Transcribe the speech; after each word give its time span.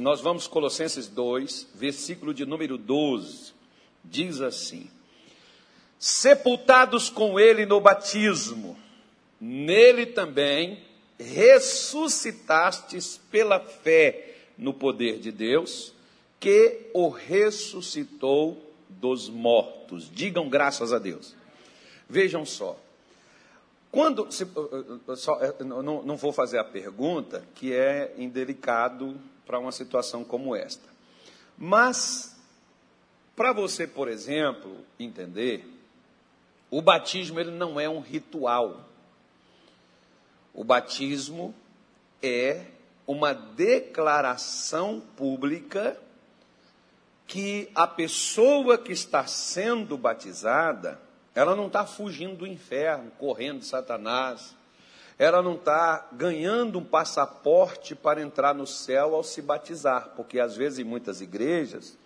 nós 0.00 0.20
vamos 0.20 0.46
Colossenses 0.46 1.08
2, 1.08 1.68
versículo 1.74 2.32
de 2.32 2.46
número 2.46 2.78
12. 2.78 3.52
Diz 4.02 4.40
assim: 4.40 4.88
Sepultados 5.98 7.10
com 7.10 7.38
ele 7.38 7.66
no 7.66 7.80
batismo, 7.80 8.78
nele 9.38 10.06
também 10.06 10.82
ressuscitastes 11.18 13.20
pela 13.30 13.60
fé 13.60 14.36
no 14.56 14.72
poder 14.72 15.18
de 15.18 15.30
Deus, 15.30 15.92
que 16.38 16.88
o 16.94 17.10
ressuscitou 17.10 18.56
dos 18.88 19.28
mortos. 19.28 20.10
Digam 20.10 20.48
graças 20.48 20.94
a 20.94 20.98
Deus. 20.98 21.36
Vejam 22.08 22.46
só. 22.46 22.78
Quando, 23.90 24.32
se, 24.32 24.46
só, 25.16 25.38
não, 25.64 26.02
não 26.02 26.16
vou 26.16 26.32
fazer 26.32 26.58
a 26.58 26.64
pergunta, 26.64 27.44
que 27.54 27.74
é 27.74 28.14
indelicado 28.16 29.20
para 29.50 29.58
uma 29.58 29.72
situação 29.72 30.22
como 30.22 30.54
esta. 30.54 30.88
Mas, 31.58 32.40
para 33.34 33.52
você, 33.52 33.84
por 33.84 34.06
exemplo, 34.06 34.76
entender, 34.96 35.68
o 36.70 36.80
batismo 36.80 37.40
ele 37.40 37.50
não 37.50 37.80
é 37.80 37.88
um 37.88 37.98
ritual. 37.98 38.88
O 40.54 40.62
batismo 40.62 41.52
é 42.22 42.66
uma 43.08 43.32
declaração 43.32 45.02
pública 45.16 46.00
que 47.26 47.68
a 47.74 47.88
pessoa 47.88 48.78
que 48.78 48.92
está 48.92 49.26
sendo 49.26 49.98
batizada, 49.98 51.00
ela 51.34 51.56
não 51.56 51.66
está 51.66 51.84
fugindo 51.84 52.36
do 52.36 52.46
inferno, 52.46 53.10
correndo 53.18 53.58
de 53.58 53.66
Satanás, 53.66 54.54
ela 55.20 55.42
não 55.42 55.54
está 55.54 56.08
ganhando 56.12 56.78
um 56.78 56.84
passaporte 56.84 57.94
para 57.94 58.22
entrar 58.22 58.54
no 58.54 58.66
céu 58.66 59.14
ao 59.14 59.22
se 59.22 59.42
batizar, 59.42 60.14
porque 60.16 60.40
às 60.40 60.56
vezes 60.56 60.78
em 60.78 60.84
muitas 60.84 61.20
igrejas 61.20 61.98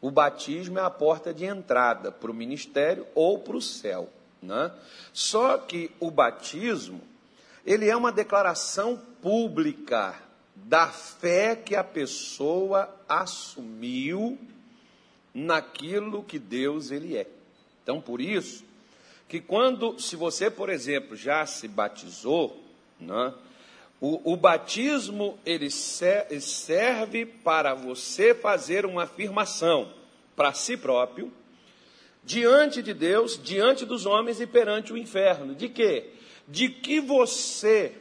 o 0.00 0.08
batismo 0.08 0.78
é 0.78 0.82
a 0.82 0.88
porta 0.88 1.34
de 1.34 1.44
entrada 1.44 2.12
para 2.12 2.30
o 2.30 2.34
ministério 2.34 3.08
ou 3.12 3.40
para 3.40 3.56
o 3.56 3.60
céu. 3.60 4.08
Né? 4.40 4.70
Só 5.12 5.58
que 5.58 5.90
o 5.98 6.12
batismo 6.12 7.00
ele 7.66 7.88
é 7.88 7.96
uma 7.96 8.12
declaração 8.12 8.96
pública 9.20 10.14
da 10.54 10.86
fé 10.86 11.56
que 11.56 11.74
a 11.74 11.82
pessoa 11.82 12.88
assumiu 13.08 14.38
naquilo 15.34 16.22
que 16.22 16.38
Deus 16.38 16.92
ele 16.92 17.16
é. 17.16 17.26
Então, 17.82 18.00
por 18.00 18.20
isso, 18.20 18.64
que 19.30 19.40
quando, 19.40 19.96
se 20.00 20.16
você, 20.16 20.50
por 20.50 20.68
exemplo, 20.68 21.14
já 21.16 21.46
se 21.46 21.68
batizou, 21.68 22.59
né, 23.00 23.34
o, 24.00 24.32
o 24.32 24.36
batismo 24.36 25.38
ele 25.44 25.70
serve 25.70 27.26
para 27.26 27.74
você 27.74 28.34
fazer 28.34 28.86
uma 28.86 29.02
afirmação 29.02 29.92
para 30.34 30.54
si 30.54 30.76
próprio, 30.76 31.30
diante 32.24 32.82
de 32.82 32.94
Deus, 32.94 33.38
diante 33.42 33.84
dos 33.84 34.06
homens 34.06 34.40
e 34.40 34.46
perante 34.46 34.92
o 34.92 34.96
inferno. 34.96 35.54
De 35.54 35.68
quê? 35.68 36.10
De 36.48 36.68
que 36.70 36.98
você 36.98 37.92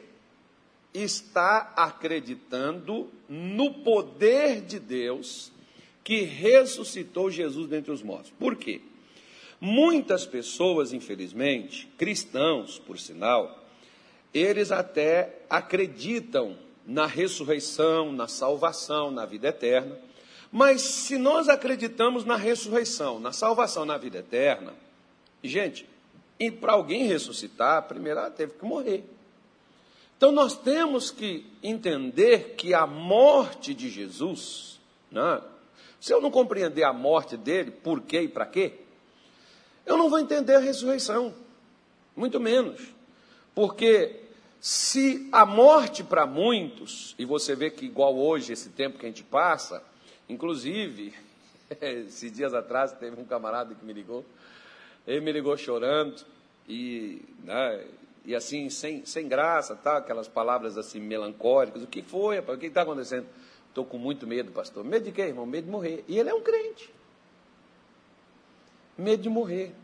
está 0.93 1.73
acreditando 1.75 3.09
no 3.27 3.73
poder 3.73 4.61
de 4.61 4.79
Deus 4.79 5.51
que 6.03 6.21
ressuscitou 6.21 7.29
Jesus 7.29 7.67
dentre 7.67 7.91
os 7.91 8.01
mortos. 8.01 8.31
Por 8.39 8.55
quê? 8.55 8.81
Muitas 9.61 10.25
pessoas, 10.25 10.93
infelizmente, 10.93 11.87
cristãos, 11.97 12.79
por 12.79 12.97
sinal, 12.97 13.58
eles 14.33 14.71
até 14.71 15.43
acreditam 15.49 16.55
na 16.85 17.05
ressurreição, 17.05 18.11
na 18.11 18.27
salvação, 18.27 19.11
na 19.11 19.25
vida 19.25 19.49
eterna. 19.49 19.97
Mas 20.51 20.81
se 20.81 21.17
nós 21.17 21.47
acreditamos 21.47 22.25
na 22.25 22.35
ressurreição, 22.35 23.19
na 23.19 23.31
salvação, 23.31 23.85
na 23.85 23.97
vida 23.97 24.19
eterna, 24.19 24.73
gente, 25.43 25.87
e 26.39 26.49
para 26.49 26.73
alguém 26.73 27.05
ressuscitar, 27.05 27.83
primeiro 27.83 28.19
ela 28.19 28.31
teve 28.31 28.53
que 28.53 28.65
morrer. 28.65 29.03
Então 30.17 30.31
nós 30.31 30.57
temos 30.57 31.11
que 31.11 31.45
entender 31.61 32.55
que 32.55 32.73
a 32.73 32.87
morte 32.87 33.73
de 33.73 33.89
Jesus, 33.89 34.79
né, 35.11 35.41
se 35.99 36.13
eu 36.13 36.19
não 36.19 36.31
compreender 36.31 36.83
a 36.83 36.93
morte 36.93 37.37
dele, 37.37 37.71
por 37.71 38.01
quê 38.01 38.21
e 38.21 38.27
para 38.27 38.45
quê, 38.45 38.73
eu 39.85 39.97
não 39.97 40.09
vou 40.09 40.19
entender 40.19 40.55
a 40.55 40.59
ressurreição, 40.59 41.33
muito 42.15 42.39
menos. 42.39 42.81
Porque 43.59 44.15
se 44.61 45.27
a 45.33 45.45
morte 45.45 46.01
para 46.01 46.25
muitos, 46.25 47.13
e 47.19 47.25
você 47.25 47.57
vê 47.57 47.69
que 47.69 47.85
igual 47.85 48.17
hoje, 48.17 48.53
esse 48.53 48.69
tempo 48.69 48.97
que 48.97 49.05
a 49.05 49.09
gente 49.09 49.21
passa, 49.21 49.83
inclusive, 50.29 51.13
esses 51.81 52.31
dias 52.31 52.53
atrás 52.53 52.93
teve 52.93 53.19
um 53.19 53.25
camarada 53.25 53.75
que 53.75 53.83
me 53.83 53.91
ligou, 53.91 54.23
ele 55.05 55.19
me 55.19 55.33
ligou 55.33 55.57
chorando, 55.57 56.23
e, 56.69 57.21
né, 57.43 57.85
e 58.23 58.33
assim, 58.33 58.69
sem, 58.69 59.05
sem 59.05 59.27
graça, 59.27 59.75
tá? 59.75 59.97
aquelas 59.97 60.29
palavras 60.29 60.77
assim 60.77 61.01
melancólicas, 61.01 61.83
o 61.83 61.87
que 61.87 62.01
foi, 62.01 62.37
rapaz? 62.37 62.57
o 62.57 62.61
que 62.61 62.67
está 62.67 62.83
acontecendo? 62.83 63.27
Estou 63.67 63.83
com 63.83 63.97
muito 63.97 64.25
medo, 64.25 64.53
pastor. 64.53 64.85
Medo 64.85 65.03
de 65.03 65.11
quê, 65.11 65.23
irmão? 65.23 65.45
Medo 65.45 65.65
de 65.65 65.71
morrer. 65.71 66.05
E 66.07 66.17
ele 66.17 66.29
é 66.29 66.33
um 66.33 66.41
crente. 66.41 66.89
Medo 68.97 69.21
de 69.21 69.27
morrer. 69.27 69.75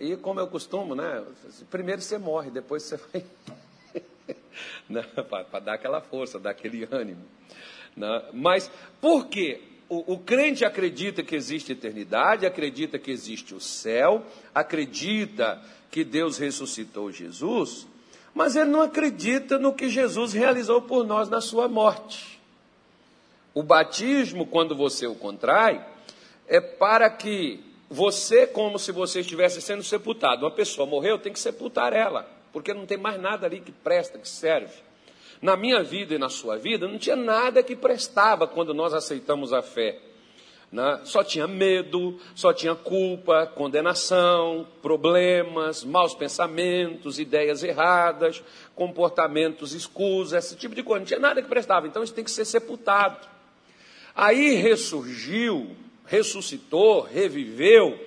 E 0.00 0.16
como 0.16 0.40
eu 0.40 0.46
costumo, 0.46 0.94
né? 0.94 1.22
Primeiro 1.70 2.00
você 2.00 2.16
morre, 2.16 2.50
depois 2.50 2.82
você 2.82 2.96
vai. 2.96 3.24
Né, 4.88 5.02
Para 5.02 5.60
dar 5.60 5.74
aquela 5.74 6.00
força, 6.00 6.38
dar 6.38 6.50
aquele 6.50 6.86
ânimo. 6.90 7.24
Né? 7.96 8.22
Mas 8.32 8.70
por 9.00 9.28
quê? 9.28 9.60
O, 9.88 10.14
o 10.14 10.18
crente 10.18 10.64
acredita 10.64 11.22
que 11.22 11.34
existe 11.34 11.72
eternidade, 11.72 12.44
acredita 12.44 12.98
que 12.98 13.10
existe 13.10 13.54
o 13.54 13.60
céu, 13.60 14.24
acredita 14.54 15.62
que 15.90 16.04
Deus 16.04 16.38
ressuscitou 16.38 17.10
Jesus, 17.10 17.86
mas 18.34 18.56
ele 18.56 18.70
não 18.70 18.82
acredita 18.82 19.58
no 19.58 19.72
que 19.72 19.88
Jesus 19.88 20.32
realizou 20.32 20.82
por 20.82 21.04
nós 21.04 21.28
na 21.28 21.40
sua 21.40 21.68
morte. 21.68 22.40
O 23.54 23.62
batismo, 23.62 24.46
quando 24.46 24.76
você 24.76 25.06
o 25.06 25.14
contrai, 25.14 25.84
é 26.46 26.60
para 26.60 27.08
que 27.10 27.69
você, 27.90 28.46
como 28.46 28.78
se 28.78 28.92
você 28.92 29.20
estivesse 29.20 29.60
sendo 29.60 29.82
sepultado. 29.82 30.44
Uma 30.44 30.52
pessoa 30.52 30.86
morreu, 30.86 31.18
tem 31.18 31.32
que 31.32 31.40
sepultar 31.40 31.92
ela, 31.92 32.24
porque 32.52 32.72
não 32.72 32.86
tem 32.86 32.96
mais 32.96 33.20
nada 33.20 33.46
ali 33.46 33.60
que 33.60 33.72
presta, 33.72 34.16
que 34.16 34.28
serve. 34.28 34.74
Na 35.42 35.56
minha 35.56 35.82
vida 35.82 36.14
e 36.14 36.18
na 36.18 36.28
sua 36.28 36.56
vida, 36.56 36.86
não 36.86 36.98
tinha 36.98 37.16
nada 37.16 37.62
que 37.64 37.74
prestava 37.74 38.46
quando 38.46 38.72
nós 38.72 38.94
aceitamos 38.94 39.52
a 39.52 39.60
fé. 39.60 39.98
Né? 40.70 41.00
Só 41.02 41.24
tinha 41.24 41.48
medo, 41.48 42.20
só 42.32 42.52
tinha 42.52 42.76
culpa, 42.76 43.44
condenação, 43.46 44.68
problemas, 44.80 45.82
maus 45.82 46.14
pensamentos, 46.14 47.18
ideias 47.18 47.64
erradas, 47.64 48.40
comportamentos 48.76 49.72
escusos, 49.72 50.32
esse 50.32 50.54
tipo 50.54 50.76
de 50.76 50.84
coisa. 50.84 51.00
Não 51.00 51.06
tinha 51.06 51.18
nada 51.18 51.42
que 51.42 51.48
prestava. 51.48 51.88
Então 51.88 52.04
isso 52.04 52.14
tem 52.14 52.22
que 52.22 52.30
ser 52.30 52.44
sepultado. 52.44 53.26
Aí 54.14 54.54
ressurgiu, 54.54 55.74
ressuscitou, 56.10 57.02
reviveu, 57.02 57.98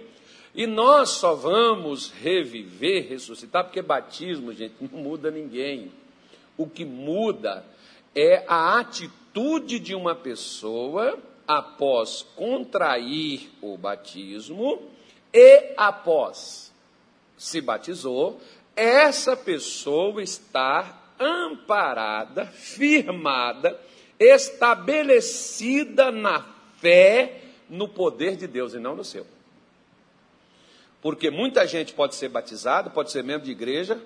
e 0.54 0.68
nós 0.68 1.10
só 1.12 1.34
vamos 1.34 2.12
reviver, 2.12 3.08
ressuscitar, 3.08 3.64
porque 3.64 3.82
batismo, 3.82 4.54
gente, 4.54 4.76
não 4.80 5.02
muda 5.02 5.32
ninguém. 5.32 5.90
O 6.58 6.68
que 6.68 6.84
muda 6.84 7.66
é 8.14 8.44
a 8.46 8.78
atitude 8.78 9.80
de 9.80 9.96
uma 9.96 10.14
pessoa 10.14 11.18
após 11.48 12.24
contrair 12.36 13.50
o 13.62 13.78
batismo 13.78 14.84
e 15.34 15.74
após 15.78 16.74
se 17.38 17.62
batizou, 17.62 18.40
essa 18.76 19.36
pessoa 19.36 20.22
está 20.22 21.02
amparada, 21.18 22.46
firmada, 22.48 23.80
estabelecida 24.20 26.12
na 26.12 26.46
fé 26.80 27.43
no 27.74 27.88
poder 27.88 28.36
de 28.36 28.46
Deus 28.46 28.74
e 28.76 28.80
não 28.80 28.96
no 28.96 29.04
seu. 29.04 29.26
Porque 31.02 31.32
muita 31.32 31.68
gente 31.68 31.92
pode 31.94 32.16
ser 32.16 32.30
batizado, 32.30 32.92
pode 32.92 33.12
ser 33.12 33.24
membro 33.24 33.46
de 33.46 33.52
igreja 33.52 34.00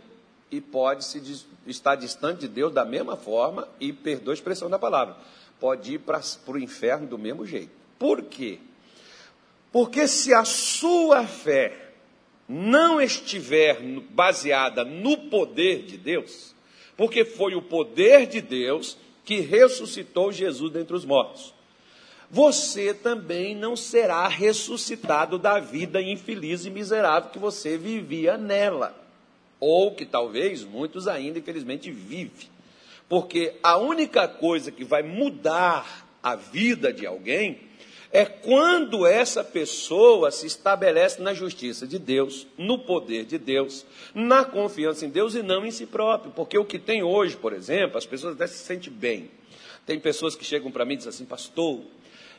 e 0.50 0.62
pode 0.62 1.04
se, 1.04 1.46
estar 1.68 1.96
distante 1.96 2.40
de 2.40 2.48
Deus 2.48 2.74
da 2.74 2.86
mesma 2.86 3.18
forma 3.18 3.68
e, 3.80 3.92
perdoa 3.92 4.34
a 4.34 4.36
expressão 4.36 4.70
da 4.70 4.80
palavra, 4.80 5.18
pode 5.60 5.96
ir 5.96 6.00
para 6.00 6.22
o 6.48 6.58
inferno 6.58 7.08
do 7.08 7.18
mesmo 7.18 7.46
jeito. 7.46 7.72
Por 8.00 8.24
quê? 8.24 8.60
Porque 9.70 10.08
se 10.08 10.34
a 10.34 10.46
sua 10.46 11.28
fé 11.28 11.92
não 12.48 13.02
estiver 13.02 13.82
baseada 14.12 14.86
no 14.86 15.30
poder 15.30 15.84
de 15.84 15.98
Deus, 15.98 16.56
porque 16.96 17.26
foi 17.26 17.54
o 17.54 17.62
poder 17.62 18.28
de 18.28 18.40
Deus 18.40 18.98
que 19.26 19.42
ressuscitou 19.42 20.32
Jesus 20.32 20.72
dentre 20.72 20.96
os 20.96 21.04
mortos. 21.04 21.57
Você 22.30 22.94
também 22.94 23.56
não 23.56 23.76
será 23.76 24.28
ressuscitado 24.28 25.40
da 25.40 25.60
vida 25.60 26.02
infeliz 26.02 26.66
e 26.66 26.70
miserável 26.70 27.30
que 27.30 27.40
você 27.40 27.78
vivia 27.78 28.38
nela, 28.38 28.96
ou 29.60 29.96
que 29.96 30.06
talvez 30.06 30.64
muitos 30.64 31.08
ainda 31.08 31.40
infelizmente 31.40 31.90
vivem. 31.90 32.50
Porque 33.08 33.54
a 33.64 33.78
única 33.78 34.28
coisa 34.28 34.72
que 34.72 34.84
vai 34.84 35.02
mudar 35.02 36.06
a 36.22 36.36
vida 36.36 36.92
de 36.92 37.06
alguém 37.06 37.60
é 38.12 38.26
quando 38.26 39.06
essa 39.06 39.44
pessoa 39.44 40.32
se 40.32 40.48
estabelece 40.48 41.22
na 41.22 41.34
justiça 41.34 41.86
de 41.88 42.00
Deus, 42.00 42.48
no 42.58 42.80
poder 42.80 43.26
de 43.26 43.38
Deus, 43.38 43.86
na 44.14 44.44
confiança 44.44 45.06
em 45.06 45.10
Deus 45.10 45.36
e 45.36 45.44
não 45.44 45.66
em 45.66 45.72
si 45.72 45.86
próprio. 45.86 46.32
Porque 46.32 46.58
o 46.58 46.66
que 46.66 46.80
tem 46.80 47.04
hoje, 47.04 47.36
por 47.38 47.54
exemplo, 47.54 47.98
as 47.98 48.06
pessoas 48.06 48.36
até 48.36 48.48
se 48.48 48.60
sentem 48.60 48.92
bem. 48.92 49.32
Tem 49.86 50.00
pessoas 50.00 50.36
que 50.36 50.44
chegam 50.44 50.72
para 50.72 50.84
mim 50.86 50.94
e 50.96 50.98
dizem 50.98 51.10
assim, 51.10 51.26
pastor, 51.26 51.82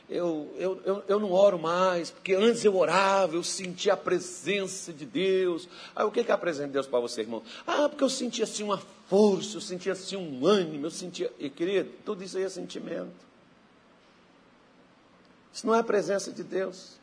eu, 0.09 0.51
eu, 0.57 0.81
eu, 0.83 1.03
eu, 1.07 1.19
não 1.19 1.31
oro 1.31 1.59
mais, 1.59 2.09
porque 2.09 2.33
antes 2.33 2.65
eu 2.65 2.75
orava, 2.75 3.35
eu 3.35 3.43
sentia 3.43 3.93
a 3.93 3.97
presença 3.97 4.91
de 4.91 5.05
Deus. 5.05 5.69
Aí 5.95 6.03
o 6.03 6.11
que 6.11 6.21
é 6.21 6.31
a 6.31 6.37
presença 6.37 6.67
de 6.67 6.73
Deus 6.73 6.87
para 6.87 6.99
você, 6.99 7.21
irmão? 7.21 7.43
Ah, 7.67 7.87
porque 7.87 8.03
eu 8.03 8.09
sentia 8.09 8.43
assim 8.43 8.63
uma 8.63 8.81
força, 9.07 9.57
eu 9.57 9.61
sentia 9.61 9.93
assim 9.93 10.15
um 10.15 10.47
ânimo, 10.47 10.87
eu 10.87 10.91
sentia. 10.91 11.31
E 11.37 11.47
querido, 11.47 11.91
tudo 12.03 12.23
isso 12.23 12.37
aí 12.37 12.43
é 12.43 12.49
sentimento. 12.49 13.29
Isso 15.53 15.67
não 15.67 15.75
é 15.75 15.79
a 15.79 15.83
presença 15.83 16.31
de 16.31 16.43
Deus. 16.43 16.97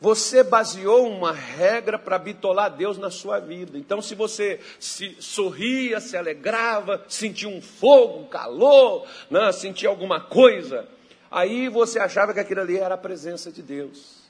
Você 0.00 0.42
baseou 0.42 1.08
uma 1.08 1.32
regra 1.32 1.98
para 1.98 2.18
bitolar 2.18 2.74
Deus 2.74 2.96
na 2.96 3.10
sua 3.10 3.38
vida. 3.40 3.76
Então, 3.76 4.00
se 4.00 4.14
você 4.14 4.60
se 4.78 5.16
sorria, 5.20 6.00
se 6.00 6.16
alegrava, 6.16 7.04
sentia 7.08 7.48
um 7.48 7.60
fogo, 7.60 8.20
um 8.20 8.26
calor, 8.26 9.06
né, 9.30 9.50
sentia 9.52 9.88
alguma 9.88 10.20
coisa, 10.20 10.86
aí 11.30 11.68
você 11.68 11.98
achava 11.98 12.32
que 12.32 12.40
aquilo 12.40 12.60
ali 12.60 12.78
era 12.78 12.94
a 12.94 12.98
presença 12.98 13.50
de 13.50 13.62
Deus. 13.62 14.26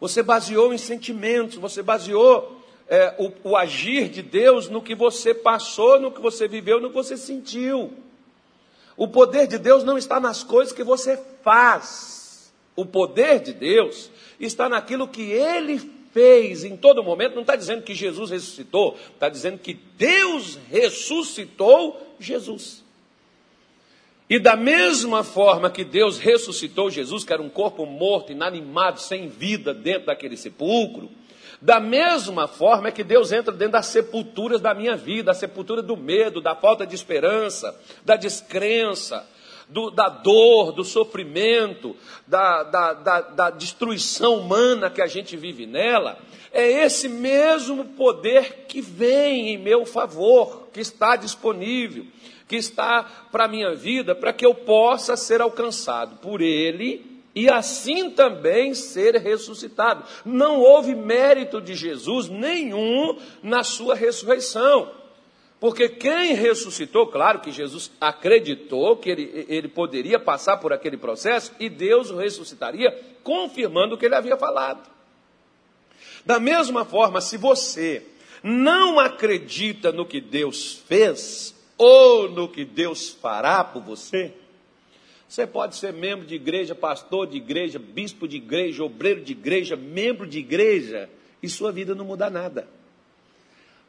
Você 0.00 0.22
baseou 0.22 0.74
em 0.74 0.78
sentimentos, 0.78 1.56
você 1.56 1.82
baseou 1.82 2.60
é, 2.88 3.14
o, 3.18 3.50
o 3.50 3.56
agir 3.56 4.08
de 4.08 4.20
Deus 4.20 4.68
no 4.68 4.82
que 4.82 4.94
você 4.94 5.32
passou, 5.32 6.00
no 6.00 6.10
que 6.10 6.20
você 6.20 6.48
viveu, 6.48 6.80
no 6.80 6.88
que 6.88 6.94
você 6.94 7.16
sentiu. 7.16 7.92
O 8.96 9.08
poder 9.08 9.46
de 9.46 9.58
Deus 9.58 9.84
não 9.84 9.96
está 9.96 10.20
nas 10.20 10.42
coisas 10.42 10.72
que 10.72 10.84
você 10.84 11.16
faz. 11.42 12.52
O 12.74 12.84
poder 12.84 13.40
de 13.40 13.52
Deus 13.52 14.10
está 14.38 14.68
naquilo 14.68 15.08
que 15.08 15.22
ele 15.22 15.78
fez 16.12 16.64
em 16.64 16.76
todo 16.76 17.02
momento. 17.02 17.34
Não 17.34 17.42
está 17.42 17.56
dizendo 17.56 17.82
que 17.82 17.94
Jesus 17.94 18.30
ressuscitou, 18.30 18.96
está 19.14 19.28
dizendo 19.28 19.58
que 19.58 19.74
Deus 19.96 20.58
ressuscitou 20.70 22.14
Jesus. 22.18 22.82
E 24.32 24.38
da 24.38 24.56
mesma 24.56 25.22
forma 25.22 25.68
que 25.68 25.84
Deus 25.84 26.16
ressuscitou 26.16 26.90
Jesus, 26.90 27.22
que 27.22 27.34
era 27.34 27.42
um 27.42 27.50
corpo 27.50 27.84
morto, 27.84 28.32
inanimado, 28.32 28.98
sem 28.98 29.28
vida 29.28 29.74
dentro 29.74 30.06
daquele 30.06 30.38
sepulcro, 30.38 31.10
da 31.60 31.78
mesma 31.78 32.48
forma 32.48 32.88
é 32.88 32.90
que 32.90 33.04
Deus 33.04 33.30
entra 33.30 33.52
dentro 33.52 33.72
das 33.72 33.88
sepulturas 33.88 34.58
da 34.58 34.72
minha 34.72 34.96
vida, 34.96 35.32
a 35.32 35.34
sepultura 35.34 35.82
do 35.82 35.98
medo, 35.98 36.40
da 36.40 36.54
falta 36.56 36.86
de 36.86 36.94
esperança, 36.94 37.78
da 38.06 38.16
descrença, 38.16 39.28
do, 39.68 39.90
da 39.90 40.08
dor, 40.08 40.72
do 40.72 40.82
sofrimento, 40.82 41.94
da, 42.26 42.62
da, 42.62 42.92
da, 42.94 43.20
da 43.20 43.50
destruição 43.50 44.36
humana 44.36 44.88
que 44.88 45.02
a 45.02 45.06
gente 45.06 45.36
vive 45.36 45.66
nela. 45.66 46.18
É 46.50 46.86
esse 46.86 47.06
mesmo 47.06 47.84
poder 47.84 48.64
que 48.66 48.80
vem 48.80 49.50
em 49.50 49.58
meu 49.58 49.84
favor, 49.84 50.68
que 50.72 50.80
está 50.80 51.16
disponível, 51.16 52.06
que 52.52 52.56
está 52.56 53.04
para 53.32 53.46
a 53.46 53.48
minha 53.48 53.74
vida, 53.74 54.14
para 54.14 54.30
que 54.30 54.44
eu 54.44 54.54
possa 54.54 55.16
ser 55.16 55.40
alcançado 55.40 56.16
por 56.16 56.42
Ele 56.42 57.22
e 57.34 57.48
assim 57.48 58.10
também 58.10 58.74
ser 58.74 59.16
ressuscitado. 59.16 60.04
Não 60.22 60.60
houve 60.60 60.94
mérito 60.94 61.62
de 61.62 61.74
Jesus 61.74 62.28
nenhum 62.28 63.18
na 63.42 63.64
sua 63.64 63.94
ressurreição. 63.94 64.92
Porque 65.58 65.88
quem 65.88 66.34
ressuscitou, 66.34 67.06
claro 67.06 67.40
que 67.40 67.50
Jesus 67.50 67.90
acreditou 67.98 68.98
que 68.98 69.08
ele, 69.08 69.46
ele 69.48 69.68
poderia 69.68 70.18
passar 70.18 70.58
por 70.58 70.74
aquele 70.74 70.98
processo 70.98 71.52
e 71.58 71.70
Deus 71.70 72.10
o 72.10 72.18
ressuscitaria, 72.18 72.94
confirmando 73.22 73.94
o 73.94 73.98
que 73.98 74.04
ele 74.04 74.16
havia 74.16 74.36
falado. 74.36 74.90
Da 76.26 76.38
mesma 76.38 76.84
forma, 76.84 77.18
se 77.22 77.38
você 77.38 78.04
não 78.42 79.00
acredita 79.00 79.90
no 79.90 80.04
que 80.04 80.20
Deus 80.20 80.82
fez 80.86 81.61
ou 81.82 82.30
no 82.30 82.48
que 82.48 82.64
Deus 82.64 83.10
fará 83.10 83.64
por 83.64 83.82
você, 83.82 84.32
você 85.28 85.46
pode 85.46 85.76
ser 85.76 85.92
membro 85.92 86.24
de 86.24 86.34
igreja, 86.34 86.74
pastor 86.74 87.26
de 87.26 87.38
igreja, 87.38 87.78
bispo 87.78 88.28
de 88.28 88.36
igreja, 88.36 88.84
obreiro 88.84 89.22
de 89.22 89.32
igreja, 89.32 89.74
membro 89.74 90.26
de 90.26 90.38
igreja, 90.38 91.10
e 91.42 91.48
sua 91.48 91.72
vida 91.72 91.94
não 91.94 92.04
muda 92.04 92.30
nada. 92.30 92.68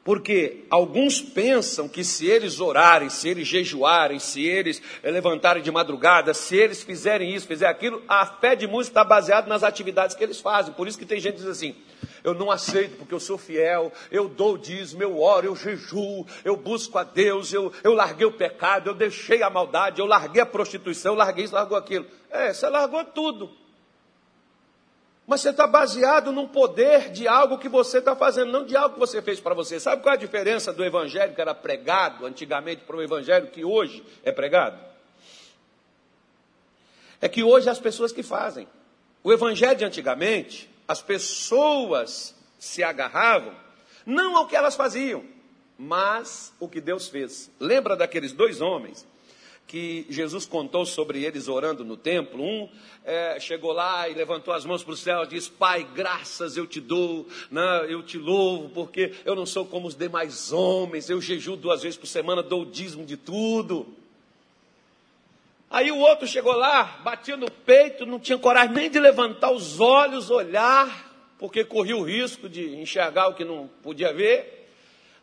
Porque 0.03 0.65
alguns 0.69 1.21
pensam 1.21 1.87
que 1.87 2.03
se 2.03 2.25
eles 2.25 2.59
orarem, 2.59 3.09
se 3.09 3.29
eles 3.29 3.47
jejuarem, 3.47 4.19
se 4.19 4.43
eles 4.43 4.81
levantarem 5.03 5.61
de 5.61 5.71
madrugada, 5.71 6.33
se 6.33 6.57
eles 6.57 6.81
fizerem 6.81 7.33
isso, 7.33 7.47
fizerem 7.47 7.71
aquilo, 7.73 8.01
a 8.07 8.25
fé 8.25 8.55
de 8.55 8.65
muitos 8.67 8.87
está 8.87 9.03
baseada 9.03 9.47
nas 9.47 9.63
atividades 9.63 10.15
que 10.15 10.23
eles 10.23 10.41
fazem. 10.41 10.73
Por 10.73 10.87
isso 10.87 10.97
que 10.97 11.05
tem 11.05 11.19
gente 11.19 11.35
que 11.35 11.41
diz 11.41 11.47
assim: 11.47 11.75
eu 12.23 12.33
não 12.33 12.49
aceito 12.49 12.97
porque 12.97 13.13
eu 13.13 13.19
sou 13.19 13.37
fiel, 13.37 13.91
eu 14.09 14.29
dou 14.29 14.53
o 14.53 14.57
dízimo, 14.57 15.03
eu 15.03 15.19
oro, 15.19 15.47
eu 15.47 15.55
jejuo, 15.55 16.25
eu 16.45 16.55
busco 16.55 16.97
a 16.97 17.03
Deus, 17.03 17.51
eu, 17.51 17.71
eu 17.83 17.93
larguei 17.93 18.25
o 18.25 18.31
pecado, 18.31 18.89
eu 18.89 18.93
deixei 18.93 19.43
a 19.43 19.49
maldade, 19.49 19.99
eu 19.99 20.05
larguei 20.05 20.41
a 20.41 20.45
prostituição, 20.45 21.13
eu 21.13 21.17
larguei 21.17 21.45
isso, 21.45 21.53
largou 21.53 21.77
aquilo. 21.77 22.05
É, 22.29 22.53
você 22.53 22.69
largou 22.69 23.03
tudo. 23.03 23.51
Mas 25.27 25.41
você 25.41 25.49
está 25.49 25.65
baseado 25.67 26.31
num 26.31 26.47
poder 26.47 27.09
de 27.11 27.27
algo 27.27 27.57
que 27.57 27.69
você 27.69 27.99
está 27.99 28.15
fazendo, 28.15 28.51
não 28.51 28.65
de 28.65 28.75
algo 28.75 28.93
que 28.93 28.99
você 28.99 29.21
fez 29.21 29.39
para 29.39 29.53
você. 29.53 29.79
Sabe 29.79 30.01
qual 30.01 30.13
é 30.13 30.17
a 30.17 30.19
diferença 30.19 30.73
do 30.73 30.83
evangelho 30.83 31.33
que 31.33 31.41
era 31.41 31.55
pregado 31.55 32.25
antigamente 32.25 32.83
para 32.83 32.95
o 32.95 33.01
evangelho 33.01 33.47
que 33.47 33.63
hoje 33.63 34.03
é 34.23 34.31
pregado? 34.31 34.77
É 37.21 37.29
que 37.29 37.41
hoje 37.41 37.69
as 37.69 37.79
pessoas 37.79 38.11
que 38.11 38.21
fazem. 38.21 38.67
O 39.23 39.31
evangelho 39.31 39.77
de 39.77 39.85
antigamente 39.85 40.72
as 40.87 41.01
pessoas 41.01 42.35
se 42.59 42.83
agarravam 42.83 43.53
não 44.05 44.35
ao 44.35 44.47
que 44.47 44.55
elas 44.55 44.75
faziam, 44.75 45.23
mas 45.77 46.53
o 46.59 46.67
que 46.67 46.81
Deus 46.81 47.07
fez. 47.07 47.51
Lembra 47.59 47.95
daqueles 47.95 48.31
dois 48.31 48.61
homens 48.61 49.07
que 49.65 50.05
Jesus 50.09 50.45
contou 50.45 50.85
sobre 50.85 51.23
eles 51.23 51.47
orando 51.47 51.85
no 51.85 51.95
templo? 51.95 52.43
Um 52.43 52.69
é, 53.03 53.39
chegou 53.39 53.71
lá 53.71 54.07
e 54.07 54.13
levantou 54.13 54.53
as 54.53 54.65
mãos 54.65 54.83
para 54.83 54.93
o 54.93 54.97
céu 54.97 55.23
e 55.23 55.27
disse: 55.27 55.49
Pai, 55.49 55.87
graças 55.95 56.57
eu 56.57 56.67
te 56.67 56.79
dou, 56.79 57.27
né, 57.49 57.85
eu 57.89 58.03
te 58.03 58.17
louvo, 58.17 58.69
porque 58.69 59.13
eu 59.25 59.35
não 59.35 59.45
sou 59.45 59.65
como 59.65 59.87
os 59.87 59.95
demais 59.95 60.51
homens, 60.51 61.09
eu 61.09 61.19
jejuo 61.21 61.55
duas 61.55 61.81
vezes 61.81 61.97
por 61.97 62.07
semana, 62.07 62.43
dou 62.43 62.63
o 62.63 62.65
dízimo 62.65 63.05
de 63.05 63.17
tudo. 63.17 63.87
Aí 65.73 65.91
o 65.91 65.97
outro 65.97 66.27
chegou 66.27 66.53
lá, 66.53 66.83
batia 67.03 67.35
no 67.35 67.49
peito, 67.49 68.05
não 68.05 68.19
tinha 68.19 68.37
coragem 68.37 68.75
nem 68.75 68.91
de 68.91 68.99
levantar 68.99 69.49
os 69.49 69.79
olhos, 69.79 70.29
olhar, 70.29 71.11
porque 71.39 71.65
corria 71.65 71.97
o 71.97 72.03
risco 72.03 72.47
de 72.47 72.75
enxergar 72.75 73.29
o 73.29 73.33
que 73.33 73.43
não 73.43 73.67
podia 73.81 74.13
ver, 74.13 74.69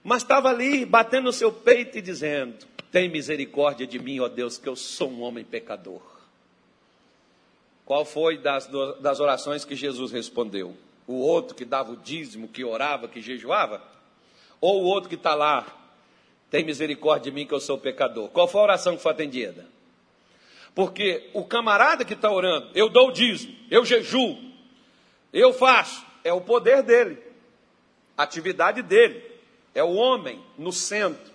mas 0.03 0.23
estava 0.23 0.49
ali 0.49 0.85
batendo 0.85 1.27
no 1.27 1.33
seu 1.33 1.53
peito 1.53 1.99
e 1.99 2.03
dizendo: 2.03 2.67
Tem 2.91 3.09
misericórdia 3.09 3.87
de 3.87 4.01
mim, 4.01 4.19
ó 4.19 4.27
Deus, 4.27 4.59
que 4.59 4.69
eu 4.69 4.75
sou 4.75 5.09
um 5.09 5.23
homem 5.23 5.45
pecador. 5.45 6.03
Qual 7.85 8.05
foi 8.05 8.37
das, 8.37 8.69
das 9.01 9.21
orações 9.21 9.65
que 9.65 9.77
Jesus 9.77 10.11
respondeu? 10.11 10.77
O 11.07 11.15
outro 11.15 11.55
que 11.55 11.65
dava 11.65 11.93
o 11.93 11.97
dízimo, 11.97 12.49
que 12.49 12.65
orava, 12.65 13.07
que 13.07 13.21
jejuava? 13.21 13.81
Ou 14.61 14.83
o 14.83 14.85
outro 14.85 15.09
que 15.09 15.15
está 15.15 15.37
lá, 15.37 15.65
tem 16.51 16.65
misericórdia 16.65 17.31
de 17.31 17.37
mim 17.37 17.47
que 17.47 17.55
eu 17.55 17.61
sou 17.61 17.79
pecador? 17.79 18.31
Qual 18.31 18.49
foi 18.49 18.61
a 18.61 18.65
oração 18.65 18.97
que 18.97 19.03
foi 19.03 19.13
atendida? 19.13 19.65
Porque 20.75 21.31
o 21.33 21.45
camarada 21.45 22.05
que 22.05 22.15
está 22.15 22.31
orando, 22.31 22.71
eu 22.75 22.89
dou 22.89 23.09
o 23.09 23.13
dízimo, 23.13 23.55
eu 23.71 23.85
jejuo, 23.85 24.39
eu 25.33 25.53
faço, 25.53 26.05
é 26.23 26.33
o 26.33 26.41
poder 26.41 26.83
dele, 26.83 27.19
a 28.17 28.23
atividade 28.23 28.83
dele, 28.83 29.23
é 29.75 29.83
o 29.83 29.95
homem 29.95 30.41
no 30.57 30.73
centro. 30.73 31.31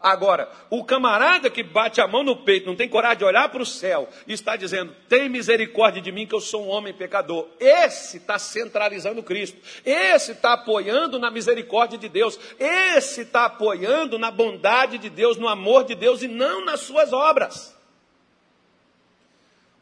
Agora, 0.00 0.50
o 0.70 0.82
camarada 0.82 1.50
que 1.50 1.62
bate 1.62 2.00
a 2.00 2.08
mão 2.08 2.22
no 2.22 2.34
peito, 2.34 2.66
não 2.66 2.74
tem 2.74 2.88
coragem 2.88 3.18
de 3.18 3.24
olhar 3.24 3.50
para 3.50 3.60
o 3.62 3.66
céu 3.66 4.08
e 4.26 4.32
está 4.32 4.56
dizendo: 4.56 4.96
tem 5.10 5.28
misericórdia 5.28 6.00
de 6.00 6.10
mim, 6.10 6.26
que 6.26 6.34
eu 6.34 6.40
sou 6.40 6.64
um 6.64 6.70
homem 6.70 6.94
pecador. 6.94 7.46
Esse 7.60 8.16
está 8.16 8.38
centralizando 8.38 9.22
Cristo, 9.22 9.58
esse 9.84 10.32
está 10.32 10.54
apoiando 10.54 11.18
na 11.18 11.30
misericórdia 11.30 11.98
de 11.98 12.08
Deus, 12.08 12.40
esse 12.58 13.20
está 13.20 13.44
apoiando 13.44 14.18
na 14.18 14.30
bondade 14.30 14.96
de 14.96 15.10
Deus, 15.10 15.36
no 15.36 15.46
amor 15.46 15.84
de 15.84 15.94
Deus 15.94 16.22
e 16.22 16.28
não 16.28 16.64
nas 16.64 16.80
suas 16.80 17.12
obras. 17.12 17.78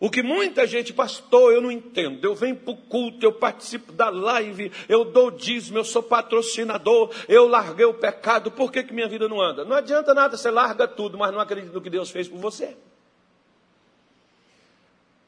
O 0.01 0.09
que 0.09 0.23
muita 0.23 0.65
gente, 0.67 0.93
pastor, 0.93 1.53
eu 1.53 1.61
não 1.61 1.73
entendo. 1.73 2.25
Eu 2.25 2.35
venho 2.35 2.55
para 2.55 2.73
o 2.73 2.77
culto, 2.77 3.27
eu 3.27 3.33
participo 3.33 3.93
da 3.93 4.09
live, 4.09 4.71
eu 4.89 5.05
dou 5.05 5.31
dízimo, 5.31 5.79
eu 5.79 5.85
sou 5.85 6.03
patrocinador, 6.03 7.11
eu 7.29 7.49
larguei 7.49 7.85
o 7.85 7.95
pecado, 7.95 8.51
por 8.51 8.71
que, 8.71 8.85
que 8.85 8.95
minha 8.95 9.09
vida 9.09 9.29
não 9.29 9.41
anda? 9.41 9.65
Não 9.65 9.75
adianta 9.75 10.15
nada, 10.15 10.37
você 10.37 10.51
larga 10.51 10.87
tudo, 10.87 11.19
mas 11.19 11.33
não 11.33 11.41
acredita 11.41 11.73
no 11.73 11.81
que 11.81 11.91
Deus 11.91 12.11
fez 12.11 12.29
por 12.29 12.39
você. 12.39 12.77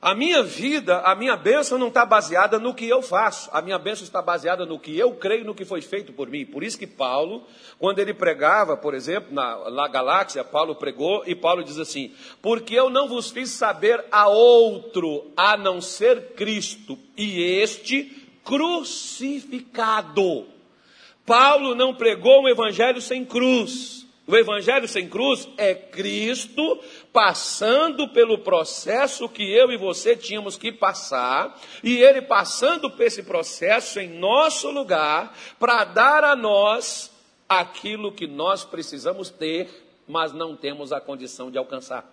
A 0.02 0.14
minha 0.14 0.42
vida, 0.42 1.00
a 1.00 1.14
minha 1.14 1.36
bênção 1.36 1.76
não 1.76 1.88
está 1.88 2.06
baseada 2.06 2.58
no 2.58 2.72
que 2.72 2.88
eu 2.88 3.02
faço. 3.02 3.50
A 3.52 3.60
minha 3.60 3.78
bênção 3.78 4.02
está 4.02 4.22
baseada 4.22 4.64
no 4.64 4.78
que 4.78 4.98
eu 4.98 5.12
creio, 5.12 5.44
no 5.44 5.54
que 5.54 5.66
foi 5.66 5.82
feito 5.82 6.10
por 6.10 6.30
mim. 6.30 6.46
Por 6.46 6.64
isso 6.64 6.78
que 6.78 6.86
Paulo, 6.86 7.44
quando 7.78 7.98
ele 7.98 8.14
pregava, 8.14 8.78
por 8.78 8.94
exemplo, 8.94 9.28
na, 9.30 9.70
na 9.70 9.86
Galáxia, 9.88 10.42
Paulo 10.42 10.74
pregou 10.74 11.22
e 11.26 11.34
Paulo 11.34 11.62
diz 11.62 11.78
assim: 11.78 12.14
Porque 12.40 12.74
eu 12.74 12.88
não 12.88 13.08
vos 13.08 13.30
fiz 13.30 13.50
saber 13.50 14.02
a 14.10 14.26
outro 14.26 15.30
a 15.36 15.58
não 15.58 15.82
ser 15.82 16.32
Cristo, 16.32 16.98
e 17.14 17.60
este 17.60 18.26
crucificado. 18.42 20.46
Paulo 21.26 21.74
não 21.74 21.94
pregou 21.94 22.44
um 22.44 22.48
evangelho 22.48 23.02
sem 23.02 23.22
cruz. 23.22 24.00
O 24.30 24.36
Evangelho 24.36 24.86
sem 24.86 25.08
cruz 25.08 25.48
é 25.56 25.74
Cristo 25.74 26.78
passando 27.12 28.08
pelo 28.08 28.38
processo 28.38 29.28
que 29.28 29.42
eu 29.42 29.72
e 29.72 29.76
você 29.76 30.16
tínhamos 30.16 30.56
que 30.56 30.70
passar, 30.70 31.60
e 31.82 31.98
Ele 31.98 32.22
passando 32.22 32.90
por 32.90 33.02
esse 33.02 33.22
processo 33.22 33.98
em 33.98 34.08
nosso 34.08 34.70
lugar, 34.70 35.36
para 35.58 35.84
dar 35.84 36.24
a 36.24 36.36
nós 36.36 37.10
aquilo 37.48 38.12
que 38.12 38.26
nós 38.26 38.64
precisamos 38.64 39.28
ter, 39.28 39.68
mas 40.06 40.32
não 40.32 40.56
temos 40.56 40.92
a 40.92 41.00
condição 41.00 41.50
de 41.50 41.58
alcançar. 41.58 42.08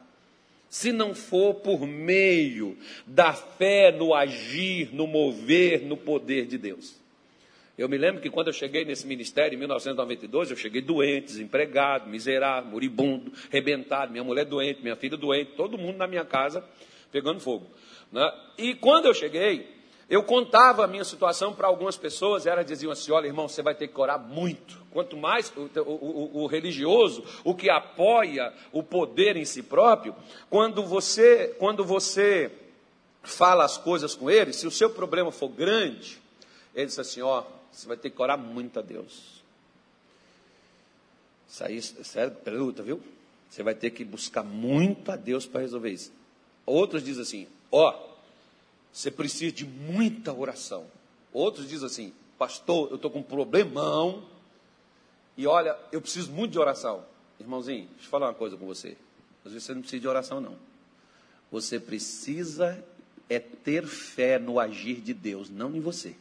Se 0.70 0.92
não 0.92 1.16
for 1.16 1.56
por 1.56 1.86
meio 1.88 2.78
da 3.06 3.34
fé 3.34 3.92
no 3.92 4.14
agir, 4.14 4.90
no 4.94 5.08
mover, 5.08 5.84
no 5.84 5.96
poder 5.96 6.46
de 6.46 6.58
Deus. 6.58 7.07
Eu 7.78 7.88
me 7.88 7.98
lembro 7.98 8.20
que 8.22 8.30
quando 8.30 8.48
eu 8.48 8.54
cheguei 8.54 8.84
nesse 8.84 9.06
ministério 9.06 9.56
em 9.56 9.60
1992, 9.60 10.50
eu 10.50 10.58
cheguei 10.58 10.82
doente, 10.82 11.28
desempregado, 11.28 12.10
miserável, 12.10 12.72
moribundo, 12.72 13.32
rebentado, 13.52 14.12
minha 14.12 14.24
mulher 14.24 14.46
doente, 14.46 14.82
minha 14.82 14.96
filha 14.96 15.16
doente, 15.16 15.52
todo 15.52 15.78
mundo 15.78 15.98
na 15.98 16.08
minha 16.08 16.26
casa 16.26 16.64
pegando 17.12 17.40
fogo. 17.40 17.68
Né? 18.12 18.28
E 18.58 18.74
quando 18.74 19.06
eu 19.06 19.14
cheguei, 19.14 19.78
eu 20.10 20.24
contava 20.24 20.86
a 20.86 20.88
minha 20.88 21.04
situação 21.04 21.54
para 21.54 21.68
algumas 21.68 21.98
pessoas, 21.98 22.48
elas 22.48 22.66
diziam 22.66 22.92
assim: 22.92 23.12
olha, 23.12 23.28
irmão, 23.28 23.48
você 23.48 23.62
vai 23.62 23.76
ter 23.76 23.90
que 23.90 24.00
orar 24.00 24.20
muito. 24.20 24.82
Quanto 24.92 25.16
mais 25.16 25.54
o, 25.56 25.70
o, 25.80 25.92
o, 25.92 26.44
o, 26.44 26.48
religioso, 26.48 27.24
o 27.44 27.54
que 27.54 27.70
apoia 27.70 28.54
o 28.72 28.82
poder 28.82 29.36
em 29.36 29.46
si 29.46 29.62
próprio, 29.62 30.16
quando 30.50 30.84
você, 30.84 31.56
quando 31.60 31.84
você 31.84 32.50
fala 33.22 33.66
as 33.66 33.78
coisas 33.78 34.16
com 34.16 34.32
ele, 34.32 34.54
se 34.54 34.66
o 34.66 34.72
seu 34.72 34.90
problema 34.90 35.32
for 35.32 35.50
grande, 35.50 36.18
ele 36.74 36.86
diz 36.86 36.98
assim: 36.98 37.22
ó, 37.22 37.44
você 37.78 37.88
vai 37.88 37.98
ter 37.98 38.10
que 38.10 38.20
orar 38.20 38.40
muito 38.40 38.80
a 38.80 38.82
Deus. 38.82 39.44
Isso 41.48 41.64
aí, 41.64 41.80
sério, 41.82 42.36
pergunta, 42.36 42.82
viu? 42.82 43.00
Você 43.50 43.62
vai 43.62 43.76
ter 43.76 43.92
que 43.92 44.04
buscar 44.04 44.44
muito 44.44 45.12
a 45.12 45.16
Deus 45.16 45.46
para 45.46 45.62
resolver 45.62 45.92
isso. 45.92 46.12
Outros 46.66 47.04
dizem 47.04 47.22
assim: 47.22 47.48
ó, 47.72 47.96
você 48.92 49.12
precisa 49.12 49.52
de 49.52 49.64
muita 49.64 50.34
oração. 50.34 50.88
Outros 51.32 51.70
dizem 51.70 51.86
assim: 51.86 52.14
pastor, 52.38 52.90
eu 52.90 52.96
estou 52.96 53.12
com 53.12 53.20
um 53.20 53.24
problemão. 53.24 54.26
E 55.38 55.46
olha, 55.46 55.78
eu 55.92 56.02
preciso 56.02 56.32
muito 56.32 56.54
de 56.54 56.60
oração. 56.60 57.06
Irmãozinho, 57.40 57.86
deixa 57.90 58.06
eu 58.06 58.10
falar 58.10 58.30
uma 58.30 58.34
coisa 58.34 58.58
com 58.58 58.66
você. 58.66 58.98
Às 59.46 59.52
vezes 59.52 59.68
você 59.68 59.76
não 59.76 59.82
precisa 59.82 60.02
de 60.02 60.08
oração, 60.08 60.42
não. 60.42 60.58
Você 61.52 61.80
precisa 61.80 62.84
é 63.30 63.38
ter 63.38 63.86
fé 63.86 64.40
no 64.40 64.60
agir 64.60 65.00
de 65.00 65.14
Deus, 65.14 65.48
não 65.48 65.76
em 65.76 65.80
você. 65.80 66.16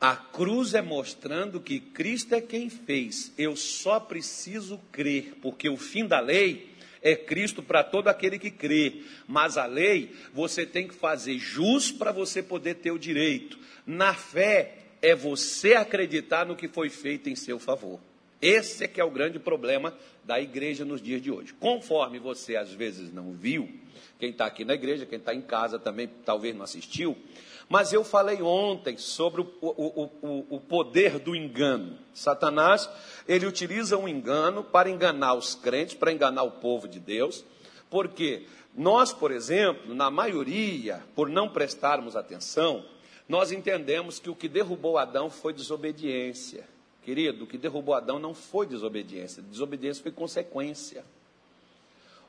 A 0.00 0.14
cruz 0.14 0.74
é 0.74 0.82
mostrando 0.82 1.60
que 1.60 1.80
Cristo 1.80 2.34
é 2.34 2.40
quem 2.40 2.70
fez. 2.70 3.32
Eu 3.36 3.56
só 3.56 3.98
preciso 3.98 4.78
crer, 4.92 5.34
porque 5.42 5.68
o 5.68 5.76
fim 5.76 6.06
da 6.06 6.20
lei 6.20 6.70
é 7.02 7.16
Cristo 7.16 7.62
para 7.62 7.82
todo 7.82 8.08
aquele 8.08 8.38
que 8.38 8.50
crê. 8.50 9.02
Mas 9.26 9.56
a 9.56 9.66
lei 9.66 10.14
você 10.32 10.64
tem 10.64 10.86
que 10.86 10.94
fazer 10.94 11.38
jus 11.38 11.90
para 11.90 12.12
você 12.12 12.42
poder 12.42 12.74
ter 12.74 12.92
o 12.92 12.98
direito. 12.98 13.58
Na 13.84 14.14
fé 14.14 14.74
é 15.02 15.16
você 15.16 15.74
acreditar 15.74 16.46
no 16.46 16.56
que 16.56 16.68
foi 16.68 16.90
feito 16.90 17.28
em 17.28 17.34
seu 17.34 17.58
favor. 17.58 17.98
Esse 18.40 18.84
é 18.84 18.88
que 18.88 19.00
é 19.00 19.04
o 19.04 19.10
grande 19.10 19.40
problema 19.40 19.92
da 20.24 20.40
igreja 20.40 20.84
nos 20.84 21.02
dias 21.02 21.20
de 21.20 21.30
hoje. 21.30 21.52
Conforme 21.54 22.20
você 22.20 22.54
às 22.54 22.72
vezes 22.72 23.12
não 23.12 23.32
viu, 23.32 23.68
quem 24.18 24.30
está 24.30 24.46
aqui 24.46 24.64
na 24.64 24.74
igreja, 24.74 25.06
quem 25.06 25.18
está 25.18 25.34
em 25.34 25.40
casa 25.40 25.78
também 25.78 26.08
talvez 26.24 26.54
não 26.54 26.62
assistiu, 26.62 27.16
mas 27.68 27.92
eu 27.92 28.02
falei 28.02 28.40
ontem 28.40 28.96
sobre 28.96 29.42
o, 29.42 29.48
o, 29.60 30.10
o, 30.22 30.46
o 30.56 30.60
poder 30.60 31.18
do 31.18 31.36
engano. 31.36 31.98
Satanás, 32.14 32.88
ele 33.26 33.46
utiliza 33.46 33.96
um 33.96 34.08
engano 34.08 34.64
para 34.64 34.88
enganar 34.88 35.34
os 35.34 35.54
crentes, 35.54 35.94
para 35.94 36.12
enganar 36.12 36.44
o 36.44 36.52
povo 36.52 36.88
de 36.88 36.98
Deus, 36.98 37.44
porque 37.90 38.46
nós, 38.74 39.12
por 39.12 39.30
exemplo, 39.30 39.94
na 39.94 40.10
maioria, 40.10 41.02
por 41.14 41.28
não 41.28 41.48
prestarmos 41.48 42.16
atenção, 42.16 42.84
nós 43.28 43.52
entendemos 43.52 44.18
que 44.18 44.30
o 44.30 44.34
que 44.34 44.48
derrubou 44.48 44.96
Adão 44.96 45.28
foi 45.28 45.52
desobediência. 45.52 46.66
Querido, 47.02 47.44
o 47.44 47.46
que 47.46 47.58
derrubou 47.58 47.94
Adão 47.94 48.18
não 48.18 48.34
foi 48.34 48.66
desobediência, 48.66 49.42
desobediência 49.42 50.02
foi 50.02 50.12
consequência. 50.12 51.04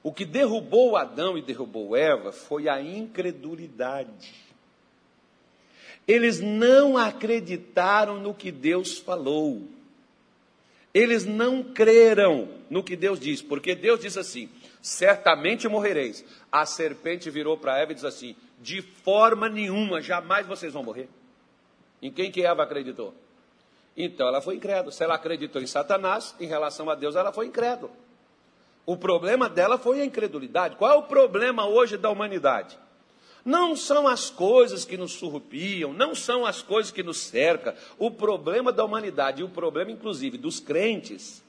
O 0.01 0.13
que 0.13 0.25
derrubou 0.25 0.95
Adão 0.97 1.37
e 1.37 1.41
derrubou 1.41 1.95
Eva 1.95 2.31
foi 2.31 2.67
a 2.67 2.81
incredulidade. 2.81 4.48
Eles 6.09 6.39
não 6.39 6.97
acreditaram 6.97 8.19
no 8.19 8.33
que 8.33 8.51
Deus 8.51 8.97
falou. 8.97 9.61
Eles 10.91 11.23
não 11.23 11.61
creram 11.61 12.49
no 12.67 12.83
que 12.83 12.95
Deus 12.95 13.19
disse, 13.19 13.43
porque 13.43 13.75
Deus 13.75 13.99
disse 13.99 14.17
assim: 14.17 14.49
certamente 14.81 15.67
morrereis. 15.67 16.25
A 16.51 16.65
serpente 16.65 17.29
virou 17.29 17.59
para 17.59 17.77
Eva 17.77 17.91
e 17.91 17.93
disse 17.93 18.07
assim: 18.07 18.35
de 18.59 18.81
forma 18.81 19.47
nenhuma, 19.47 20.01
jamais 20.01 20.47
vocês 20.47 20.73
vão 20.73 20.81
morrer. 20.81 21.07
Em 22.01 22.11
quem 22.11 22.31
que 22.31 22.43
Eva 22.43 22.63
acreditou? 22.63 23.13
Então 23.95 24.27
ela 24.27 24.41
foi 24.41 24.55
incrédula. 24.55 24.91
Se 24.91 25.03
ela 25.03 25.13
acreditou 25.13 25.61
em 25.61 25.67
Satanás, 25.67 26.35
em 26.39 26.47
relação 26.47 26.89
a 26.89 26.95
Deus, 26.95 27.15
ela 27.15 27.31
foi 27.31 27.45
incrédula. 27.45 27.91
O 28.83 28.97
problema 28.97 29.47
dela 29.47 29.77
foi 29.77 30.01
a 30.01 30.05
incredulidade. 30.05 30.75
Qual 30.75 30.91
é 30.91 30.95
o 30.95 31.03
problema 31.03 31.67
hoje 31.67 31.97
da 31.97 32.09
humanidade? 32.09 32.79
Não 33.49 33.75
são 33.75 34.07
as 34.07 34.29
coisas 34.29 34.85
que 34.85 34.95
nos 34.95 35.13
surrupiam, 35.13 35.91
não 35.91 36.13
são 36.13 36.45
as 36.45 36.61
coisas 36.61 36.91
que 36.91 37.01
nos 37.01 37.17
cercam. 37.17 37.73
O 37.97 38.11
problema 38.11 38.71
da 38.71 38.85
humanidade 38.85 39.41
e 39.41 39.43
o 39.43 39.49
problema, 39.49 39.89
inclusive, 39.89 40.37
dos 40.37 40.59
crentes 40.59 41.43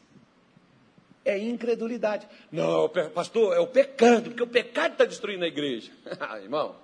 é 1.23 1.37
incredulidade. 1.37 2.27
Não, 2.51 2.89
pastor, 2.89 3.55
é 3.55 3.61
o 3.61 3.67
pecado, 3.67 4.31
porque 4.31 4.43
o 4.43 4.47
pecado 4.47 4.93
está 4.93 5.05
destruindo 5.05 5.45
a 5.45 5.49
igreja. 5.49 5.93
Ah, 6.19 6.41
irmão, 6.41 6.75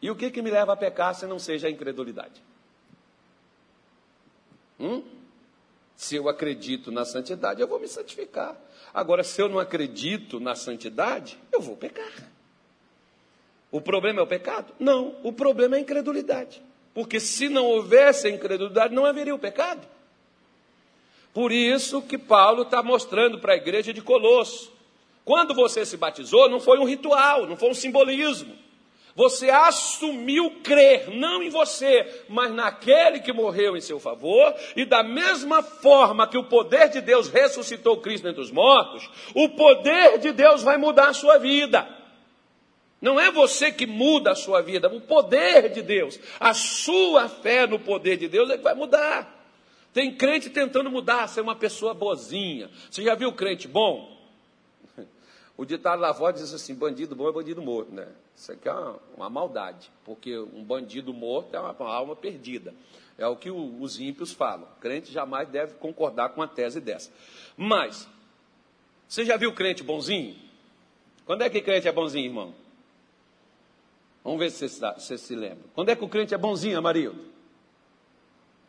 e 0.00 0.10
o 0.10 0.16
que, 0.16 0.30
que 0.30 0.40
me 0.40 0.50
leva 0.50 0.72
a 0.72 0.76
pecar 0.76 1.14
se 1.14 1.26
não 1.26 1.38
seja 1.38 1.66
a 1.66 1.70
incredulidade? 1.70 2.42
Hum? 4.80 5.04
Se 5.94 6.16
eu 6.16 6.30
acredito 6.30 6.90
na 6.90 7.04
santidade, 7.04 7.60
eu 7.60 7.68
vou 7.68 7.78
me 7.78 7.88
santificar. 7.88 8.56
Agora, 8.94 9.22
se 9.22 9.42
eu 9.42 9.50
não 9.50 9.58
acredito 9.58 10.40
na 10.40 10.54
santidade, 10.54 11.38
eu 11.52 11.60
vou 11.60 11.76
pecar. 11.76 12.32
O 13.74 13.80
problema 13.80 14.20
é 14.20 14.22
o 14.22 14.26
pecado? 14.28 14.72
Não, 14.78 15.16
o 15.24 15.32
problema 15.32 15.74
é 15.74 15.78
a 15.78 15.82
incredulidade. 15.82 16.62
Porque 16.94 17.18
se 17.18 17.48
não 17.48 17.66
houvesse 17.66 18.28
a 18.28 18.30
incredulidade, 18.30 18.94
não 18.94 19.04
haveria 19.04 19.34
o 19.34 19.38
pecado. 19.38 19.84
Por 21.32 21.50
isso 21.50 22.00
que 22.00 22.16
Paulo 22.16 22.62
está 22.62 22.84
mostrando 22.84 23.40
para 23.40 23.54
a 23.54 23.56
igreja 23.56 23.92
de 23.92 24.00
Colosso. 24.00 24.72
Quando 25.24 25.52
você 25.54 25.84
se 25.84 25.96
batizou, 25.96 26.48
não 26.48 26.60
foi 26.60 26.78
um 26.78 26.84
ritual, 26.84 27.48
não 27.48 27.56
foi 27.56 27.68
um 27.68 27.74
simbolismo. 27.74 28.54
Você 29.16 29.50
assumiu 29.50 30.52
crer, 30.62 31.10
não 31.10 31.42
em 31.42 31.50
você, 31.50 32.24
mas 32.28 32.52
naquele 32.52 33.18
que 33.18 33.32
morreu 33.32 33.76
em 33.76 33.80
seu 33.80 33.98
favor, 33.98 34.54
e 34.76 34.84
da 34.84 35.02
mesma 35.02 35.64
forma 35.64 36.28
que 36.28 36.38
o 36.38 36.44
poder 36.44 36.90
de 36.90 37.00
Deus 37.00 37.28
ressuscitou 37.28 37.96
Cristo 37.96 38.28
entre 38.28 38.40
os 38.40 38.52
mortos, 38.52 39.10
o 39.34 39.48
poder 39.48 40.20
de 40.20 40.30
Deus 40.30 40.62
vai 40.62 40.76
mudar 40.76 41.08
a 41.08 41.12
sua 41.12 41.38
vida. 41.38 42.03
Não 43.04 43.20
é 43.20 43.30
você 43.30 43.70
que 43.70 43.86
muda 43.86 44.32
a 44.32 44.34
sua 44.34 44.62
vida, 44.62 44.88
o 44.88 44.98
poder 44.98 45.70
de 45.70 45.82
Deus, 45.82 46.18
a 46.40 46.54
sua 46.54 47.28
fé 47.28 47.66
no 47.66 47.78
poder 47.78 48.16
de 48.16 48.26
Deus 48.26 48.48
é 48.48 48.56
que 48.56 48.62
vai 48.62 48.74
mudar. 48.74 49.46
Tem 49.92 50.16
crente 50.16 50.48
tentando 50.48 50.90
mudar, 50.90 51.28
ser 51.28 51.42
uma 51.42 51.54
pessoa 51.54 51.92
boazinha. 51.92 52.70
Você 52.90 53.02
já 53.02 53.14
viu 53.14 53.30
crente 53.30 53.68
bom? 53.68 54.10
O 55.54 55.66
ditado 55.66 56.00
lá 56.00 56.14
fora 56.14 56.32
diz 56.32 56.52
assim: 56.54 56.74
bandido 56.74 57.14
bom 57.14 57.28
é 57.28 57.32
bandido 57.32 57.60
morto, 57.60 57.92
né? 57.92 58.08
Isso 58.34 58.50
aqui 58.50 58.68
é 58.68 58.72
uma, 58.72 58.98
uma 59.16 59.30
maldade, 59.30 59.92
porque 60.02 60.36
um 60.38 60.64
bandido 60.64 61.12
morto 61.12 61.54
é 61.54 61.60
uma, 61.60 61.72
uma 61.72 61.94
alma 61.94 62.16
perdida. 62.16 62.74
É 63.18 63.26
o 63.26 63.36
que 63.36 63.50
o, 63.50 63.80
os 63.82 64.00
ímpios 64.00 64.32
falam. 64.32 64.66
O 64.78 64.80
crente 64.80 65.12
jamais 65.12 65.46
deve 65.48 65.74
concordar 65.74 66.30
com 66.30 66.40
uma 66.40 66.48
tese 66.48 66.80
dessa. 66.80 67.12
Mas, 67.54 68.08
você 69.06 69.26
já 69.26 69.36
viu 69.36 69.52
crente 69.52 69.82
bonzinho? 69.82 70.34
Quando 71.26 71.42
é 71.42 71.50
que 71.50 71.60
crente 71.60 71.86
é 71.86 71.92
bonzinho, 71.92 72.24
irmão? 72.24 72.63
Vamos 74.24 74.38
ver 74.38 74.50
se 74.50 74.68
você, 74.68 74.92
você 74.94 75.18
se 75.18 75.36
lembra. 75.36 75.64
Quando 75.74 75.90
é 75.90 75.94
que 75.94 76.02
o 76.02 76.08
crente 76.08 76.34
é 76.34 76.38
bonzinho, 76.38 76.78
Amarildo? 76.78 77.22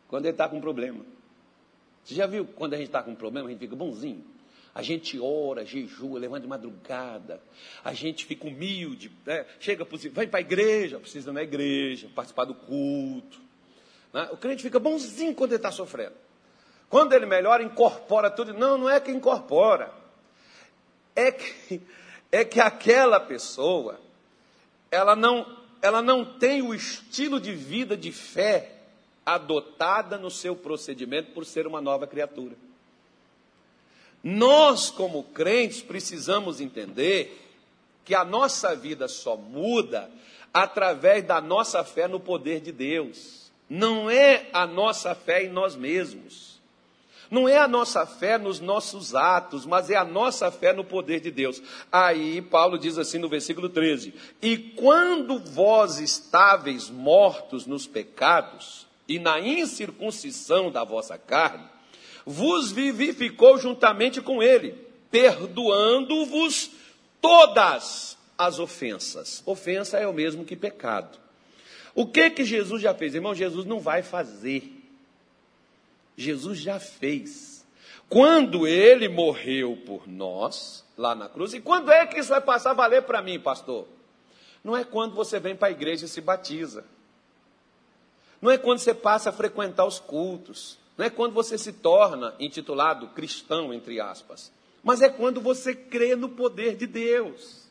Quando 0.06 0.26
ele 0.26 0.34
está 0.34 0.48
com 0.48 0.60
problema. 0.60 1.04
Você 2.04 2.14
já 2.14 2.26
viu 2.26 2.46
quando 2.46 2.74
a 2.74 2.76
gente 2.76 2.86
está 2.88 3.02
com 3.02 3.14
problema, 3.14 3.48
a 3.48 3.50
gente 3.50 3.60
fica 3.60 3.74
bonzinho? 3.74 4.24
A 4.74 4.82
gente 4.82 5.18
ora, 5.18 5.64
jejua, 5.64 6.20
levanta 6.20 6.42
de 6.42 6.46
madrugada. 6.46 7.40
A 7.82 7.94
gente 7.94 8.26
fica 8.26 8.46
humilde, 8.46 9.10
né? 9.24 9.46
chega, 9.58 9.86
vai 10.12 10.26
para 10.26 10.38
a 10.38 10.42
igreja, 10.42 11.00
precisa 11.00 11.32
na 11.32 11.42
igreja, 11.42 12.10
participar 12.14 12.44
do 12.44 12.54
culto. 12.54 13.40
Né? 14.12 14.28
O 14.30 14.36
crente 14.36 14.62
fica 14.62 14.78
bonzinho 14.78 15.34
quando 15.34 15.52
ele 15.52 15.56
está 15.56 15.72
sofrendo. 15.72 16.14
Quando 16.90 17.14
ele 17.14 17.24
melhora, 17.24 17.62
incorpora 17.62 18.30
tudo. 18.30 18.52
Não, 18.52 18.76
não 18.76 18.90
é 18.90 19.00
que 19.00 19.10
incorpora. 19.10 19.90
É 21.14 21.32
que, 21.32 21.80
é 22.30 22.44
que 22.44 22.60
aquela 22.60 23.18
pessoa, 23.18 23.98
ela 24.90 25.16
não, 25.16 25.46
ela 25.82 26.02
não 26.02 26.24
tem 26.24 26.62
o 26.62 26.74
estilo 26.74 27.40
de 27.40 27.52
vida 27.52 27.96
de 27.96 28.12
fé 28.12 28.72
adotada 29.24 30.16
no 30.16 30.30
seu 30.30 30.54
procedimento 30.54 31.32
por 31.32 31.44
ser 31.44 31.66
uma 31.66 31.80
nova 31.80 32.06
criatura. 32.06 32.54
Nós, 34.22 34.90
como 34.90 35.24
crentes, 35.24 35.82
precisamos 35.82 36.60
entender 36.60 37.42
que 38.04 38.14
a 38.14 38.24
nossa 38.24 38.74
vida 38.74 39.08
só 39.08 39.36
muda 39.36 40.10
através 40.54 41.24
da 41.24 41.40
nossa 41.40 41.84
fé 41.84 42.08
no 42.08 42.20
poder 42.20 42.60
de 42.60 42.72
Deus. 42.72 43.50
Não 43.68 44.08
é 44.08 44.48
a 44.52 44.66
nossa 44.66 45.14
fé 45.14 45.44
em 45.44 45.48
nós 45.48 45.74
mesmos. 45.74 46.55
Não 47.30 47.48
é 47.48 47.58
a 47.58 47.68
nossa 47.68 48.06
fé 48.06 48.38
nos 48.38 48.60
nossos 48.60 49.14
atos, 49.14 49.66
mas 49.66 49.90
é 49.90 49.96
a 49.96 50.04
nossa 50.04 50.50
fé 50.50 50.72
no 50.72 50.84
poder 50.84 51.20
de 51.20 51.30
Deus. 51.30 51.62
Aí 51.90 52.40
Paulo 52.40 52.78
diz 52.78 52.98
assim 52.98 53.18
no 53.18 53.28
versículo 53.28 53.68
13: 53.68 54.14
E 54.40 54.56
quando 54.56 55.38
vós 55.38 55.98
estáveis 55.98 56.88
mortos 56.88 57.66
nos 57.66 57.86
pecados 57.86 58.86
e 59.08 59.18
na 59.18 59.40
incircuncisão 59.40 60.70
da 60.70 60.84
vossa 60.84 61.18
carne, 61.18 61.64
vos 62.24 62.72
vivificou 62.72 63.58
juntamente 63.58 64.20
com 64.20 64.42
ele, 64.42 64.74
perdoando-vos 65.10 66.70
todas 67.20 68.16
as 68.36 68.58
ofensas. 68.58 69.42
Ofensa 69.46 69.98
é 69.98 70.06
o 70.06 70.12
mesmo 70.12 70.44
que 70.44 70.56
pecado. 70.56 71.18
O 71.94 72.06
que 72.06 72.28
que 72.28 72.44
Jesus 72.44 72.82
já 72.82 72.92
fez? 72.92 73.14
Irmão, 73.14 73.34
Jesus 73.34 73.64
não 73.64 73.80
vai 73.80 74.02
fazer. 74.02 74.75
Jesus 76.16 76.58
já 76.58 76.80
fez. 76.80 77.66
Quando 78.08 78.66
ele 78.66 79.08
morreu 79.08 79.76
por 79.84 80.08
nós, 80.08 80.84
lá 80.96 81.14
na 81.14 81.28
cruz, 81.28 81.52
e 81.54 81.60
quando 81.60 81.90
é 81.90 82.06
que 82.06 82.18
isso 82.18 82.30
vai 82.30 82.40
passar 82.40 82.70
a 82.70 82.74
valer 82.74 83.02
para 83.02 83.20
mim, 83.20 83.38
pastor? 83.38 83.86
Não 84.62 84.76
é 84.76 84.84
quando 84.84 85.14
você 85.14 85.38
vem 85.38 85.54
para 85.54 85.68
a 85.68 85.72
igreja 85.72 86.06
e 86.06 86.08
se 86.08 86.20
batiza. 86.20 86.84
Não 88.40 88.50
é 88.50 88.58
quando 88.58 88.78
você 88.78 88.94
passa 88.94 89.30
a 89.30 89.32
frequentar 89.32 89.84
os 89.84 89.98
cultos. 89.98 90.78
Não 90.96 91.04
é 91.04 91.10
quando 91.10 91.34
você 91.34 91.58
se 91.58 91.72
torna 91.72 92.34
intitulado 92.40 93.08
cristão, 93.08 93.72
entre 93.72 94.00
aspas, 94.00 94.50
mas 94.82 95.02
é 95.02 95.08
quando 95.08 95.40
você 95.40 95.74
crê 95.74 96.16
no 96.16 96.28
poder 96.28 96.76
de 96.76 96.86
Deus. 96.86 97.66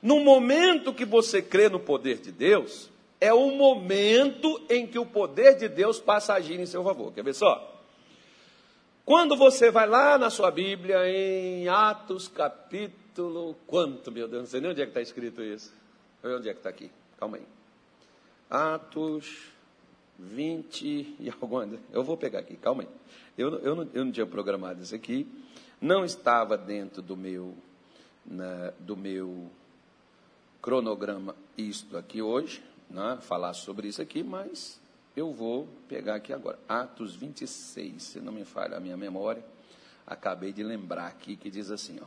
No 0.00 0.20
momento 0.20 0.94
que 0.94 1.04
você 1.04 1.42
crê 1.42 1.68
no 1.68 1.80
poder 1.80 2.18
de 2.18 2.30
Deus, 2.30 2.88
é 3.20 3.32
o 3.32 3.50
momento 3.50 4.60
em 4.70 4.86
que 4.86 4.98
o 4.98 5.06
poder 5.06 5.56
de 5.56 5.68
Deus 5.68 5.98
passa 5.98 6.32
a 6.32 6.36
agir 6.36 6.58
em 6.58 6.66
seu 6.66 6.84
favor. 6.84 7.12
Quer 7.12 7.24
ver 7.24 7.34
só? 7.34 7.74
Quando 9.04 9.36
você 9.36 9.70
vai 9.70 9.88
lá 9.88 10.18
na 10.18 10.30
sua 10.30 10.50
Bíblia, 10.50 11.08
em 11.08 11.68
Atos 11.68 12.28
capítulo. 12.28 13.56
Quanto, 13.66 14.12
meu 14.12 14.28
Deus? 14.28 14.42
Não 14.42 14.48
sei 14.48 14.60
nem 14.60 14.70
onde 14.70 14.82
é 14.82 14.84
que 14.84 14.90
está 14.90 15.00
escrito 15.00 15.42
isso. 15.42 15.72
Onde 16.22 16.48
é 16.48 16.52
que 16.52 16.60
está 16.60 16.68
aqui? 16.68 16.90
Calma 17.18 17.38
aí. 17.38 17.46
Atos 18.50 19.50
20 20.18 20.84
e 20.84 21.32
alguma. 21.40 21.68
Eu 21.92 22.02
vou 22.02 22.16
pegar 22.16 22.40
aqui, 22.40 22.56
calma 22.56 22.82
aí. 22.82 22.88
Eu, 23.36 23.58
eu, 23.60 23.76
não, 23.76 23.88
eu 23.94 24.04
não 24.04 24.12
tinha 24.12 24.26
programado 24.26 24.82
isso 24.82 24.94
aqui, 24.94 25.26
não 25.80 26.04
estava 26.04 26.58
dentro 26.58 27.00
do 27.00 27.16
meu, 27.16 27.54
na, 28.26 28.72
do 28.80 28.96
meu 28.96 29.48
cronograma 30.60 31.36
isto 31.56 31.96
aqui 31.96 32.20
hoje, 32.20 32.62
né, 32.90 33.18
falar 33.22 33.54
sobre 33.54 33.88
isso 33.88 34.00
aqui, 34.00 34.22
mas 34.22 34.80
eu 35.16 35.32
vou 35.32 35.68
pegar 35.88 36.16
aqui 36.16 36.32
agora. 36.32 36.58
Atos 36.68 37.14
26, 37.14 38.02
se 38.02 38.20
não 38.20 38.32
me 38.32 38.44
falha 38.44 38.76
a 38.76 38.80
minha 38.80 38.96
memória, 38.96 39.44
acabei 40.06 40.52
de 40.52 40.62
lembrar 40.62 41.06
aqui 41.06 41.36
que 41.36 41.50
diz 41.50 41.70
assim, 41.70 41.98
ó. 42.00 42.06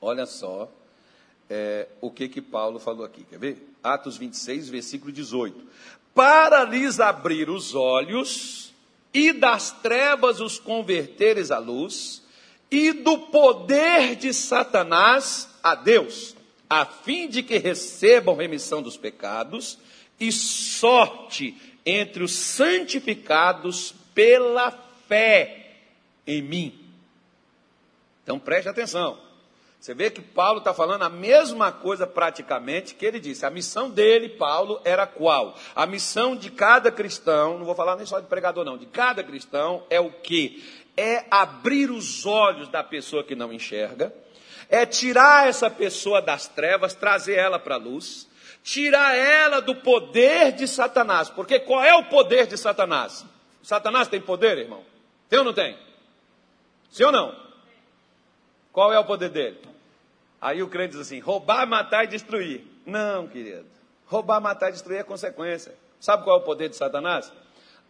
Olha 0.00 0.26
só 0.26 0.70
é, 1.48 1.88
o 2.00 2.10
que 2.10 2.28
que 2.28 2.42
Paulo 2.42 2.78
falou 2.78 3.04
aqui, 3.04 3.24
quer 3.24 3.38
ver? 3.38 3.74
Atos 3.82 4.16
26, 4.16 4.68
versículo 4.68 5.12
18 5.12 5.66
para 6.14 6.62
lhes 6.64 7.00
abrir 7.00 7.50
os 7.50 7.74
olhos 7.74 8.72
e 9.12 9.32
das 9.32 9.72
trevas 9.72 10.40
os 10.40 10.58
converteres 10.58 11.50
à 11.50 11.58
luz 11.58 12.22
e 12.70 12.92
do 12.92 13.18
poder 13.18 14.14
de 14.16 14.32
Satanás 14.32 15.48
a 15.62 15.74
Deus, 15.74 16.33
a 16.68 16.84
fim 16.84 17.28
de 17.28 17.42
que 17.42 17.58
recebam 17.58 18.36
remissão 18.36 18.82
dos 18.82 18.96
pecados 18.96 19.78
e 20.18 20.30
sorte 20.32 21.56
entre 21.84 22.22
os 22.22 22.32
santificados 22.32 23.94
pela 24.14 24.70
fé 25.06 25.76
em 26.26 26.40
mim. 26.42 26.78
Então 28.22 28.38
preste 28.38 28.68
atenção. 28.68 29.18
Você 29.84 29.92
vê 29.92 30.10
que 30.10 30.22
Paulo 30.22 30.60
está 30.60 30.72
falando 30.72 31.02
a 31.02 31.10
mesma 31.10 31.70
coisa 31.70 32.06
praticamente 32.06 32.94
que 32.94 33.04
ele 33.04 33.20
disse. 33.20 33.44
A 33.44 33.50
missão 33.50 33.90
dele, 33.90 34.30
Paulo, 34.30 34.80
era 34.82 35.06
qual? 35.06 35.58
A 35.76 35.84
missão 35.84 36.34
de 36.34 36.50
cada 36.50 36.90
cristão, 36.90 37.58
não 37.58 37.66
vou 37.66 37.74
falar 37.74 37.94
nem 37.94 38.06
só 38.06 38.18
de 38.18 38.26
pregador, 38.26 38.64
não, 38.64 38.78
de 38.78 38.86
cada 38.86 39.22
cristão 39.22 39.84
é 39.90 40.00
o 40.00 40.10
que? 40.10 40.64
É 40.96 41.26
abrir 41.30 41.90
os 41.90 42.24
olhos 42.24 42.66
da 42.68 42.82
pessoa 42.82 43.22
que 43.22 43.34
não 43.34 43.52
enxerga, 43.52 44.10
é 44.68 44.86
tirar 44.86 45.48
essa 45.48 45.70
pessoa 45.70 46.20
das 46.20 46.48
trevas, 46.48 46.94
trazer 46.94 47.34
ela 47.34 47.58
para 47.58 47.74
a 47.74 47.78
luz, 47.78 48.28
tirar 48.62 49.14
ela 49.14 49.60
do 49.60 49.74
poder 49.76 50.52
de 50.52 50.66
Satanás. 50.66 51.28
Porque 51.28 51.60
qual 51.60 51.84
é 51.84 51.94
o 51.94 52.04
poder 52.04 52.46
de 52.46 52.56
Satanás? 52.56 53.24
Satanás 53.62 54.08
tem 54.08 54.20
poder, 54.20 54.58
irmão? 54.58 54.82
Tem 55.28 55.38
ou 55.38 55.44
não 55.44 55.52
tem? 55.52 55.76
Sim 56.90 57.04
ou 57.04 57.12
não? 57.12 57.34
Qual 58.72 58.92
é 58.92 58.98
o 58.98 59.04
poder 59.04 59.28
dele? 59.28 59.58
Aí 60.40 60.62
o 60.62 60.68
crente 60.68 60.92
diz 60.92 61.00
assim: 61.00 61.20
roubar, 61.20 61.66
matar 61.66 62.04
e 62.04 62.08
destruir. 62.08 62.64
Não, 62.84 63.26
querido. 63.26 63.66
Roubar, 64.06 64.40
matar 64.40 64.68
e 64.68 64.72
destruir 64.72 64.98
é 64.98 65.02
consequência. 65.02 65.74
Sabe 65.98 66.24
qual 66.24 66.38
é 66.38 66.40
o 66.40 66.44
poder 66.44 66.68
de 66.68 66.76
Satanás? 66.76 67.32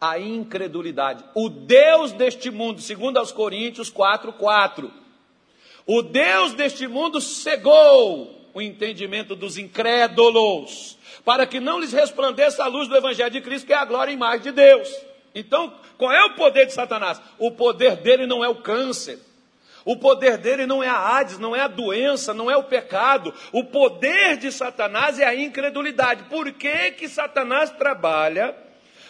A 0.00 0.18
incredulidade. 0.18 1.24
O 1.34 1.48
Deus 1.48 2.12
deste 2.12 2.50
mundo, 2.50 2.80
segundo 2.80 3.16
aos 3.18 3.32
Coríntios 3.32 3.90
4, 3.90 4.32
4. 4.32 5.03
O 5.86 6.02
Deus 6.02 6.54
deste 6.54 6.86
mundo 6.88 7.20
cegou 7.20 8.48
o 8.54 8.62
entendimento 8.62 9.34
dos 9.34 9.58
incrédulos, 9.58 10.96
para 11.24 11.46
que 11.46 11.60
não 11.60 11.80
lhes 11.80 11.92
resplandeça 11.92 12.64
a 12.64 12.68
luz 12.68 12.88
do 12.88 12.96
Evangelho 12.96 13.30
de 13.30 13.40
Cristo, 13.40 13.66
que 13.66 13.72
é 13.72 13.76
a 13.76 13.84
glória 13.84 14.10
e 14.10 14.14
imagem 14.14 14.42
de 14.42 14.52
Deus. 14.52 14.88
Então, 15.34 15.74
qual 15.98 16.12
é 16.12 16.24
o 16.24 16.34
poder 16.34 16.66
de 16.66 16.72
Satanás? 16.72 17.20
O 17.38 17.50
poder 17.50 17.96
dele 17.96 18.26
não 18.26 18.44
é 18.44 18.48
o 18.48 18.56
câncer, 18.56 19.18
o 19.84 19.96
poder 19.96 20.38
dele 20.38 20.66
não 20.66 20.82
é 20.82 20.88
a 20.88 21.18
Hades, 21.18 21.38
não 21.38 21.54
é 21.54 21.60
a 21.60 21.68
doença, 21.68 22.32
não 22.32 22.50
é 22.50 22.56
o 22.56 22.64
pecado. 22.64 23.34
O 23.52 23.64
poder 23.64 24.38
de 24.38 24.50
Satanás 24.50 25.18
é 25.18 25.26
a 25.26 25.34
incredulidade. 25.34 26.24
Por 26.24 26.50
que, 26.52 26.92
que 26.92 27.06
Satanás 27.06 27.70
trabalha 27.70 28.56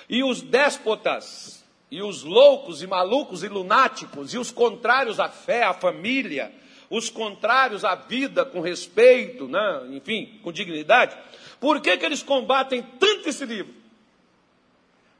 e 0.08 0.24
os 0.24 0.42
déspotas, 0.42 1.64
e 1.90 2.02
os 2.02 2.24
loucos 2.24 2.82
e 2.82 2.86
malucos 2.88 3.44
e 3.44 3.48
lunáticos, 3.48 4.34
e 4.34 4.38
os 4.38 4.50
contrários 4.50 5.20
à 5.20 5.28
fé, 5.28 5.62
à 5.62 5.72
família, 5.72 6.50
os 6.90 7.10
contrários 7.10 7.84
à 7.84 7.94
vida 7.94 8.44
com 8.44 8.60
respeito, 8.60 9.48
né? 9.48 9.86
enfim, 9.90 10.38
com 10.42 10.52
dignidade, 10.52 11.16
por 11.60 11.80
que, 11.80 11.96
que 11.96 12.04
eles 12.04 12.22
combatem 12.22 12.82
tanto 12.98 13.28
esse 13.28 13.44
livro? 13.44 13.74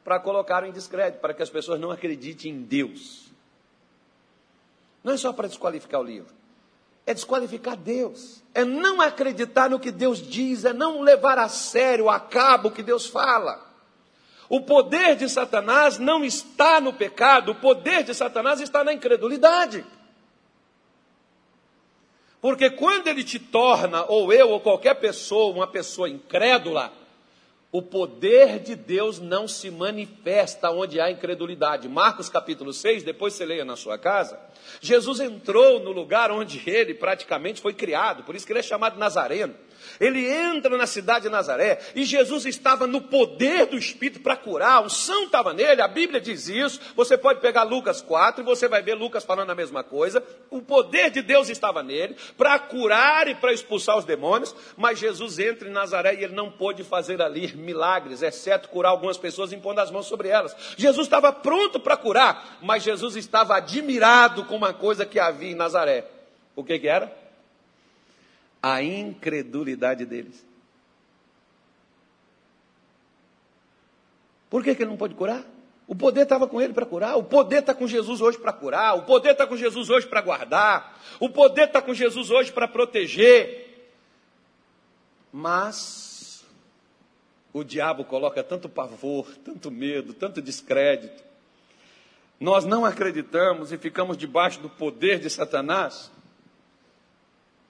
Para 0.02 0.20
colocar 0.20 0.64
em 0.64 0.72
descrédito, 0.72 1.20
para 1.20 1.32
que 1.32 1.42
as 1.42 1.50
pessoas 1.50 1.80
não 1.80 1.90
acreditem 1.90 2.52
em 2.52 2.62
Deus. 2.62 3.32
Não 5.02 5.14
é 5.14 5.16
só 5.16 5.32
para 5.32 5.48
desqualificar 5.48 6.00
o 6.00 6.04
livro. 6.04 6.32
É 7.06 7.12
desqualificar 7.12 7.76
Deus. 7.76 8.42
É 8.54 8.64
não 8.64 9.00
acreditar 9.00 9.68
no 9.68 9.78
que 9.78 9.90
Deus 9.90 10.20
diz. 10.20 10.64
É 10.64 10.72
não 10.72 11.02
levar 11.02 11.38
a 11.38 11.48
sério, 11.48 12.08
a 12.08 12.18
cabo 12.18 12.68
o 12.68 12.70
que 12.70 12.82
Deus 12.82 13.06
fala. 13.06 13.64
O 14.48 14.60
poder 14.60 15.16
de 15.16 15.28
Satanás 15.28 15.98
não 15.98 16.24
está 16.24 16.80
no 16.80 16.92
pecado, 16.92 17.52
o 17.52 17.54
poder 17.54 18.04
de 18.04 18.14
Satanás 18.14 18.60
está 18.60 18.84
na 18.84 18.92
incredulidade. 18.92 19.84
Porque 22.44 22.68
quando 22.68 23.06
ele 23.06 23.24
te 23.24 23.38
torna, 23.38 24.04
ou 24.04 24.30
eu, 24.30 24.50
ou 24.50 24.60
qualquer 24.60 24.96
pessoa, 24.96 25.50
uma 25.50 25.66
pessoa 25.66 26.10
incrédula, 26.10 26.92
o 27.72 27.80
poder 27.80 28.58
de 28.58 28.76
Deus 28.76 29.18
não 29.18 29.48
se 29.48 29.70
manifesta 29.70 30.70
onde 30.70 31.00
há 31.00 31.10
incredulidade. 31.10 31.88
Marcos 31.88 32.28
capítulo 32.28 32.70
6, 32.70 33.02
depois 33.02 33.32
você 33.32 33.46
leia 33.46 33.64
na 33.64 33.76
sua 33.76 33.96
casa. 33.96 34.38
Jesus 34.82 35.20
entrou 35.20 35.80
no 35.80 35.90
lugar 35.90 36.30
onde 36.30 36.60
ele 36.68 36.92
praticamente 36.92 37.62
foi 37.62 37.72
criado, 37.72 38.24
por 38.24 38.36
isso 38.36 38.44
que 38.44 38.52
ele 38.52 38.60
é 38.60 38.62
chamado 38.62 38.98
Nazareno. 38.98 39.54
Ele 40.00 40.26
entra 40.26 40.76
na 40.76 40.86
cidade 40.86 41.24
de 41.24 41.28
Nazaré 41.28 41.78
e 41.94 42.04
Jesus 42.04 42.46
estava 42.46 42.86
no 42.86 43.00
poder 43.00 43.66
do 43.66 43.76
Espírito 43.76 44.20
para 44.20 44.36
curar, 44.36 44.84
o 44.84 44.90
São 44.90 45.24
estava 45.24 45.52
nele, 45.52 45.82
a 45.82 45.88
Bíblia 45.88 46.20
diz 46.20 46.48
isso. 46.48 46.80
Você 46.96 47.16
pode 47.16 47.40
pegar 47.40 47.62
Lucas 47.62 48.00
4 48.00 48.42
e 48.42 48.44
você 48.44 48.68
vai 48.68 48.82
ver 48.82 48.94
Lucas 48.94 49.24
falando 49.24 49.50
a 49.50 49.54
mesma 49.54 49.82
coisa. 49.82 50.22
O 50.50 50.60
poder 50.60 51.10
de 51.10 51.22
Deus 51.22 51.48
estava 51.48 51.82
nele 51.82 52.16
para 52.36 52.58
curar 52.58 53.28
e 53.28 53.34
para 53.34 53.52
expulsar 53.52 53.96
os 53.96 54.04
demônios, 54.04 54.54
mas 54.76 54.98
Jesus 54.98 55.38
entra 55.38 55.68
em 55.68 55.72
Nazaré 55.72 56.14
e 56.14 56.24
ele 56.24 56.34
não 56.34 56.50
pôde 56.50 56.82
fazer 56.82 57.20
ali 57.20 57.54
milagres, 57.56 58.22
exceto 58.22 58.68
curar 58.68 58.90
algumas 58.90 59.18
pessoas 59.18 59.52
impondo 59.52 59.80
as 59.80 59.90
mãos 59.90 60.06
sobre 60.06 60.28
elas. 60.28 60.54
Jesus 60.76 61.06
estava 61.06 61.32
pronto 61.32 61.80
para 61.80 61.96
curar, 61.96 62.58
mas 62.62 62.82
Jesus 62.82 63.16
estava 63.16 63.56
admirado 63.56 64.44
com 64.44 64.56
uma 64.56 64.72
coisa 64.72 65.06
que 65.06 65.18
havia 65.18 65.50
em 65.50 65.54
Nazaré. 65.54 66.06
O 66.56 66.62
que, 66.62 66.78
que 66.78 66.88
era? 66.88 67.23
A 68.64 68.82
incredulidade 68.82 70.06
deles. 70.06 70.42
Por 74.48 74.64
que, 74.64 74.74
que 74.74 74.82
ele 74.82 74.88
não 74.88 74.96
pode 74.96 75.14
curar? 75.14 75.44
O 75.86 75.94
poder 75.94 76.22
estava 76.22 76.48
com 76.48 76.62
ele 76.62 76.72
para 76.72 76.86
curar, 76.86 77.18
o 77.18 77.22
poder 77.22 77.58
está 77.58 77.74
com 77.74 77.86
Jesus 77.86 78.22
hoje 78.22 78.38
para 78.38 78.54
curar, 78.54 78.96
o 78.96 79.02
poder 79.02 79.32
está 79.32 79.46
com 79.46 79.54
Jesus 79.54 79.90
hoje 79.90 80.06
para 80.06 80.22
guardar, 80.22 80.98
o 81.20 81.28
poder 81.28 81.66
está 81.66 81.82
com 81.82 81.92
Jesus 81.92 82.30
hoje 82.30 82.52
para 82.52 82.66
proteger. 82.66 83.90
Mas 85.30 86.42
o 87.52 87.62
diabo 87.62 88.02
coloca 88.02 88.42
tanto 88.42 88.66
pavor, 88.66 89.28
tanto 89.44 89.70
medo, 89.70 90.14
tanto 90.14 90.40
descrédito. 90.40 91.22
Nós 92.40 92.64
não 92.64 92.86
acreditamos 92.86 93.72
e 93.72 93.76
ficamos 93.76 94.16
debaixo 94.16 94.58
do 94.60 94.70
poder 94.70 95.18
de 95.18 95.28
Satanás 95.28 96.10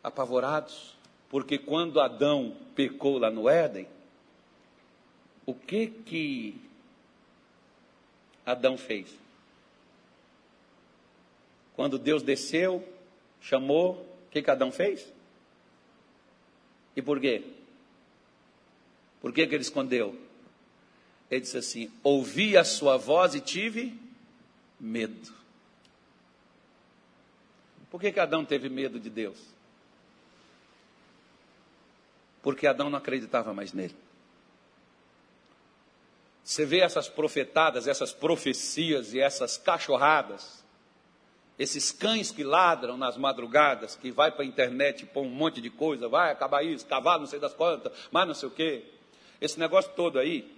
apavorados, 0.04 0.94
porque 1.28 1.58
quando 1.58 2.00
Adão 2.00 2.54
pecou 2.76 3.18
lá 3.18 3.30
no 3.30 3.48
Éden, 3.48 3.88
o 5.46 5.54
que 5.54 5.86
que 5.88 6.60
Adão 8.46 8.76
fez? 8.76 9.08
Quando 11.74 11.98
Deus 11.98 12.22
desceu, 12.22 12.86
chamou, 13.40 13.94
o 13.94 14.30
que 14.30 14.42
que 14.42 14.50
Adão 14.50 14.70
fez? 14.70 15.12
E 16.94 17.02
por 17.02 17.18
quê? 17.18 17.42
Por 19.20 19.32
que 19.32 19.46
que 19.46 19.54
ele 19.54 19.62
escondeu? 19.62 20.16
Ele 21.30 21.40
disse 21.40 21.56
assim: 21.56 21.90
Ouvi 22.02 22.56
a 22.56 22.62
sua 22.62 22.96
voz 22.96 23.34
e 23.34 23.40
tive 23.40 23.98
medo. 24.78 25.32
Por 27.90 28.00
que, 28.00 28.12
que 28.12 28.20
Adão 28.20 28.44
teve 28.44 28.68
medo 28.68 28.98
de 28.98 29.08
Deus? 29.08 29.38
Porque 32.44 32.66
Adão 32.66 32.90
não 32.90 32.98
acreditava 32.98 33.54
mais 33.54 33.72
nele. 33.72 33.96
Você 36.44 36.66
vê 36.66 36.80
essas 36.80 37.08
profetadas, 37.08 37.88
essas 37.88 38.12
profecias 38.12 39.14
e 39.14 39.18
essas 39.18 39.56
cachorradas, 39.56 40.62
esses 41.58 41.90
cães 41.90 42.30
que 42.30 42.44
ladram 42.44 42.98
nas 42.98 43.16
madrugadas, 43.16 43.96
que 43.96 44.10
vai 44.10 44.30
para 44.30 44.42
a 44.42 44.46
internet 44.46 45.04
e 45.04 45.06
põe 45.06 45.26
um 45.26 45.30
monte 45.30 45.62
de 45.62 45.70
coisa, 45.70 46.06
vai 46.06 46.30
acabar 46.30 46.62
isso, 46.62 46.84
cavalo 46.84 47.20
não 47.20 47.26
sei 47.26 47.40
das 47.40 47.54
quantas, 47.54 47.90
mas 48.12 48.26
não 48.26 48.34
sei 48.34 48.48
o 48.48 48.52
quê. 48.52 48.84
Esse 49.40 49.58
negócio 49.58 49.90
todo 49.96 50.18
aí, 50.18 50.54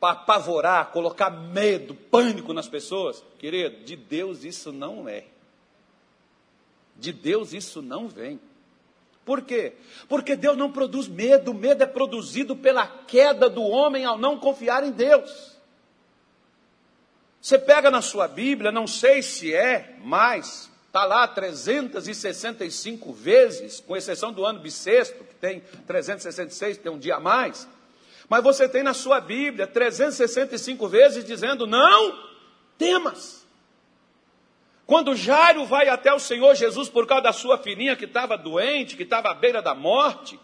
para 0.00 0.14
apavorar, 0.14 0.90
colocar 0.90 1.30
medo, 1.30 1.94
pânico 1.94 2.52
nas 2.52 2.66
pessoas, 2.66 3.22
querido, 3.38 3.84
de 3.84 3.94
Deus 3.94 4.42
isso 4.42 4.72
não 4.72 5.08
é. 5.08 5.26
De 6.96 7.12
Deus 7.12 7.52
isso 7.52 7.80
não 7.80 8.08
vem. 8.08 8.40
Por 9.24 9.42
quê? 9.42 9.74
Porque 10.08 10.34
Deus 10.34 10.56
não 10.56 10.72
produz 10.72 11.06
medo, 11.06 11.52
o 11.52 11.54
medo 11.54 11.82
é 11.82 11.86
produzido 11.86 12.56
pela 12.56 12.86
queda 12.86 13.48
do 13.48 13.62
homem 13.62 14.04
ao 14.04 14.18
não 14.18 14.38
confiar 14.38 14.82
em 14.84 14.90
Deus. 14.90 15.52
Você 17.40 17.58
pega 17.58 17.90
na 17.90 18.00
sua 18.02 18.28
Bíblia, 18.28 18.70
não 18.70 18.86
sei 18.86 19.22
se 19.22 19.52
é, 19.54 19.96
mas 20.00 20.70
está 20.86 21.04
lá 21.04 21.26
365 21.26 23.12
vezes, 23.12 23.80
com 23.80 23.96
exceção 23.96 24.32
do 24.32 24.44
ano 24.44 24.60
bissexto, 24.60 25.24
que 25.24 25.34
tem 25.36 25.60
366, 25.86 26.78
tem 26.78 26.92
um 26.92 26.98
dia 26.98 27.16
a 27.16 27.20
mais. 27.20 27.66
Mas 28.28 28.44
você 28.44 28.68
tem 28.68 28.82
na 28.82 28.94
sua 28.94 29.20
Bíblia 29.20 29.66
365 29.66 30.88
vezes 30.88 31.24
dizendo: 31.24 31.66
não 31.66 32.30
temas. 32.78 33.41
Quando 34.92 35.16
Jairo 35.16 35.64
vai 35.64 35.88
até 35.88 36.12
o 36.12 36.18
Senhor 36.18 36.54
Jesus 36.54 36.90
por 36.90 37.06
causa 37.06 37.22
da 37.22 37.32
sua 37.32 37.56
filhinha 37.56 37.96
que 37.96 38.04
estava 38.04 38.36
doente, 38.36 38.94
que 38.94 39.04
estava 39.04 39.30
à 39.30 39.34
beira 39.34 39.62
da 39.62 39.74
morte, 39.74 40.38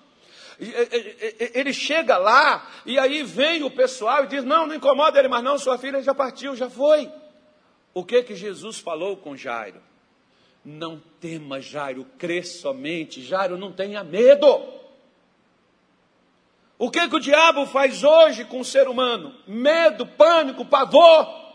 ele 0.58 1.70
chega 1.70 2.16
lá 2.16 2.66
e 2.86 2.98
aí 2.98 3.22
vem 3.22 3.62
o 3.62 3.70
pessoal 3.70 4.24
e 4.24 4.26
diz: 4.26 4.42
Não, 4.44 4.66
não 4.66 4.74
incomoda 4.74 5.18
ele, 5.18 5.28
mas 5.28 5.44
não, 5.44 5.58
sua 5.58 5.76
filha 5.76 6.00
já 6.00 6.14
partiu, 6.14 6.56
já 6.56 6.70
foi. 6.70 7.12
O 7.92 8.02
que 8.02 8.22
que 8.22 8.34
Jesus 8.34 8.78
falou 8.78 9.18
com 9.18 9.36
Jairo? 9.36 9.82
Não 10.64 10.98
tema, 11.20 11.60
Jairo, 11.60 12.06
crê 12.16 12.42
somente, 12.42 13.22
Jairo, 13.22 13.58
não 13.58 13.70
tenha 13.70 14.02
medo. 14.02 14.64
O 16.78 16.90
que 16.90 17.06
que 17.06 17.16
o 17.16 17.20
diabo 17.20 17.66
faz 17.66 18.02
hoje 18.02 18.46
com 18.46 18.60
o 18.60 18.64
ser 18.64 18.88
humano? 18.88 19.34
Medo, 19.46 20.06
pânico, 20.06 20.64
pavor 20.64 21.47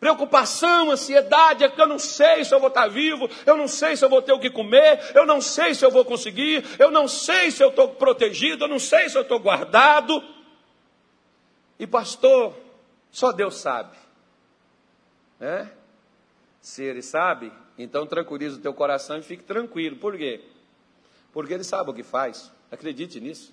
preocupação, 0.00 0.90
ansiedade, 0.90 1.62
é 1.62 1.68
que 1.68 1.80
eu 1.80 1.86
não 1.86 1.98
sei 1.98 2.42
se 2.42 2.54
eu 2.54 2.58
vou 2.58 2.68
estar 2.68 2.88
vivo, 2.88 3.28
eu 3.44 3.56
não 3.56 3.68
sei 3.68 3.94
se 3.94 4.04
eu 4.04 4.08
vou 4.08 4.22
ter 4.22 4.32
o 4.32 4.40
que 4.40 4.50
comer, 4.50 5.12
eu 5.14 5.26
não 5.26 5.42
sei 5.42 5.74
se 5.74 5.84
eu 5.84 5.90
vou 5.90 6.04
conseguir, 6.06 6.64
eu 6.78 6.90
não 6.90 7.06
sei 7.06 7.50
se 7.50 7.62
eu 7.62 7.68
estou 7.68 7.88
protegido, 7.88 8.64
eu 8.64 8.68
não 8.68 8.78
sei 8.78 9.10
se 9.10 9.18
eu 9.18 9.22
estou 9.22 9.38
guardado. 9.38 10.24
E 11.78 11.86
pastor, 11.86 12.56
só 13.10 13.30
Deus 13.30 13.56
sabe. 13.56 13.96
É? 15.38 15.66
Se 16.62 16.82
Ele 16.82 17.02
sabe, 17.02 17.52
então 17.76 18.06
tranquiliza 18.06 18.56
o 18.56 18.60
teu 18.60 18.72
coração 18.72 19.18
e 19.18 19.22
fique 19.22 19.44
tranquilo. 19.44 19.96
Por 19.96 20.16
quê? 20.16 20.42
Porque 21.32 21.52
Ele 21.52 21.64
sabe 21.64 21.90
o 21.90 21.94
que 21.94 22.02
faz. 22.02 22.50
Acredite 22.70 23.20
nisso. 23.20 23.52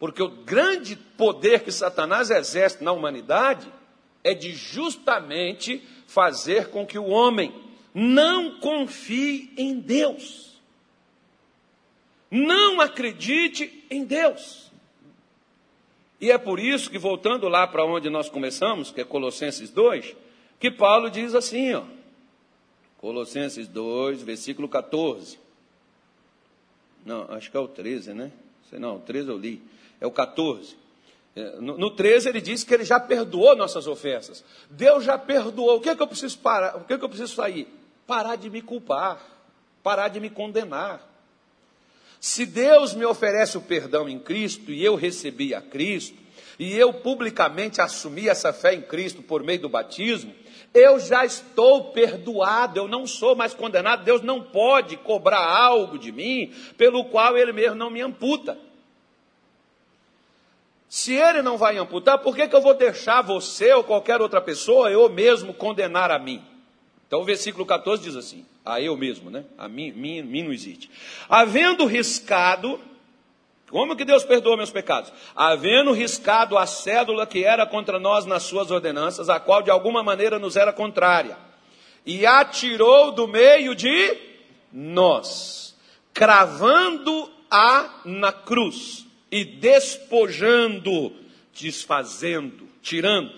Porque 0.00 0.22
o 0.22 0.28
grande 0.28 0.96
poder 0.96 1.62
que 1.62 1.70
Satanás 1.70 2.30
exerce 2.30 2.82
na 2.82 2.92
humanidade 2.92 3.72
é 4.24 4.32
de 4.32 4.52
justamente 4.52 5.82
fazer 6.06 6.70
com 6.70 6.86
que 6.86 6.98
o 6.98 7.08
homem 7.08 7.54
não 7.94 8.58
confie 8.58 9.52
em 9.56 9.78
Deus. 9.78 10.58
Não 12.30 12.80
acredite 12.80 13.84
em 13.90 14.04
Deus. 14.04 14.72
E 16.20 16.30
é 16.30 16.38
por 16.38 16.58
isso 16.58 16.90
que, 16.90 16.98
voltando 16.98 17.48
lá 17.48 17.66
para 17.66 17.84
onde 17.84 18.08
nós 18.08 18.30
começamos, 18.30 18.90
que 18.90 19.02
é 19.02 19.04
Colossenses 19.04 19.70
2, 19.70 20.16
que 20.58 20.70
Paulo 20.70 21.10
diz 21.10 21.34
assim, 21.34 21.74
ó. 21.74 21.84
Colossenses 22.96 23.68
2, 23.68 24.22
versículo 24.22 24.66
14. 24.66 25.38
Não, 27.04 27.30
acho 27.30 27.50
que 27.50 27.56
é 27.56 27.60
o 27.60 27.68
13, 27.68 28.14
né? 28.14 28.32
Não, 28.72 28.96
o 28.96 29.00
13 29.00 29.28
eu 29.28 29.38
li. 29.38 29.62
É 30.00 30.06
o 30.06 30.10
14. 30.10 30.76
É, 31.36 31.56
no, 31.60 31.76
no 31.76 31.90
13 31.90 32.28
ele 32.28 32.40
diz 32.40 32.62
que 32.62 32.72
ele 32.72 32.84
já 32.84 33.00
perdoou 33.00 33.56
nossas 33.56 33.86
ofensas. 33.86 34.44
Deus 34.70 35.04
já 35.04 35.18
perdoou. 35.18 35.76
O 35.76 35.80
que 35.80 35.88
é 35.88 35.96
que 35.96 36.02
eu 36.02 36.06
preciso 36.06 36.38
parar? 36.38 36.76
O 36.76 36.84
que 36.84 36.92
é 36.92 36.98
que 36.98 37.04
eu 37.04 37.08
preciso 37.08 37.34
sair? 37.34 37.66
Parar 38.06 38.36
de 38.36 38.48
me 38.50 38.62
culpar, 38.62 39.18
parar 39.82 40.08
de 40.08 40.20
me 40.20 40.30
condenar. 40.30 41.10
Se 42.20 42.46
Deus 42.46 42.94
me 42.94 43.04
oferece 43.04 43.58
o 43.58 43.62
perdão 43.62 44.08
em 44.08 44.18
Cristo 44.18 44.70
e 44.70 44.82
eu 44.84 44.94
recebi 44.94 45.54
a 45.54 45.60
Cristo, 45.60 46.24
e 46.58 46.72
eu 46.74 46.92
publicamente 46.92 47.80
assumi 47.80 48.28
essa 48.28 48.52
fé 48.52 48.74
em 48.74 48.82
Cristo 48.82 49.22
por 49.22 49.42
meio 49.42 49.60
do 49.60 49.68
batismo, 49.68 50.32
eu 50.72 50.98
já 50.98 51.24
estou 51.24 51.92
perdoado, 51.92 52.80
eu 52.80 52.88
não 52.88 53.06
sou 53.06 53.36
mais 53.36 53.54
condenado. 53.54 54.04
Deus 54.04 54.22
não 54.22 54.42
pode 54.42 54.96
cobrar 54.96 55.44
algo 55.44 55.98
de 55.98 56.10
mim 56.10 56.52
pelo 56.76 57.04
qual 57.06 57.36
Ele 57.36 57.52
mesmo 57.52 57.76
não 57.76 57.90
me 57.90 58.00
amputa. 58.00 58.58
Se 60.94 61.12
ele 61.12 61.42
não 61.42 61.58
vai 61.58 61.76
amputar, 61.76 62.18
por 62.18 62.36
que, 62.36 62.46
que 62.46 62.54
eu 62.54 62.62
vou 62.62 62.72
deixar 62.72 63.20
você 63.20 63.72
ou 63.72 63.82
qualquer 63.82 64.20
outra 64.20 64.40
pessoa, 64.40 64.92
eu 64.92 65.08
mesmo, 65.08 65.52
condenar 65.52 66.08
a 66.08 66.20
mim? 66.20 66.40
Então 67.04 67.20
o 67.20 67.24
versículo 67.24 67.66
14 67.66 68.00
diz 68.00 68.14
assim: 68.14 68.46
a 68.64 68.80
eu 68.80 68.96
mesmo, 68.96 69.28
né? 69.28 69.44
A 69.58 69.66
mim, 69.66 69.90
mim, 69.90 70.22
mim 70.22 70.44
não 70.44 70.52
existe. 70.52 70.88
Havendo 71.28 71.84
riscado, 71.84 72.78
como 73.68 73.96
que 73.96 74.04
Deus 74.04 74.22
perdoa 74.22 74.56
meus 74.56 74.70
pecados? 74.70 75.12
Havendo 75.34 75.90
riscado 75.90 76.56
a 76.56 76.64
cédula 76.64 77.26
que 77.26 77.42
era 77.42 77.66
contra 77.66 77.98
nós 77.98 78.24
nas 78.24 78.44
suas 78.44 78.70
ordenanças, 78.70 79.28
a 79.28 79.40
qual 79.40 79.62
de 79.62 79.72
alguma 79.72 80.00
maneira 80.00 80.38
nos 80.38 80.54
era 80.54 80.72
contrária, 80.72 81.36
e 82.06 82.24
atirou 82.24 83.10
do 83.10 83.26
meio 83.26 83.74
de 83.74 84.16
nós, 84.72 85.76
cravando-a 86.12 88.00
na 88.04 88.30
cruz 88.30 89.04
e 89.34 89.44
despojando, 89.44 91.12
desfazendo, 91.52 92.68
tirando 92.80 93.34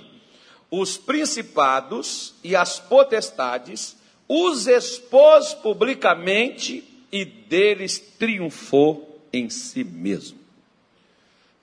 os 0.70 0.98
principados 0.98 2.34
e 2.44 2.54
as 2.54 2.78
potestades, 2.78 3.96
os 4.28 4.66
expôs 4.66 5.54
publicamente 5.54 6.84
e 7.10 7.24
deles 7.24 7.98
triunfou 7.98 9.26
em 9.32 9.48
si 9.48 9.84
mesmo. 9.84 10.38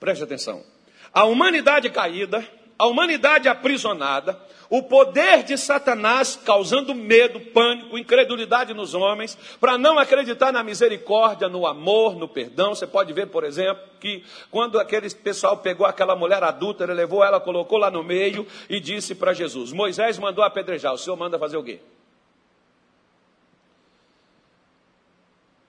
Preste 0.00 0.24
atenção. 0.24 0.64
A 1.12 1.24
humanidade 1.26 1.88
caída, 1.90 2.44
a 2.78 2.86
humanidade 2.86 3.48
aprisionada, 3.48 4.38
o 4.68 4.82
poder 4.82 5.42
de 5.44 5.56
Satanás 5.56 6.36
causando 6.44 6.94
medo, 6.94 7.38
pânico, 7.38 7.96
incredulidade 7.96 8.74
nos 8.74 8.94
homens, 8.94 9.36
para 9.60 9.78
não 9.78 9.98
acreditar 9.98 10.52
na 10.52 10.62
misericórdia, 10.62 11.48
no 11.48 11.66
amor, 11.66 12.16
no 12.16 12.26
perdão. 12.26 12.74
Você 12.74 12.86
pode 12.86 13.12
ver, 13.12 13.28
por 13.28 13.44
exemplo, 13.44 13.82
que 14.00 14.24
quando 14.50 14.80
aquele 14.80 15.08
pessoal 15.10 15.58
pegou 15.58 15.86
aquela 15.86 16.16
mulher 16.16 16.42
adúltera, 16.42 16.92
levou 16.92 17.22
ela, 17.22 17.40
colocou 17.40 17.78
lá 17.78 17.90
no 17.90 18.02
meio 18.02 18.46
e 18.68 18.80
disse 18.80 19.14
para 19.14 19.32
Jesus: 19.32 19.72
Moisés 19.72 20.18
mandou 20.18 20.42
apedrejar, 20.42 20.92
o 20.92 20.98
senhor 20.98 21.16
manda 21.16 21.38
fazer 21.38 21.56
o 21.56 21.62
quê? 21.62 21.80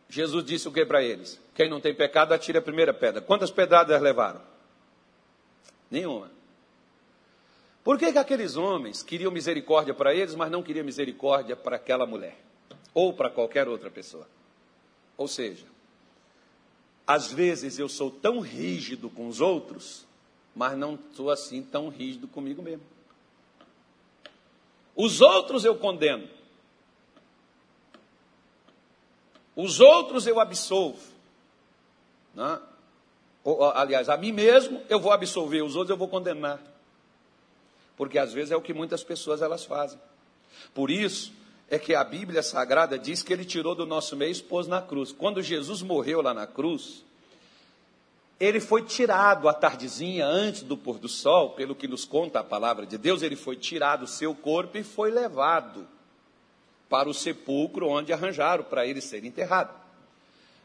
Jesus 0.09 0.45
disse 0.45 0.67
o 0.67 0.71
que 0.71 0.85
para 0.85 1.03
eles? 1.03 1.41
Quem 1.53 1.69
não 1.69 1.81
tem 1.81 1.93
pecado, 1.93 2.33
atire 2.33 2.57
a 2.57 2.61
primeira 2.61 2.93
pedra. 2.93 3.21
Quantas 3.21 3.51
pedradas 3.51 4.01
levaram? 4.01 4.41
Nenhuma. 5.91 6.31
Por 7.85 7.99
que, 7.99 8.11
que 8.11 8.17
aqueles 8.17 8.55
homens 8.55 9.03
queriam 9.03 9.31
misericórdia 9.31 9.93
para 9.93 10.11
eles, 10.11 10.33
mas 10.33 10.49
não 10.49 10.63
queriam 10.63 10.83
misericórdia 10.83 11.55
para 11.55 11.75
aquela 11.75 12.03
mulher? 12.03 12.35
Ou 12.95 13.13
para 13.13 13.29
qualquer 13.29 13.67
outra 13.67 13.91
pessoa? 13.91 14.27
Ou 15.15 15.27
seja, 15.27 15.67
às 17.05 17.31
vezes 17.31 17.77
eu 17.77 17.87
sou 17.87 18.09
tão 18.09 18.39
rígido 18.39 19.07
com 19.07 19.27
os 19.27 19.39
outros, 19.39 20.03
mas 20.55 20.75
não 20.75 20.97
sou 21.13 21.29
assim 21.29 21.61
tão 21.61 21.89
rígido 21.89 22.27
comigo 22.27 22.63
mesmo. 22.63 22.81
Os 24.95 25.21
outros 25.21 25.63
eu 25.63 25.75
condeno. 25.75 26.27
Os 29.55 29.79
outros 29.79 30.25
eu 30.25 30.39
absolvo. 30.39 31.13
Né? 32.33 32.59
aliás, 33.75 34.09
a 34.09 34.17
mim 34.17 34.31
mesmo 34.31 34.81
eu 34.89 34.99
vou 34.99 35.11
absolver, 35.11 35.61
os 35.61 35.75
outros 35.75 35.91
eu 35.91 35.97
vou 35.97 36.07
condenar 36.07 36.59
porque 37.97 38.17
às 38.17 38.33
vezes 38.33 38.51
é 38.51 38.55
o 38.55 38.61
que 38.61 38.73
muitas 38.73 39.03
pessoas 39.03 39.41
elas 39.41 39.65
fazem. 39.65 39.99
Por 40.73 40.91
isso 40.91 41.33
é 41.69 41.79
que 41.79 41.95
a 41.95 42.03
Bíblia 42.03 42.43
Sagrada 42.43 42.97
diz 42.97 43.23
que 43.23 43.33
ele 43.33 43.45
tirou 43.45 43.75
do 43.75 43.85
nosso 43.85 44.15
meio 44.15 44.33
e 44.33 44.41
pôs 44.41 44.67
na 44.67 44.81
cruz. 44.81 45.11
Quando 45.11 45.41
Jesus 45.41 45.81
morreu 45.81 46.21
lá 46.21 46.33
na 46.33 46.45
cruz, 46.45 47.03
ele 48.39 48.59
foi 48.59 48.83
tirado 48.83 49.47
à 49.47 49.53
tardezinha 49.53 50.25
antes 50.25 50.61
do 50.61 50.77
pôr 50.77 50.97
do 50.97 51.07
sol, 51.07 51.51
pelo 51.51 51.75
que 51.75 51.87
nos 51.87 52.05
conta 52.05 52.39
a 52.39 52.43
palavra 52.43 52.85
de 52.85 52.97
Deus, 52.97 53.21
ele 53.21 53.35
foi 53.35 53.55
tirado 53.55 54.01
do 54.01 54.07
seu 54.07 54.35
corpo 54.35 54.77
e 54.77 54.83
foi 54.83 55.09
levado 55.09 55.87
para 56.89 57.09
o 57.09 57.13
sepulcro 57.13 57.87
onde 57.87 58.13
arranjaram 58.13 58.63
para 58.63 58.85
ele 58.85 59.01
ser 59.01 59.23
enterrado. 59.23 59.73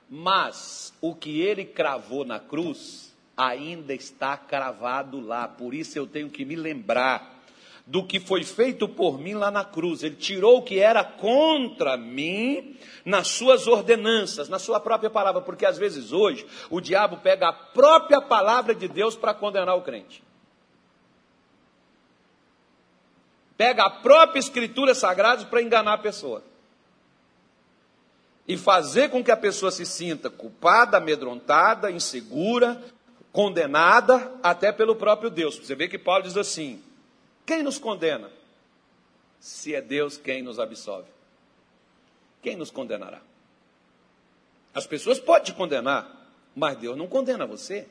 Mas 0.09 0.93
o 1.01 1.15
que 1.15 1.41
ele 1.41 1.65
cravou 1.65 2.25
na 2.25 2.41
cruz 2.41 3.10
ainda 3.41 3.95
está 3.95 4.37
cravado 4.37 5.21
lá. 5.21 5.49
Por 5.49 5.75
isso 5.75 5.99
eu 5.99 6.07
tenho 6.07 6.29
que 6.29 6.45
me 6.45 6.55
lembrar 6.55 7.41
do 7.87 8.05
que 8.05 8.21
foi 8.21 8.45
feito 8.45 8.87
por 8.87 9.19
mim 9.19 9.35
lá 9.35 9.51
na 9.51 9.65
cruz. 9.65 10.03
Ele 10.03 10.15
tirou 10.15 10.59
o 10.59 10.63
que 10.63 10.79
era 10.79 11.03
contra 11.03 11.97
mim 11.97 12.77
nas 13.05 13.29
suas 13.29 13.67
ordenanças, 13.67 14.49
na 14.49 14.59
sua 14.59 14.79
própria 14.79 15.09
palavra, 15.09 15.41
porque 15.41 15.65
às 15.65 15.79
vezes 15.79 16.13
hoje 16.13 16.47
o 16.69 16.81
diabo 16.81 17.17
pega 17.17 17.49
a 17.49 17.53
própria 17.53 18.21
palavra 18.21 18.75
de 18.75 18.87
Deus 18.87 19.17
para 19.17 19.33
condenar 19.33 19.75
o 19.75 19.83
crente. 19.83 20.23
Pega 23.57 23.85
a 23.85 23.91
própria 23.91 24.39
escritura 24.39 24.95
sagrada 24.95 25.47
para 25.47 25.63
enganar 25.63 25.95
a 25.95 25.99
pessoa. 25.99 26.43
E 28.47 28.57
fazer 28.57 29.11
com 29.11 29.23
que 29.23 29.31
a 29.31 29.37
pessoa 29.37 29.71
se 29.71 29.87
sinta 29.87 30.29
culpada, 30.29 30.97
amedrontada, 30.97 31.91
insegura, 31.91 32.83
condenada 33.33 34.33
até 34.43 34.73
pelo 34.73 34.97
próprio 34.97 35.31
Deus. 35.31 35.57
Você 35.57 35.75
vê 35.75 35.89
que 35.89 35.99
Paulo 35.99 36.25
diz 36.25 36.37
assim: 36.37 36.83
quem 37.47 37.63
nos 37.63 37.79
condena? 37.79 38.31
Se 39.39 39.75
é 39.75 39.81
Deus 39.81 40.19
quem 40.19 40.43
nos 40.43 40.59
absolve. 40.59 41.09
Quem 42.43 42.57
nos 42.57 42.71
condenará? 42.71 43.21
As 44.75 44.87
pessoas 44.87 45.19
podem 45.19 45.45
te 45.45 45.53
condenar, 45.53 46.31
mas 46.55 46.77
Deus 46.77 46.97
não 46.97 47.07
condena 47.07 47.47
você. 47.47 47.87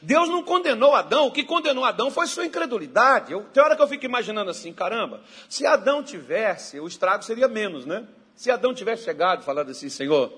Deus 0.00 0.28
não 0.28 0.42
condenou 0.42 0.94
Adão, 0.94 1.26
o 1.26 1.32
que 1.32 1.42
condenou 1.42 1.84
Adão 1.84 2.10
foi 2.10 2.26
sua 2.26 2.46
incredulidade. 2.46 3.32
Eu, 3.32 3.44
tem 3.44 3.62
hora 3.62 3.74
que 3.74 3.82
eu 3.82 3.88
fico 3.88 4.04
imaginando 4.04 4.50
assim, 4.50 4.72
caramba, 4.72 5.20
se 5.48 5.66
Adão 5.66 6.02
tivesse, 6.02 6.78
o 6.78 6.86
estrago 6.86 7.24
seria 7.24 7.48
menos, 7.48 7.84
né? 7.84 8.06
Se 8.36 8.50
Adão 8.50 8.74
tivesse 8.74 9.04
chegado 9.04 9.42
falando 9.42 9.70
assim, 9.70 9.88
Senhor, 9.88 10.32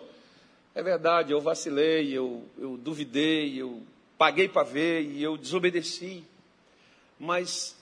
é 0.74 0.82
verdade, 0.82 1.32
eu 1.32 1.40
vacilei, 1.40 2.12
eu, 2.12 2.44
eu 2.58 2.76
duvidei, 2.76 3.60
eu 3.60 3.82
paguei 4.18 4.48
para 4.48 4.62
ver 4.62 5.02
e 5.02 5.22
eu 5.22 5.36
desobedeci. 5.36 6.24
Mas 7.18 7.76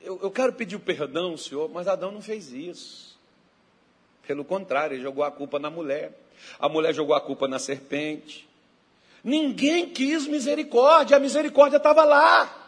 eu, 0.00 0.18
eu 0.22 0.30
quero 0.30 0.52
pedir 0.52 0.76
o 0.76 0.80
perdão, 0.80 1.36
Senhor, 1.36 1.68
mas 1.68 1.88
Adão 1.88 2.10
não 2.10 2.22
fez 2.22 2.52
isso. 2.52 3.18
Pelo 4.26 4.44
contrário, 4.44 4.94
ele 4.94 5.02
jogou 5.02 5.24
a 5.24 5.30
culpa 5.30 5.58
na 5.58 5.70
mulher. 5.70 6.12
A 6.58 6.68
mulher 6.68 6.94
jogou 6.94 7.14
a 7.14 7.20
culpa 7.20 7.46
na 7.46 7.58
serpente. 7.58 8.48
Ninguém 9.22 9.88
quis 9.88 10.26
misericórdia, 10.26 11.16
a 11.16 11.20
misericórdia 11.20 11.76
estava 11.76 12.04
lá. 12.04 12.58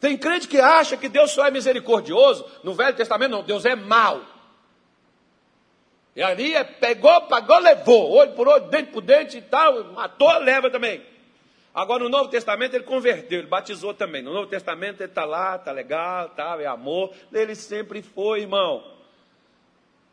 Tem 0.00 0.16
crente 0.16 0.48
que 0.48 0.58
acha 0.58 0.96
que 0.96 1.08
Deus 1.08 1.30
só 1.30 1.46
é 1.46 1.50
misericordioso. 1.50 2.44
No 2.62 2.74
Velho 2.74 2.96
Testamento, 2.96 3.30
não, 3.30 3.42
Deus 3.42 3.64
é 3.64 3.74
mau. 3.74 4.20
E 6.14 6.22
ali 6.22 6.54
é, 6.54 6.62
pegou, 6.62 7.22
pagou, 7.22 7.58
levou, 7.58 8.10
olho 8.12 8.32
por 8.32 8.46
olho, 8.46 8.66
dente 8.66 8.92
por 8.92 9.00
dente 9.00 9.38
e 9.38 9.42
tal, 9.42 9.84
matou, 9.92 10.38
leva 10.38 10.70
também. 10.70 11.02
Agora, 11.74 12.04
no 12.04 12.10
Novo 12.10 12.28
Testamento, 12.28 12.74
ele 12.74 12.84
converteu, 12.84 13.38
ele 13.38 13.48
batizou 13.48 13.94
também. 13.94 14.22
No 14.22 14.32
Novo 14.32 14.46
Testamento, 14.46 15.00
ele 15.00 15.08
está 15.08 15.24
lá, 15.24 15.56
está 15.56 15.72
legal, 15.72 16.28
tá, 16.30 16.56
é 16.60 16.66
amor. 16.66 17.12
Ele 17.32 17.54
sempre 17.54 18.02
foi, 18.02 18.42
irmão. 18.42 18.84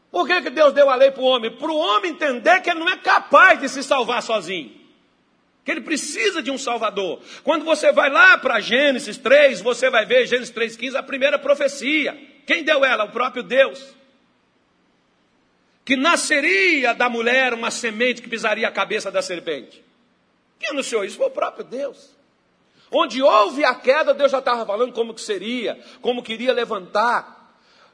Por 0.10 0.26
que, 0.26 0.42
que 0.42 0.50
Deus 0.50 0.74
deu 0.74 0.90
a 0.90 0.96
lei 0.96 1.12
para 1.12 1.22
o 1.22 1.26
homem? 1.26 1.52
Para 1.52 1.72
o 1.72 1.78
homem 1.78 2.12
entender 2.12 2.62
que 2.62 2.70
ele 2.70 2.80
não 2.80 2.90
é 2.90 2.98
capaz 2.98 3.60
de 3.60 3.68
se 3.68 3.84
salvar 3.84 4.24
sozinho. 4.24 4.72
Que 5.66 5.72
ele 5.72 5.82
precisa 5.82 6.42
de 6.42 6.50
um 6.50 6.58
Salvador. 6.58 7.22
Quando 7.44 7.66
você 7.66 7.92
vai 7.92 8.10
lá 8.10 8.38
para 8.38 8.62
Gênesis 8.62 9.18
3, 9.18 9.62
você 9.62 9.90
vai 9.90 10.06
ver 10.06 10.26
Gênesis 10.26 10.54
3,15, 10.54 10.96
a 10.96 11.04
primeira 11.04 11.38
profecia. 11.38 12.18
Quem 12.48 12.64
deu 12.64 12.86
ela? 12.86 13.04
O 13.04 13.12
próprio 13.12 13.44
Deus. 13.44 13.96
Que 15.84 15.98
nasceria 15.98 16.94
da 16.94 17.10
mulher 17.10 17.54
uma 17.54 17.70
semente 17.70 18.22
que 18.22 18.30
pisaria 18.30 18.68
a 18.68 18.72
cabeça 18.72 19.12
da 19.12 19.22
serpente. 19.22 19.89
Quem 20.60 20.72
anunciou 20.72 21.06
isso 21.06 21.18
foi 21.18 21.28
o 21.28 21.32
próprio 21.32 21.64
Deus. 21.64 22.10
Onde 22.92 23.22
houve 23.22 23.64
a 23.64 23.74
queda, 23.76 24.14
Deus 24.14 24.32
já 24.32 24.40
estava 24.40 24.66
falando 24.66 24.94
como 24.94 25.14
que 25.14 25.22
seria, 25.22 25.80
como 26.02 26.24
queria 26.24 26.52
levantar. 26.52 27.40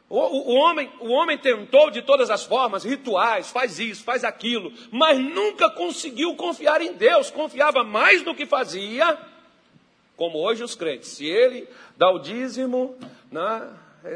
O, 0.08 0.20
o, 0.20 0.52
o, 0.52 0.56
homem, 0.56 0.92
o 1.00 1.10
homem 1.10 1.38
tentou 1.38 1.90
de 1.90 2.02
todas 2.02 2.30
as 2.30 2.44
formas, 2.44 2.84
rituais, 2.84 3.50
faz 3.50 3.80
isso, 3.80 4.04
faz 4.04 4.24
aquilo, 4.24 4.72
mas 4.92 5.20
nunca 5.20 5.70
conseguiu 5.70 6.36
confiar 6.36 6.82
em 6.82 6.94
Deus, 6.94 7.32
confiava 7.32 7.84
mais 7.84 8.24
no 8.24 8.36
que 8.36 8.46
fazia, 8.46 9.18
como 10.16 10.38
hoje 10.38 10.64
os 10.64 10.76
crentes. 10.76 11.10
Se 11.10 11.26
ele 11.26 11.68
dá 11.98 12.10
o 12.12 12.20
dízimo, 12.20 12.96
né, 13.32 13.70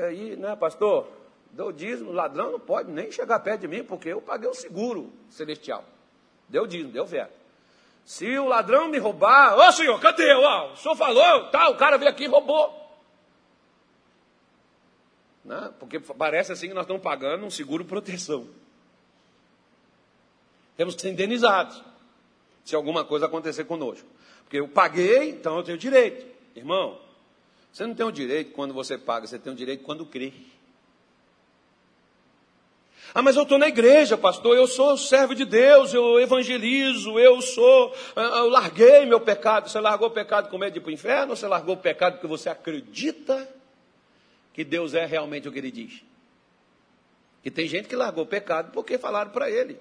aí, 0.08 0.36
né, 0.36 0.56
pastor, 0.56 1.08
dá 1.52 1.66
o 1.66 1.72
dízimo, 1.72 2.12
ladrão 2.12 2.52
não 2.52 2.60
pode 2.60 2.92
nem 2.92 3.12
chegar 3.12 3.40
perto 3.40 3.62
de 3.62 3.68
mim, 3.68 3.84
porque 3.84 4.10
eu 4.10 4.22
paguei 4.22 4.48
o 4.50 4.54
seguro 4.54 5.12
celestial. 5.30 5.84
Deu 6.48 6.68
dízimo, 6.68 6.92
deu 6.92 7.06
verbo. 7.06 7.39
Se 8.10 8.40
o 8.40 8.48
ladrão 8.48 8.88
me 8.88 8.98
roubar, 8.98 9.56
ô 9.56 9.72
senhor, 9.72 10.00
cadê? 10.00 10.34
Ó, 10.34 10.74
o 10.74 10.78
senhor 10.78 10.96
falou, 10.96 11.52
tá, 11.52 11.70
o 11.70 11.78
cara 11.78 11.96
veio 11.96 12.10
aqui 12.10 12.24
e 12.24 12.28
roubou. 12.28 12.76
Né? 15.46 15.72
Porque 15.80 16.00
parece 16.00 16.52
assim 16.52 16.70
que 16.70 16.74
nós 16.74 16.86
estamos 16.86 17.04
pagando 17.04 17.46
um 17.46 17.52
seguro 17.52 17.86
proteção. 17.86 18.48
Temos 20.76 20.96
que 20.96 21.04
ser 21.04 21.12
indenizados 21.12 21.84
se 22.66 22.74
alguma 22.76 23.06
coisa 23.06 23.28
acontecer 23.28 23.66
conosco. 23.66 24.08
Porque 24.42 24.58
eu 24.58 24.68
paguei, 24.68 25.30
então 25.30 25.58
eu 25.58 25.64
tenho 25.64 25.78
direito. 25.78 26.26
Irmão, 26.56 27.00
você 27.72 27.86
não 27.86 27.94
tem 27.94 28.08
o 28.08 28.12
direito 28.12 28.54
quando 28.54 28.74
você 28.74 28.98
paga, 28.98 29.28
você 29.28 29.38
tem 29.38 29.54
o 29.54 29.56
direito 29.56 29.84
quando 29.84 30.04
crê. 30.04 30.34
Ah, 33.14 33.22
mas 33.22 33.36
eu 33.36 33.44
estou 33.44 33.58
na 33.58 33.68
igreja, 33.68 34.18
pastor, 34.18 34.56
eu 34.56 34.68
sou 34.68 34.96
servo 34.98 35.34
de 35.34 35.44
Deus, 35.44 35.94
eu 35.94 36.20
evangelizo, 36.20 37.18
eu 37.18 37.42
sou. 37.42 37.94
Ah, 38.16 38.22
ah, 38.22 38.40
eu 38.40 38.50
larguei 38.50 39.06
meu 39.06 39.20
pecado. 39.20 39.70
Você 39.70 39.80
largou 39.80 40.10
o 40.10 40.12
pecado 40.12 40.50
com 40.50 40.58
medo 40.58 40.74
de 40.74 40.80
ir 40.80 40.82
para 40.82 40.90
o 40.90 40.94
inferno 40.94 41.32
ou 41.32 41.36
você 41.36 41.48
largou 41.48 41.76
o 41.76 41.78
pecado 41.78 42.14
porque 42.14 42.28
você 42.28 42.50
acredita 42.50 43.48
que 44.54 44.64
Deus 44.64 44.94
é 44.94 45.06
realmente 45.06 45.48
o 45.48 45.52
que 45.52 45.58
ele 45.58 45.72
diz? 45.72 46.04
E 47.44 47.50
tem 47.50 47.68
gente 47.68 47.88
que 47.88 47.96
largou 47.96 48.26
o 48.26 48.28
pecado 48.28 48.72
porque 48.72 48.98
falaram 48.98 49.32
para 49.32 49.50
ele. 49.50 49.80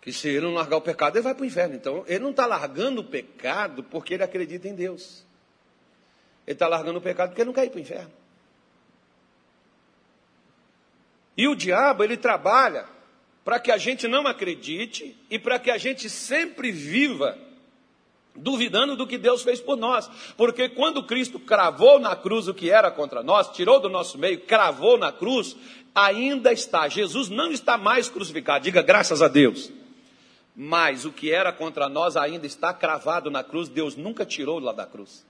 Que 0.00 0.12
se 0.12 0.28
ele 0.28 0.40
não 0.40 0.54
largar 0.54 0.76
o 0.76 0.80
pecado, 0.80 1.16
ele 1.16 1.22
vai 1.22 1.34
para 1.34 1.42
o 1.42 1.46
inferno. 1.46 1.74
Então, 1.74 2.04
ele 2.06 2.20
não 2.20 2.30
está 2.30 2.46
largando 2.46 3.00
o 3.00 3.04
pecado 3.04 3.82
porque 3.82 4.14
ele 4.14 4.22
acredita 4.22 4.68
em 4.68 4.74
Deus. 4.74 5.24
Ele 6.46 6.54
está 6.54 6.68
largando 6.68 6.98
o 6.98 7.02
pecado 7.02 7.30
porque 7.30 7.42
ele 7.42 7.48
não 7.48 7.54
quer 7.54 7.66
ir 7.66 7.70
para 7.70 7.78
o 7.78 7.82
inferno. 7.82 8.19
E 11.40 11.48
o 11.48 11.54
diabo, 11.54 12.04
ele 12.04 12.18
trabalha 12.18 12.84
para 13.42 13.58
que 13.58 13.72
a 13.72 13.78
gente 13.78 14.06
não 14.06 14.26
acredite 14.26 15.16
e 15.30 15.38
para 15.38 15.58
que 15.58 15.70
a 15.70 15.78
gente 15.78 16.10
sempre 16.10 16.70
viva 16.70 17.34
duvidando 18.36 18.94
do 18.94 19.06
que 19.06 19.16
Deus 19.16 19.42
fez 19.42 19.58
por 19.58 19.74
nós. 19.74 20.06
Porque 20.36 20.68
quando 20.68 21.02
Cristo 21.02 21.40
cravou 21.40 21.98
na 21.98 22.14
cruz 22.14 22.46
o 22.46 22.52
que 22.52 22.70
era 22.70 22.90
contra 22.90 23.22
nós, 23.22 23.48
tirou 23.52 23.80
do 23.80 23.88
nosso 23.88 24.18
meio, 24.18 24.38
cravou 24.42 24.98
na 24.98 25.10
cruz, 25.12 25.56
ainda 25.94 26.52
está. 26.52 26.86
Jesus 26.88 27.30
não 27.30 27.50
está 27.50 27.78
mais 27.78 28.10
crucificado. 28.10 28.64
Diga 28.64 28.82
graças 28.82 29.22
a 29.22 29.28
Deus. 29.28 29.72
Mas 30.54 31.06
o 31.06 31.10
que 31.10 31.32
era 31.32 31.54
contra 31.54 31.88
nós 31.88 32.18
ainda 32.18 32.46
está 32.46 32.74
cravado 32.74 33.30
na 33.30 33.42
cruz, 33.42 33.66
Deus 33.66 33.96
nunca 33.96 34.26
tirou 34.26 34.58
lá 34.58 34.72
da 34.74 34.84
cruz. 34.84 35.24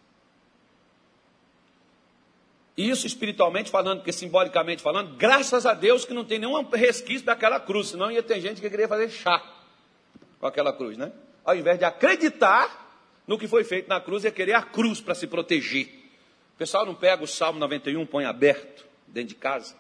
Isso 2.80 3.06
espiritualmente 3.06 3.70
falando, 3.70 3.98
porque 3.98 4.10
simbolicamente 4.10 4.82
falando, 4.82 5.14
graças 5.14 5.66
a 5.66 5.74
Deus 5.74 6.06
que 6.06 6.14
não 6.14 6.24
tem 6.24 6.38
nenhum 6.38 6.62
resquício 6.70 7.26
daquela 7.26 7.60
cruz, 7.60 7.88
senão 7.88 8.10
ia 8.10 8.22
ter 8.22 8.40
gente 8.40 8.58
que 8.58 8.70
queria 8.70 8.88
fazer 8.88 9.10
chá 9.10 9.42
com 10.40 10.46
aquela 10.46 10.72
cruz, 10.72 10.96
né? 10.96 11.12
Ao 11.44 11.54
invés 11.54 11.78
de 11.78 11.84
acreditar 11.84 12.88
no 13.26 13.38
que 13.38 13.46
foi 13.46 13.64
feito 13.64 13.86
na 13.86 14.00
cruz, 14.00 14.24
ia 14.24 14.30
querer 14.30 14.54
a 14.54 14.62
cruz 14.62 14.98
para 14.98 15.14
se 15.14 15.26
proteger. 15.26 15.88
O 16.54 16.56
pessoal 16.56 16.86
não 16.86 16.94
pega 16.94 17.22
o 17.22 17.26
Salmo 17.26 17.58
91, 17.58 18.06
põe 18.06 18.24
aberto 18.24 18.86
dentro 19.06 19.28
de 19.28 19.34
casa. 19.34 19.76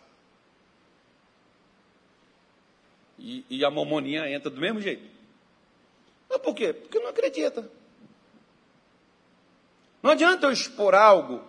E, 3.18 3.46
e 3.48 3.64
a 3.64 3.70
mamoninha 3.70 4.28
entra 4.30 4.50
do 4.50 4.60
mesmo 4.60 4.78
jeito. 4.78 5.08
Mas 6.28 6.38
por 6.38 6.54
quê? 6.54 6.74
Porque 6.74 6.98
não 6.98 7.08
acredita. 7.08 7.66
Não 10.02 10.10
adianta 10.10 10.46
eu 10.46 10.52
expor 10.52 10.94
algo 10.94 11.42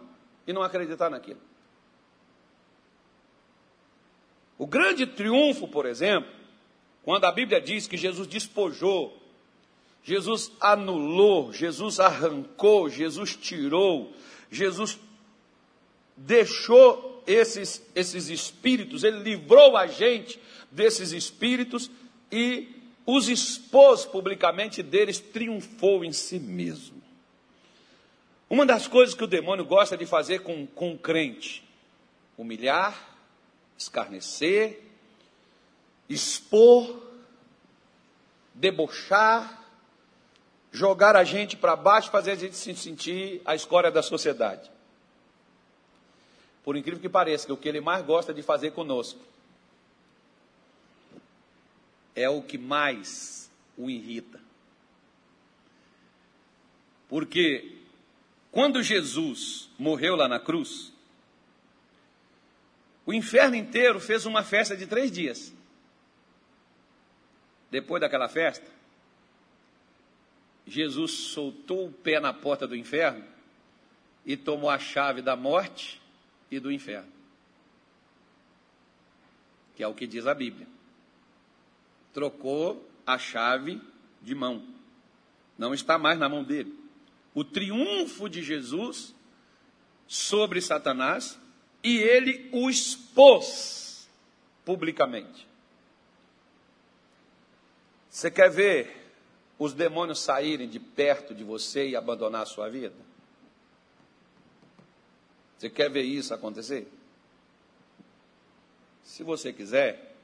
e 0.46 0.54
não 0.54 0.62
acreditar 0.62 1.10
naquilo. 1.10 1.40
O 4.58 4.68
grande 4.68 5.08
triunfo, 5.08 5.68
por 5.68 5.86
exemplo, 5.86 6.32
quando 7.04 7.26
a 7.26 7.32
Bíblia 7.32 7.60
diz 7.60 7.88
que 7.88 7.98
Jesus 7.98 8.28
despojou, 8.28 9.20
Jesus 10.04 10.52
anulou, 10.60 11.52
Jesus 11.52 12.00
arrancou, 12.00 12.90
Jesus 12.90 13.36
tirou, 13.36 14.14
Jesus 14.52 15.00
deixou 16.16 17.24
esses, 17.26 17.84
esses 17.96 18.30
espíritos, 18.30 19.04
ele 19.04 19.20
livrou 19.20 19.78
a 19.78 19.88
gente 19.88 20.40
desses 20.72 21.12
espíritos 21.12 21.90
e 22.32 22.68
os 23.06 23.28
expôs 23.30 24.06
publicamente 24.06 24.84
deles, 24.84 25.20
triunfou 25.20 26.06
em 26.06 26.14
si 26.14 26.40
mesmo. 26.40 27.01
Uma 28.52 28.66
das 28.66 28.86
coisas 28.86 29.16
que 29.16 29.24
o 29.24 29.28
demônio 29.28 29.64
gosta 29.64 29.96
de 29.96 30.06
fazer 30.06 30.40
com, 30.40 30.68
com 30.68 30.92
o 30.92 30.98
crente: 30.98 31.64
humilhar, 32.38 33.16
escarnecer, 33.78 34.78
expor, 36.10 37.02
debochar, 38.54 39.66
jogar 40.70 41.16
a 41.16 41.24
gente 41.24 41.56
para 41.56 41.78
baixo, 41.78 42.12
fazer 42.12 42.32
a 42.32 42.36
gente 42.36 42.58
se 42.58 42.76
sentir 42.76 43.42
a 43.46 43.56
escória 43.56 43.90
da 43.90 44.04
sociedade. 44.04 44.70
Por 46.62 46.76
incrível 46.76 47.00
que 47.00 47.08
pareça, 47.08 47.46
que 47.46 47.54
o 47.54 47.58
que 47.58 47.70
ele 47.70 47.80
mais 47.80 48.06
gosta 48.06 48.34
de 48.34 48.44
fazer 48.44 48.72
conosco 48.72 49.22
é 52.14 52.30
o 52.30 52.42
que 52.42 52.58
mais 52.58 53.50
o 53.78 53.90
irrita. 53.90 54.42
Porque 57.08 57.80
quando 58.52 58.84
Jesus 58.84 59.70
morreu 59.80 60.16
lá 60.16 60.28
na 60.28 60.40
cruz, 60.40 60.92
o 63.06 63.14
inferno 63.14 63.56
inteiro 63.56 64.00
fez 64.00 64.26
uma 64.26 64.44
festa 64.44 64.76
de 64.76 64.86
três 64.86 65.10
dias. 65.10 65.54
Depois 67.72 68.02
daquela 68.02 68.28
festa, 68.28 68.70
Jesus 70.68 71.12
soltou 71.12 71.88
o 71.88 71.92
pé 71.92 72.20
na 72.20 72.34
porta 72.34 72.68
do 72.68 72.76
inferno 72.76 73.24
e 74.26 74.36
tomou 74.36 74.70
a 74.70 74.78
chave 74.78 75.22
da 75.22 75.36
morte 75.38 76.02
e 76.52 76.60
do 76.60 76.70
inferno. 76.70 77.12
Que 79.76 79.84
é 79.84 79.88
o 79.88 79.96
que 79.96 80.06
diz 80.06 80.28
a 80.28 80.34
Bíblia. 80.34 80.68
Trocou 82.14 82.86
a 83.08 83.18
chave 83.18 83.82
de 84.22 84.36
mão. 84.36 84.68
Não 85.58 85.74
está 85.74 85.98
mais 85.98 86.20
na 86.20 86.28
mão 86.28 86.44
dele 86.44 86.81
o 87.34 87.44
triunfo 87.44 88.30
de 88.30 88.42
Jesus 88.44 89.16
sobre 90.08 90.62
Satanás 90.62 91.40
e 91.84 91.98
ele 91.98 92.50
o 92.52 92.70
expôs 92.70 94.10
publicamente. 94.66 95.48
Você 98.10 98.30
quer 98.30 98.50
ver 98.50 99.14
os 99.58 99.74
demônios 99.74 100.20
saírem 100.20 100.68
de 100.68 100.80
perto 100.80 101.34
de 101.34 101.44
você 101.44 101.90
e 101.90 101.96
abandonar 101.96 102.42
a 102.42 102.46
sua 102.46 102.70
vida? 102.70 102.96
Você 105.58 105.70
quer 105.70 105.90
ver 105.90 106.02
isso 106.02 106.34
acontecer? 106.34 106.92
Se 109.04 109.24
você 109.24 109.54
quiser, 109.54 110.16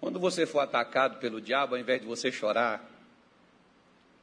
quando 0.00 0.18
você 0.18 0.44
for 0.44 0.58
atacado 0.58 1.18
pelo 1.18 1.40
diabo, 1.40 1.74
ao 1.74 1.80
invés 1.80 2.00
de 2.00 2.06
você 2.06 2.30
chorar, 2.30 2.91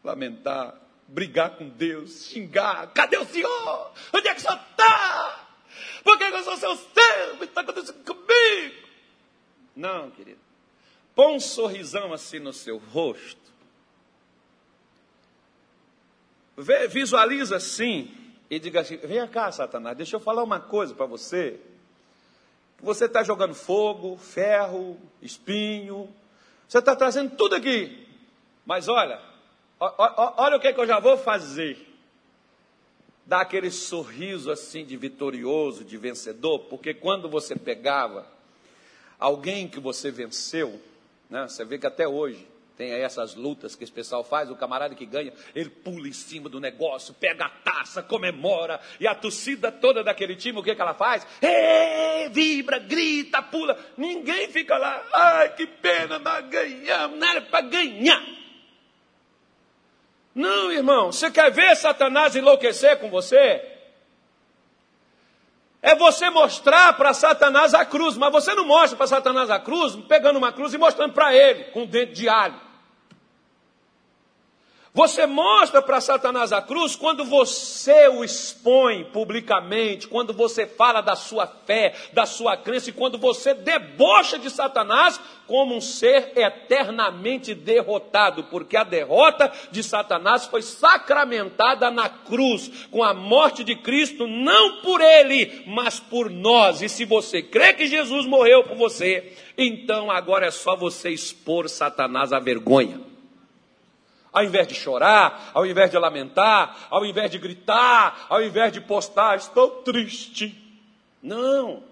lamentar, 0.04 0.76
brigar 1.08 1.52
com 1.52 1.70
Deus, 1.70 2.26
xingar. 2.26 2.88
Cadê 2.94 3.18
o 3.18 3.26
Senhor? 3.26 3.92
Onde 4.14 4.28
é 4.28 4.34
que 4.34 4.40
o 4.40 4.44
Senhor 4.44 4.60
está? 4.72 5.48
Por 6.04 6.18
que 6.18 6.24
eu 6.24 6.44
sou 6.44 6.58
seu 6.58 6.76
servo? 6.76 7.44
Está 7.44 7.62
acontecendo 7.62 8.04
comigo? 8.04 8.88
Não, 9.76 10.12
querido. 10.12 10.40
Põe 11.16 11.36
um 11.36 11.40
sorrisão 11.40 12.14
assim 12.14 12.40
no 12.40 12.54
seu 12.54 12.78
rosto. 12.78 13.50
Vê, 16.58 16.88
visualiza 16.88 17.56
assim 17.58 18.14
e 18.50 18.60
diga 18.60 18.82
assim: 18.82 18.98
Vem 18.98 19.26
cá, 19.28 19.52
Satanás, 19.52 19.96
deixa 19.96 20.16
eu 20.16 20.20
falar 20.20 20.44
uma 20.44 20.60
coisa 20.60 20.94
para 20.94 21.06
você. 21.06 21.60
Você 22.82 23.06
está 23.06 23.24
jogando 23.24 23.54
fogo, 23.54 24.18
ferro, 24.18 24.98
espinho, 25.22 26.14
você 26.68 26.80
está 26.80 26.96
trazendo 26.96 27.36
tudo 27.36 27.56
aqui. 27.56 28.08
Mas 28.66 28.88
olha, 28.88 29.22
Olha 29.80 30.58
o 30.58 30.60
que, 30.60 30.68
é 30.68 30.74
que 30.74 30.80
eu 30.80 30.88
já 30.88 31.00
vou 31.00 31.18
fazer. 31.18 31.88
Dar 33.26 33.42
aquele 33.42 33.72
sorriso 33.72 34.52
assim 34.52 34.84
de 34.84 34.98
vitorioso, 34.98 35.86
de 35.86 35.98
vencedor, 35.98 36.60
porque 36.62 36.94
quando 36.94 37.30
você 37.30 37.56
pegava 37.56 38.28
alguém 39.20 39.68
que 39.68 39.80
você 39.80 40.12
venceu, 40.12 40.82
né, 41.30 41.48
você 41.48 41.63
vê 41.63 41.78
que 41.78 41.86
até 41.86 42.08
hoje 42.08 42.48
tem 42.76 42.94
aí 42.94 43.02
essas 43.02 43.36
lutas 43.36 43.76
que 43.76 43.84
esse 43.84 43.92
pessoal 43.92 44.24
faz, 44.24 44.50
o 44.50 44.56
camarada 44.56 44.96
que 44.96 45.06
ganha, 45.06 45.34
ele 45.54 45.70
pula 45.70 46.08
em 46.08 46.13
cima 46.13 46.50
do 46.50 46.60
negócio, 46.60 47.13
pega 47.13 47.46
a 47.46 47.50
taça, 47.50 48.02
comemora, 48.02 48.80
e 49.00 49.06
a 49.06 49.13
torcida 49.13 49.70
toda 49.70 50.04
daquele 50.04 50.36
time, 50.36 50.58
o 50.58 50.63
que, 50.63 50.74
que 50.74 50.82
ela 50.82 50.94
faz? 50.94 51.28
Ei, 51.42 52.30
vibra, 52.30 52.80
grita, 52.80 53.42
pula, 53.42 53.78
ninguém 53.98 54.48
fica 54.48 54.78
lá, 54.78 55.06
ai 55.13 55.56
que 55.56 55.68
pena, 55.68 56.20
nós 56.20 56.48
ganhamos, 56.48 57.20
não 57.20 57.28
era 57.28 57.42
para 57.42 57.62
ganhar. 57.62 58.38
Não, 60.34 60.72
irmão, 60.72 61.12
você 61.12 61.30
quer 61.32 61.52
ver 61.52 61.76
Satanás 61.76 62.36
enlouquecer 62.36 63.00
com 63.00 63.10
você? 63.10 63.65
É 65.82 65.96
você 65.96 66.30
mostrar 66.30 66.94
para 66.94 67.13
Satanás 67.13 67.74
a 67.74 67.86
cruz, 67.86 68.18
mas 68.18 68.32
você 68.32 68.54
não 68.54 68.65
mostra 68.65 68.98
para 68.98 69.08
Satanás 69.08 69.50
a 69.50 69.60
cruz 69.60 69.96
pegando 70.08 70.38
uma 70.38 70.52
cruz 70.52 70.74
e 70.74 70.78
mostrando 70.78 71.13
para 71.13 71.34
ele 71.34 71.65
com 71.65 71.84
o 71.84 71.88
dente 71.88 72.13
de 72.13 72.28
alho. 72.28 72.69
Você 74.91 75.28
mostra 75.28 75.84
para 75.84 76.02
Satanás 76.02 76.52
a 76.52 76.63
cruz 76.63 76.95
quando 76.95 77.23
você 77.23 78.08
o 78.08 78.23
expõe 78.23 79.04
publicamente, 79.06 80.08
quando 80.08 80.34
você 80.34 80.65
fala 80.65 80.99
da 80.99 81.15
sua 81.15 81.45
fé, 81.45 81.93
da 82.12 82.25
sua 82.25 82.58
crença 82.58 82.89
e 82.89 82.93
quando 82.93 83.17
você 83.17 83.54
debocha 83.54 84.39
de 84.39 84.49
Satanás 84.49 85.19
como 85.45 85.75
um 85.75 85.82
ser 85.82 86.34
eternamente 86.36 87.54
derrotado, 87.54 88.45
porque 88.45 88.75
a 88.75 88.84
derrota 88.84 89.52
de 89.71 89.84
Satanás 89.84 90.47
foi 90.47 90.63
sacramentada 90.63 91.91
na 91.91 92.10
cruz, 92.10 92.88
com 92.89 93.04
a 93.04 93.13
morte 93.13 93.63
de 93.63 93.75
Cristo, 93.75 94.28
não 94.28 94.82
por 94.82 95.02
ele, 95.02 95.63
mas 95.67 95.99
por 95.99 96.32
nós. 96.32 96.82
E 96.82 96.89
se 96.89 97.06
você 97.06 97.43
crê 97.43 97.73
que 97.73 97.88
Jesus 97.88 98.25
morreu 98.25 98.63
por 98.63 98.75
você, 98.75 99.36
então 99.56 100.10
agora 100.10 100.47
é 100.47 100.52
só 100.52 100.75
você 100.75 101.10
expor 101.10 101.69
Satanás 101.69 102.34
à 102.34 102.39
vergonha. 102.39 103.10
Ao 104.32 104.44
invés 104.44 104.68
de 104.68 104.76
chorar, 104.76 105.52
ao 105.54 105.65
invés 105.65 105.89
de 105.89 105.98
lamentar, 105.98 106.88
ao 106.89 107.06
invés 107.06 107.32
de 107.32 107.39
gritar, 107.39 108.28
ao 108.30 108.42
invés 108.44 108.72
de 108.72 108.80
postar, 108.80 109.38
estou 109.38 109.82
triste. 109.82 110.56
Não. 111.21 111.84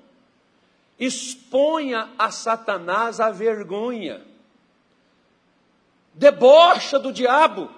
Exponha 1.00 2.10
a 2.18 2.32
Satanás 2.32 3.20
a 3.20 3.30
vergonha. 3.30 4.26
debocha 6.14 6.98
do 6.98 7.12
diabo. 7.12 7.72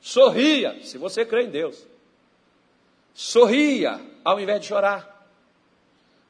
Sorria, 0.00 0.82
se 0.84 0.98
você 0.98 1.24
crê 1.24 1.44
em 1.44 1.50
Deus. 1.50 1.86
Sorria 3.14 4.00
ao 4.24 4.38
invés 4.38 4.60
de 4.60 4.66
chorar. 4.66 5.18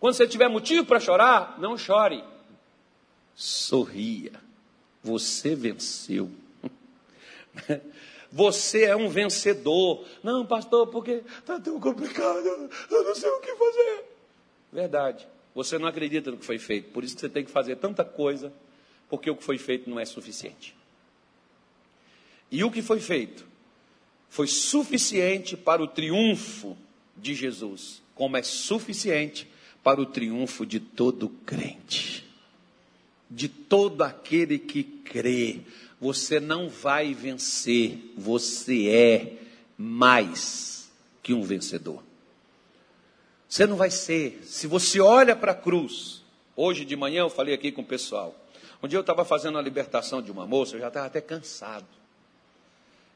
Quando 0.00 0.14
você 0.14 0.26
tiver 0.26 0.48
motivo 0.48 0.86
para 0.86 1.00
chorar, 1.00 1.56
não 1.58 1.76
chore. 1.76 2.24
Sorria. 3.34 4.32
Você 5.02 5.54
venceu. 5.54 6.30
Você 8.30 8.84
é 8.84 8.94
um 8.94 9.08
vencedor. 9.08 10.04
Não, 10.22 10.44
pastor, 10.44 10.86
porque 10.88 11.22
está 11.38 11.58
tão 11.58 11.80
complicado, 11.80 12.70
eu 12.90 13.04
não 13.04 13.14
sei 13.14 13.30
o 13.30 13.40
que 13.40 13.54
fazer. 13.54 14.04
Verdade. 14.72 15.26
Você 15.54 15.78
não 15.78 15.88
acredita 15.88 16.30
no 16.30 16.36
que 16.36 16.44
foi 16.44 16.58
feito, 16.58 16.90
por 16.90 17.02
isso 17.02 17.18
você 17.18 17.28
tem 17.28 17.44
que 17.44 17.50
fazer 17.50 17.76
tanta 17.76 18.04
coisa, 18.04 18.52
porque 19.08 19.30
o 19.30 19.34
que 19.34 19.42
foi 19.42 19.58
feito 19.58 19.88
não 19.88 19.98
é 19.98 20.04
suficiente. 20.04 20.76
E 22.50 22.62
o 22.62 22.70
que 22.70 22.82
foi 22.82 23.00
feito 23.00 23.46
foi 24.28 24.46
suficiente 24.46 25.56
para 25.56 25.82
o 25.82 25.88
triunfo 25.88 26.76
de 27.16 27.34
Jesus, 27.34 28.02
como 28.14 28.36
é 28.36 28.42
suficiente 28.42 29.48
para 29.82 30.00
o 30.00 30.06
triunfo 30.06 30.64
de 30.66 30.78
todo 30.78 31.28
crente, 31.44 32.24
de 33.30 33.48
todo 33.48 34.02
aquele 34.02 34.58
que 34.58 34.82
crê. 34.82 35.60
Você 36.00 36.38
não 36.38 36.68
vai 36.68 37.12
vencer, 37.12 38.12
você 38.16 38.88
é 38.88 39.32
mais 39.76 40.90
que 41.22 41.34
um 41.34 41.42
vencedor. 41.42 42.02
Você 43.48 43.66
não 43.66 43.76
vai 43.76 43.90
ser, 43.90 44.42
se 44.44 44.66
você 44.66 45.00
olha 45.00 45.34
para 45.34 45.52
a 45.52 45.54
cruz, 45.54 46.22
hoje 46.54 46.84
de 46.84 46.94
manhã 46.94 47.20
eu 47.20 47.30
falei 47.30 47.54
aqui 47.54 47.72
com 47.72 47.80
o 47.80 47.84
pessoal, 47.84 48.34
um 48.82 48.86
dia 48.86 48.98
eu 48.98 49.00
estava 49.00 49.24
fazendo 49.24 49.58
a 49.58 49.62
libertação 49.62 50.22
de 50.22 50.30
uma 50.30 50.46
moça, 50.46 50.76
eu 50.76 50.80
já 50.80 50.88
estava 50.88 51.06
até 51.06 51.20
cansado, 51.20 51.86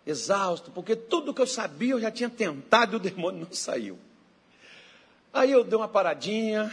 exausto, 0.06 0.70
porque 0.70 0.96
tudo 0.96 1.34
que 1.34 1.42
eu 1.42 1.46
sabia 1.46 1.92
eu 1.92 2.00
já 2.00 2.10
tinha 2.10 2.30
tentado 2.30 2.94
e 2.94 2.96
o 2.96 3.00
demônio 3.00 3.40
não 3.40 3.52
saiu. 3.52 3.98
Aí 5.32 5.50
eu 5.50 5.62
dei 5.62 5.76
uma 5.76 5.88
paradinha, 5.88 6.70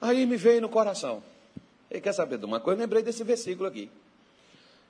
aí 0.00 0.24
me 0.24 0.36
veio 0.36 0.60
no 0.60 0.68
coração. 0.68 1.22
Ele 1.90 2.00
quer 2.00 2.12
saber 2.12 2.38
de 2.38 2.44
uma 2.44 2.60
coisa? 2.60 2.78
Eu 2.78 2.84
lembrei 2.84 3.02
desse 3.02 3.22
versículo 3.24 3.68
aqui. 3.68 3.90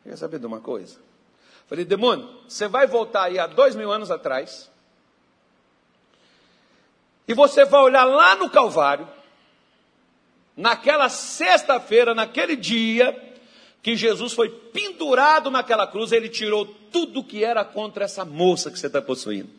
Quer 0.05 0.17
saber 0.17 0.39
de 0.39 0.47
uma 0.47 0.61
coisa? 0.61 0.99
Falei, 1.67 1.85
demônio, 1.85 2.29
você 2.47 2.69
vai 2.69 2.87
voltar 2.87 3.25
aí 3.25 3.39
há 3.39 3.47
dois 3.47 3.75
mil 3.75 3.91
anos 3.91 4.11
atrás, 4.11 4.71
e 7.27 7.33
você 7.33 7.65
vai 7.65 7.81
olhar 7.81 8.05
lá 8.05 8.37
no 8.37 8.51
Calvário, 8.51 9.09
naquela 10.55 11.09
sexta-feira, 11.09 12.15
naquele 12.15 12.55
dia, 12.55 13.19
que 13.83 13.97
Jesus 13.97 14.33
foi 14.33 14.49
pendurado 14.49 15.51
naquela 15.51 15.87
cruz, 15.87 16.13
ele 16.13 16.29
tirou 16.29 16.67
tudo 16.93 17.25
que 17.25 17.45
era 17.45 17.65
contra 17.65 18.05
essa 18.05 18.25
moça 18.25 18.71
que 18.71 18.79
você 18.79 18.87
está 18.87 19.01
possuindo. 19.01 19.51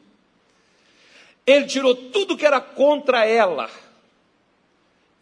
Ele 1.46 1.66
tirou 1.66 1.96
tudo 1.96 2.36
que 2.36 2.46
era 2.46 2.60
contra 2.60 3.26
ela. 3.26 3.70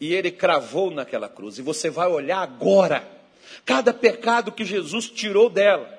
E 0.00 0.14
ele 0.14 0.30
cravou 0.30 0.90
naquela 0.90 1.28
cruz. 1.28 1.58
E 1.58 1.62
você 1.62 1.90
vai 1.90 2.08
olhar 2.08 2.38
agora 2.38 3.06
cada 3.64 3.92
pecado 3.92 4.52
que 4.52 4.64
Jesus 4.64 5.10
tirou 5.10 5.48
dela 5.50 5.94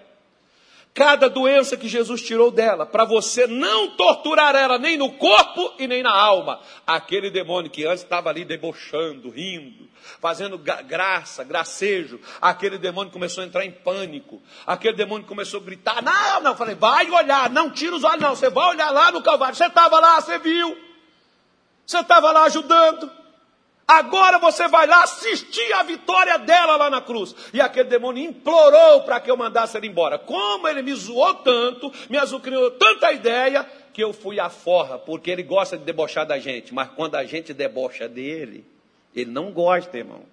cada 0.95 1.29
doença 1.29 1.75
que 1.75 1.89
Jesus 1.89 2.21
tirou 2.21 2.49
dela, 2.49 2.85
para 2.85 3.03
você 3.03 3.45
não 3.45 3.97
torturar 3.97 4.55
ela 4.55 4.77
nem 4.77 4.95
no 4.95 5.11
corpo 5.11 5.73
e 5.77 5.87
nem 5.87 6.01
na 6.01 6.15
alma. 6.15 6.61
Aquele 6.87 7.29
demônio 7.29 7.69
que 7.69 7.85
antes 7.85 8.01
estava 8.01 8.29
ali 8.29 8.45
debochando, 8.45 9.29
rindo, 9.29 9.89
fazendo 10.21 10.57
graça, 10.57 11.43
gracejo, 11.43 12.17
aquele 12.41 12.77
demônio 12.77 13.11
começou 13.11 13.43
a 13.43 13.45
entrar 13.45 13.65
em 13.65 13.71
pânico. 13.71 14.41
Aquele 14.65 14.95
demônio 14.95 15.27
começou 15.27 15.59
a 15.59 15.63
gritar: 15.63 16.01
"Não, 16.01 16.39
não, 16.39 16.55
falei, 16.55 16.75
vai 16.75 17.11
olhar, 17.11 17.49
não 17.49 17.69
tira 17.69 17.93
os 17.93 18.05
olhos 18.05 18.21
não, 18.21 18.33
você 18.33 18.49
vai 18.49 18.69
olhar 18.69 18.89
lá 18.89 19.11
no 19.11 19.21
Calvário. 19.21 19.53
Você 19.53 19.65
estava 19.65 19.99
lá, 19.99 20.21
você 20.21 20.39
viu? 20.39 20.77
Você 21.85 21.99
estava 21.99 22.31
lá 22.31 22.43
ajudando. 22.45 23.11
Agora 23.87 24.39
você 24.39 24.67
vai 24.67 24.87
lá 24.87 25.03
assistir 25.03 25.71
a 25.73 25.83
vitória 25.83 26.39
dela 26.39 26.75
lá 26.75 26.89
na 26.89 27.01
cruz. 27.01 27.35
E 27.53 27.61
aquele 27.61 27.87
demônio 27.87 28.23
implorou 28.23 29.03
para 29.03 29.19
que 29.19 29.29
eu 29.29 29.37
mandasse 29.37 29.77
ele 29.77 29.87
embora. 29.87 30.17
Como 30.17 30.67
ele 30.67 30.81
me 30.81 30.93
zoou 30.93 31.35
tanto, 31.35 31.93
me 32.09 32.17
azucriou 32.17 32.71
tanta 32.71 33.11
ideia, 33.11 33.63
que 33.93 34.03
eu 34.03 34.11
fui 34.11 34.41
à 34.41 34.49
forra, 34.49 34.99
porque 34.99 35.31
ele 35.31 35.41
gosta 35.41 35.77
de 35.77 35.85
debochar 35.85 36.25
da 36.25 36.37
gente. 36.37 36.73
Mas 36.73 36.89
quando 36.89 37.15
a 37.15 37.23
gente 37.23 37.53
debocha 37.53 38.09
dele, 38.09 38.65
ele 39.15 39.31
não 39.31 39.51
gosta, 39.51 39.97
irmão. 39.97 40.23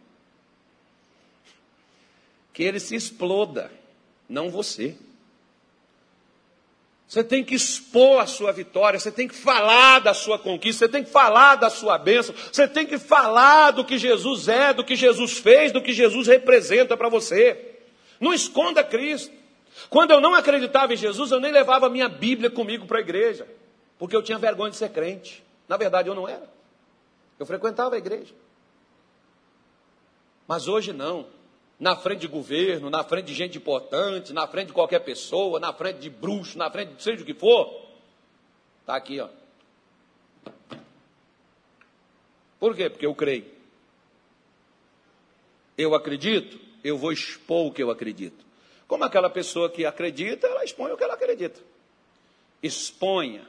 Que 2.53 2.65
ele 2.65 2.81
se 2.81 2.97
exploda, 2.97 3.71
não 4.29 4.51
você. 4.51 4.97
Você 7.13 7.23
tem 7.23 7.45
que 7.45 7.55
expor 7.55 8.23
a 8.23 8.27
sua 8.27 8.53
vitória, 8.53 8.99
você 8.99 9.13
tem 9.13 9.29
que 9.29 9.35
falar 9.35 9.99
da 9.99 10.15
sua 10.15 10.39
conquista, 10.39 10.87
você 10.87 10.91
tem 10.91 11.05
que 11.05 11.11
falar 11.11 11.57
da 11.57 11.69
sua 11.69 11.99
bênção, 11.99 12.35
você 12.51 12.67
tem 12.67 12.87
que 12.87 12.97
falar 12.97 13.73
do 13.73 13.85
que 13.85 13.99
Jesus 13.99 14.49
é, 14.49 14.73
do 14.73 14.83
que 14.83 14.97
Jesus 14.97 15.37
fez, 15.37 15.71
do 15.73 15.83
que 15.83 15.93
Jesus 15.93 16.27
representa 16.27 16.97
para 16.97 17.11
você. 17.11 17.77
Não 18.19 18.33
esconda 18.33 18.83
Cristo. 18.83 19.31
Quando 19.91 20.13
eu 20.13 20.23
não 20.23 20.33
acreditava 20.33 20.95
em 20.95 20.97
Jesus, 20.97 21.31
eu 21.31 21.39
nem 21.39 21.53
levava 21.53 21.91
minha 21.91 22.09
Bíblia 22.09 22.49
comigo 22.49 22.87
para 22.87 22.97
a 22.97 23.03
igreja, 23.03 23.47
porque 23.99 24.17
eu 24.17 24.23
tinha 24.23 24.39
vergonha 24.39 24.71
de 24.71 24.79
ser 24.79 24.89
crente. 24.89 25.45
Na 25.69 25.77
verdade, 25.77 26.09
eu 26.09 26.15
não 26.15 26.27
era. 26.27 26.49
Eu 27.39 27.45
frequentava 27.45 27.95
a 27.95 27.99
igreja. 27.99 28.33
Mas 30.49 30.67
hoje 30.67 30.95
não 30.95 31.27
na 31.83 31.97
frente 31.97 32.21
de 32.21 32.29
governo, 32.29 32.89
na 32.89 33.03
frente 33.03 33.27
de 33.27 33.35
gente 33.35 33.59
importante, 33.59 34.33
na 34.33 34.47
frente 34.47 34.69
de 34.69 34.73
qualquer 34.73 35.01
pessoa, 35.01 35.59
na 35.59 35.73
frente 35.73 35.99
de 35.99 36.09
bruxo, 36.09 36.57
na 36.57 36.71
frente 36.71 36.95
de 36.95 37.03
seja 37.03 37.25
o 37.25 37.27
que 37.27 37.35
for. 37.35 37.89
Está 38.83 38.95
aqui, 38.95 39.19
ó. 39.19 39.29
Por 42.61 42.77
quê? 42.77 42.89
Porque 42.89 43.05
eu 43.05 43.13
creio. 43.17 43.47
Eu 45.77 45.93
acredito, 45.97 46.57
eu 46.85 46.97
vou 46.97 47.11
expor 47.11 47.67
o 47.67 47.73
que 47.73 47.83
eu 47.83 47.91
acredito. 47.91 48.47
Como 48.87 49.03
aquela 49.03 49.29
pessoa 49.29 49.69
que 49.69 49.85
acredita, 49.85 50.47
ela 50.47 50.65
expõe 50.65 50.93
o 50.93 50.97
que 50.97 51.03
ela 51.03 51.15
acredita. 51.15 51.61
Exponha. 52.63 53.45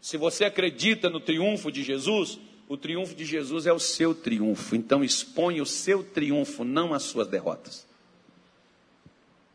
Se 0.00 0.16
você 0.16 0.44
acredita 0.44 1.10
no 1.10 1.18
triunfo 1.18 1.72
de 1.72 1.82
Jesus, 1.82 2.38
o 2.68 2.76
triunfo 2.76 3.14
de 3.14 3.24
Jesus 3.24 3.66
é 3.66 3.72
o 3.72 3.78
seu 3.78 4.14
triunfo. 4.14 4.74
Então 4.74 5.04
exponha 5.04 5.62
o 5.62 5.66
seu 5.66 6.02
triunfo, 6.02 6.64
não 6.64 6.94
as 6.94 7.02
suas 7.02 7.28
derrotas. 7.28 7.86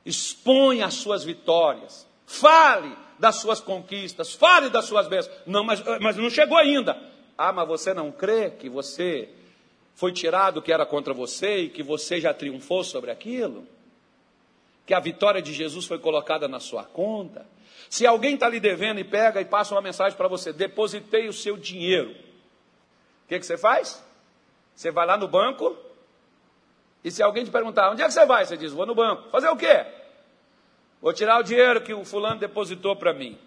Exponha 0.06 0.86
as 0.86 0.94
suas 0.94 1.24
vitórias. 1.24 2.08
Fale 2.26 2.96
das 3.20 3.36
suas 3.36 3.60
conquistas. 3.60 4.34
Fale 4.34 4.70
das 4.70 4.86
suas 4.86 5.08
bênçãos. 5.08 5.36
Não, 5.46 5.64
mas, 5.64 5.84
mas 6.02 6.16
não 6.16 6.30
chegou 6.30 6.58
ainda. 6.58 6.98
Ah, 7.38 7.52
mas 7.52 7.68
você 7.68 7.94
não 7.94 8.12
crê 8.12 8.52
que 8.52 8.70
você 8.70 9.30
foi 9.96 10.12
tirado 10.12 10.58
o 10.58 10.62
que 10.62 10.72
era 10.72 10.86
contra 10.86 11.14
você 11.14 11.62
e 11.62 11.70
que 11.70 11.84
você 11.84 12.22
já 12.22 12.34
triunfou 12.34 12.84
sobre 12.84 13.12
aquilo? 13.12 13.66
Que 14.86 14.94
a 14.94 15.00
vitória 15.00 15.42
de 15.42 15.54
Jesus 15.54 15.86
foi 15.86 16.00
colocada 16.00 16.48
na 16.48 16.60
sua 16.60 16.84
conta? 16.84 17.46
Se 17.90 18.06
alguém 18.06 18.36
está 18.36 18.48
lhe 18.48 18.60
devendo 18.60 19.00
e 19.00 19.04
pega 19.04 19.42
e 19.42 19.46
passa 19.46 19.74
uma 19.74 19.82
mensagem 19.82 20.18
para 20.18 20.28
você, 20.28 20.54
depositei 20.54 21.28
o 21.28 21.34
seu 21.34 21.58
dinheiro. 21.58 22.16
O 23.28 23.30
que, 23.30 23.40
que 23.40 23.46
você 23.46 23.58
faz? 23.58 24.04
Você 24.74 24.90
vai 24.90 25.06
lá 25.06 25.18
no 25.18 25.28
banco, 25.28 25.78
e 27.04 27.12
se 27.12 27.24
alguém 27.24 27.46
te 27.46 27.52
perguntar, 27.52 27.90
onde 27.90 28.02
é 28.02 28.06
que 28.06 28.12
você 28.12 28.26
vai? 28.26 28.46
Você 28.46 28.58
diz, 28.58 28.74
vou 28.74 28.86
no 28.86 28.96
banco. 28.96 29.30
Fazer 29.30 29.48
o 29.50 29.56
quê? 29.56 29.86
Vou 31.02 31.14
tirar 31.14 31.40
o 31.40 31.44
dinheiro 31.44 31.82
que 31.82 31.94
o 31.94 32.04
fulano 32.04 32.40
depositou 32.40 32.96
para 32.96 33.14
mim. 33.14 33.38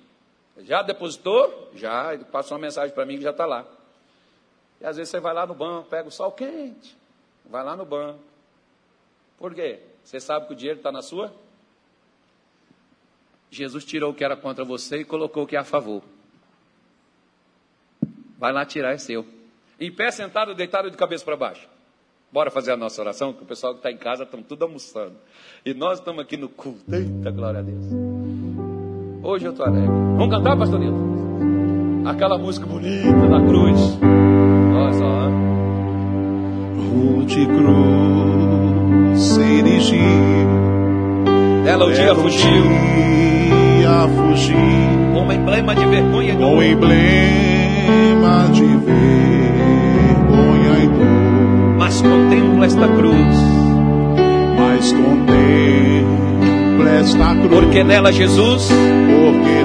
Já 0.58 0.82
depositou? 0.82 1.70
Já, 1.74 2.14
ele 2.14 2.24
passou 2.24 2.56
uma 2.56 2.62
mensagem 2.62 2.94
para 2.94 3.04
mim 3.04 3.16
que 3.16 3.22
já 3.22 3.30
está 3.30 3.44
lá. 3.44 3.66
E 4.80 4.86
às 4.86 4.96
vezes 4.96 5.10
você 5.10 5.20
vai 5.20 5.34
lá 5.34 5.46
no 5.46 5.54
banco, 5.54 5.88
pega 5.90 6.08
o 6.08 6.10
sol 6.10 6.32
quente, 6.32 6.96
vai 7.44 7.62
lá 7.62 7.76
no 7.76 7.84
banco. 7.84 8.20
Por 9.36 9.54
quê? 9.54 9.80
Você 10.04 10.20
sabe 10.20 10.46
que 10.46 10.52
o 10.52 10.56
dinheiro 10.56 10.78
está 10.78 10.90
na 10.90 11.02
sua? 11.02 11.32
Jesus 13.50 13.84
tirou 13.84 14.12
o 14.12 14.14
que 14.14 14.24
era 14.24 14.36
contra 14.36 14.64
você 14.64 14.98
e 14.98 15.04
colocou 15.04 15.42
o 15.42 15.46
que 15.46 15.56
é 15.56 15.58
a 15.58 15.64
favor. 15.64 16.02
Vai 18.38 18.52
lá 18.52 18.64
tirar, 18.64 18.92
é 18.92 18.98
seu. 18.98 19.26
Em 19.80 19.90
pé, 19.90 20.10
sentado, 20.10 20.54
deitado 20.54 20.90
de 20.90 20.96
cabeça 20.96 21.24
para 21.24 21.36
baixo. 21.38 21.66
Bora 22.30 22.50
fazer 22.50 22.70
a 22.70 22.76
nossa 22.76 23.00
oração, 23.00 23.32
que 23.32 23.42
o 23.42 23.46
pessoal 23.46 23.72
que 23.72 23.78
está 23.78 23.90
em 23.90 23.96
casa 23.96 24.24
estão 24.24 24.42
tudo 24.42 24.62
almoçando. 24.66 25.14
E 25.64 25.72
nós 25.72 25.98
estamos 25.98 26.22
aqui 26.22 26.36
no 26.36 26.50
culto. 26.50 26.84
Eita, 26.94 27.30
glória 27.30 27.60
a 27.60 27.62
Deus. 27.62 27.82
Hoje 29.22 29.46
eu 29.46 29.52
estou 29.52 29.64
alegre. 29.64 29.88
Vamos 29.88 30.28
cantar, 30.28 30.54
pastorito? 30.54 30.94
Aquela 32.04 32.36
música 32.36 32.66
bonita 32.66 33.26
da 33.26 33.40
cruz. 33.40 33.98
Olha 34.74 34.92
só. 34.92 35.30
Rude 36.76 37.46
cruz 37.46 39.18
se 39.18 39.40
erigiu. 39.40 39.98
Ela 41.66 41.86
o 41.86 41.92
dia 41.92 42.14
fugiu. 42.14 42.64
Dia 43.78 44.06
fugiu. 44.14 44.56
Um 44.58 45.32
emblema 45.32 45.74
de 45.74 45.86
vergonha. 45.86 46.34
Um 46.36 46.62
emblema 46.62 48.48
de 48.52 48.62
vergonha. 48.62 48.99
Mas 51.90 52.02
contempla 52.02 52.66
esta 52.66 52.86
cruz. 52.86 53.16
Mas 54.56 54.92
contempla 54.92 56.84
nesta 56.84 57.34
cruz. 57.34 57.50
Porque 57.50 57.82
nela 57.82 58.12
Jesus 58.12 58.68
Porque 58.68 59.64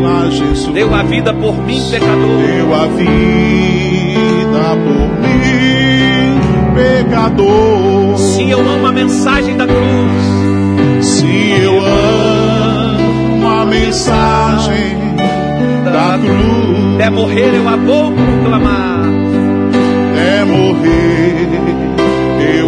nela 0.00 0.28
Jesus 0.28 0.66
deu 0.74 0.92
a 0.92 1.04
vida 1.04 1.32
por 1.34 1.56
mim, 1.56 1.80
pecador. 1.88 2.42
deu 2.48 2.74
a 2.74 2.86
vida 2.88 4.76
por 4.82 5.08
mim, 5.22 6.40
pecador. 6.74 8.18
Sim, 8.18 8.50
eu 8.50 8.58
amo 8.58 8.88
a 8.88 8.92
mensagem 8.92 9.56
da 9.56 9.66
cruz. 9.68 11.06
Se 11.06 11.60
eu 11.62 11.78
amo 11.78 13.48
a 13.48 13.64
mensagem 13.64 14.96
da 15.84 16.18
cruz, 16.18 16.94
Até 16.96 17.08
morrer 17.08 17.54
eu 17.54 17.68
a 17.68 17.76
vou 17.76 18.10
proclamar. 18.10 19.06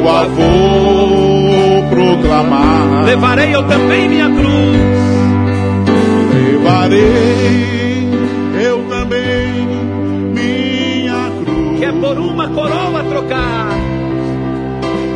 Eu 0.09 0.11
a 0.11 0.25
vou 0.25 1.85
proclamar. 1.91 3.05
Levarei 3.05 3.55
eu 3.55 3.63
também 3.65 4.09
minha 4.09 4.31
cruz. 4.31 4.49
Levarei 6.35 8.09
eu 8.65 8.83
também 8.89 9.69
minha 10.35 11.31
cruz. 11.43 11.79
Que 11.79 11.85
é 11.85 11.93
por 11.93 12.19
uma 12.19 12.49
coroa 12.49 13.05
trocar. 13.05 13.77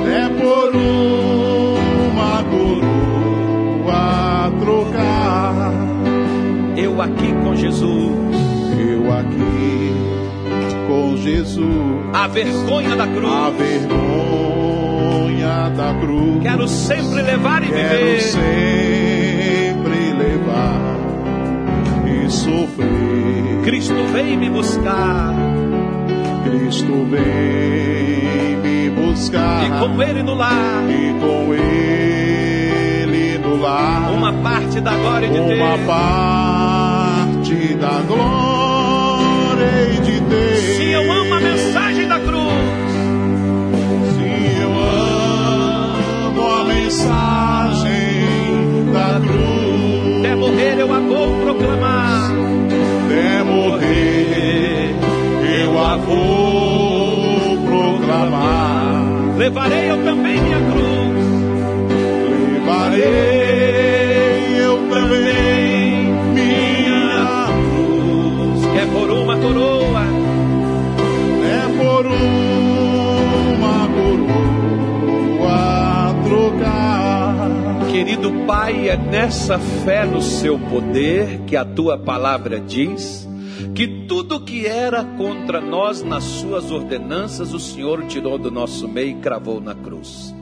É 0.06 0.28
por 0.28 0.76
uma 0.76 2.44
coroa 2.50 4.52
trocar. 4.60 5.72
Eu 6.76 7.00
aqui 7.00 7.32
com 7.42 7.56
Jesus. 7.56 8.36
Eu 8.78 9.10
aqui 9.12 9.94
com 10.86 11.16
Jesus. 11.16 12.12
A 12.12 12.26
vergonha 12.26 12.94
da 12.94 13.06
A 13.06 13.06
cruz. 13.06 14.61
Vergonha 15.12 15.68
da 15.76 15.94
cruz. 16.00 16.42
Quero 16.42 16.68
sempre 16.68 17.22
levar 17.22 17.62
e 17.62 17.66
Quero 17.68 17.88
viver. 17.88 18.20
sempre 18.20 20.12
levar 20.18 20.96
e 22.06 22.30
sofrer. 22.30 23.62
Cristo 23.64 23.94
vem 24.12 24.36
me 24.36 24.50
buscar. 24.50 25.34
Cristo 26.44 27.06
vem 27.10 28.56
me 28.56 28.90
buscar. 28.90 29.66
E 29.66 29.70
com 29.70 30.02
ele 30.02 30.22
no 30.22 30.34
lar. 30.34 30.84
E 30.88 31.12
com 31.20 31.54
ele 31.54 33.38
no 33.38 33.60
lar. 33.60 34.10
Uma 34.12 34.32
parte 34.32 34.80
da 34.80 34.92
glória 34.96 35.28
de 35.28 35.38
uma 35.38 35.48
Deus. 35.76 35.86
parte 35.86 37.74
da 37.74 38.00
glória 38.06 40.00
de 40.02 40.20
Deus. 40.20 40.76
Se 40.76 40.90
eu 40.90 41.12
amo 41.12 41.34
a 41.34 41.40
mensagem 41.40 41.71
mensagem 46.92 48.92
da 48.92 49.18
cruz, 49.20 50.18
Até 50.18 50.34
morrer 50.34 50.78
eu 50.78 50.92
a 50.92 50.98
vou 51.00 51.40
proclamar. 51.40 52.30
até 53.06 53.42
morrer, 53.44 54.94
eu 55.62 55.78
a 55.78 55.96
vou 55.96 57.56
proclamar. 57.66 59.02
Levarei 59.38 59.90
eu 59.90 60.04
também 60.04 60.38
minha 60.40 60.60
cruz. 60.70 61.24
Levarei 62.52 63.06
eu 64.66 64.76
também 64.90 66.12
minha 66.34 67.46
cruz. 67.46 68.66
Que 68.72 68.78
é 68.78 68.86
por 68.92 69.10
uma 69.10 69.36
coroa. 69.38 69.81
Pai, 78.46 78.88
é 78.88 78.96
nessa 78.96 79.58
fé 79.58 80.04
no 80.04 80.20
seu 80.20 80.58
poder 80.58 81.40
que 81.46 81.56
a 81.56 81.64
tua 81.64 81.96
palavra 81.96 82.58
diz 82.58 83.28
que 83.74 84.06
tudo 84.06 84.44
que 84.44 84.66
era 84.66 85.04
contra 85.04 85.60
nós 85.60 86.02
nas 86.02 86.24
suas 86.24 86.70
ordenanças, 86.70 87.54
o 87.54 87.60
Senhor 87.60 88.04
tirou 88.06 88.36
do 88.38 88.50
nosso 88.50 88.88
meio 88.88 89.10
e 89.10 89.20
cravou 89.20 89.60
na 89.60 89.74
cruz. 89.74 90.34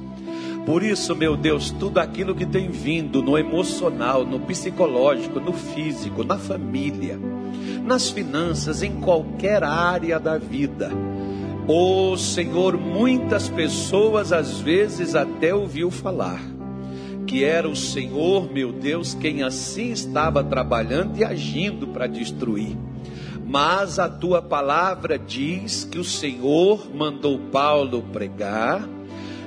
Por 0.64 0.82
isso, 0.82 1.14
meu 1.14 1.36
Deus, 1.36 1.70
tudo 1.70 1.99
aquilo 1.99 2.34
que 2.34 2.47
tem 2.47 2.70
vindo 2.70 3.22
no 3.22 3.36
emocional, 3.36 4.24
no 4.24 4.41
psicológico, 4.41 5.38
no 5.38 5.53
físico, 5.53 6.24
na 6.24 6.38
família, 6.38 7.18
nas 7.84 8.11
finanças, 8.11 8.82
em 8.82 9.01
qualquer 9.01 9.62
área 9.62 10.18
da 10.18 10.38
vida. 10.38 10.91
Oh 11.68 12.16
Senhor, 12.16 12.76
muitas 12.78 13.49
pessoas 13.49 14.32
às 14.32 14.59
vezes 14.61 15.14
até 15.14 15.55
ouviu 15.55 15.91
falar 15.91 16.41
que 17.27 17.45
era 17.45 17.68
o 17.68 17.77
Senhor, 17.77 18.53
meu 18.53 18.73
Deus, 18.73 19.14
quem 19.14 19.43
assim 19.43 19.91
estava 19.91 20.43
trabalhando 20.43 21.16
e 21.16 21.25
agindo 21.25 21.87
para 21.89 22.07
destruir. 22.07 22.77
Mas 23.47 23.99
a 23.99 24.09
tua 24.09 24.41
palavra 24.41 25.18
diz 25.18 25.85
que 25.85 25.99
o 25.99 26.05
Senhor 26.05 26.89
mandou 26.95 27.39
Paulo 27.51 28.03
pregar, 28.12 28.89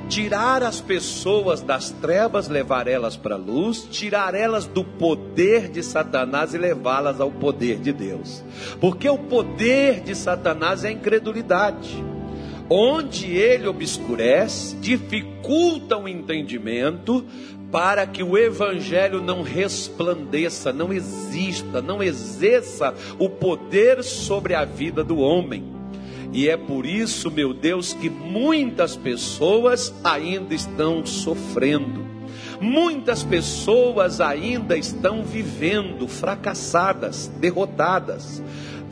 tirar 0.09 0.61
as 0.61 0.81
pessoas 0.81 1.61
das 1.61 1.89
trevas, 1.89 2.49
levar 2.49 2.87
elas 2.87 3.15
para 3.15 3.35
a 3.35 3.37
luz, 3.37 3.87
tirar 3.89 4.35
elas 4.35 4.65
do 4.65 4.83
poder 4.83 5.69
de 5.69 5.81
Satanás 5.81 6.53
e 6.53 6.57
levá-las 6.57 7.21
ao 7.21 7.31
poder 7.31 7.79
de 7.79 7.93
Deus. 7.93 8.43
Porque 8.81 9.07
o 9.07 9.17
poder 9.17 10.01
de 10.01 10.13
Satanás 10.15 10.83
é 10.83 10.89
a 10.89 10.91
incredulidade 10.91 12.03
onde 12.69 13.31
ele 13.35 13.67
obscurece, 13.67 14.75
dificulta 14.77 15.97
o 15.97 16.07
entendimento, 16.07 17.23
para 17.73 18.05
que 18.05 18.21
o 18.21 18.37
evangelho 18.37 19.19
não 19.19 19.41
resplandeça, 19.41 20.71
não 20.71 20.93
exista, 20.93 21.81
não 21.81 22.03
exerça 22.03 22.93
o 23.17 23.27
poder 23.27 24.03
sobre 24.03 24.53
a 24.53 24.63
vida 24.63 25.03
do 25.03 25.17
homem. 25.17 25.73
E 26.31 26.47
é 26.47 26.55
por 26.55 26.85
isso, 26.85 27.31
meu 27.31 27.51
Deus, 27.51 27.91
que 27.91 28.11
muitas 28.11 28.95
pessoas 28.95 29.91
ainda 30.03 30.53
estão 30.53 31.03
sofrendo. 31.03 32.05
Muitas 32.61 33.23
pessoas 33.23 34.21
ainda 34.21 34.77
estão 34.77 35.23
vivendo 35.23 36.07
fracassadas, 36.07 37.27
derrotadas 37.39 38.43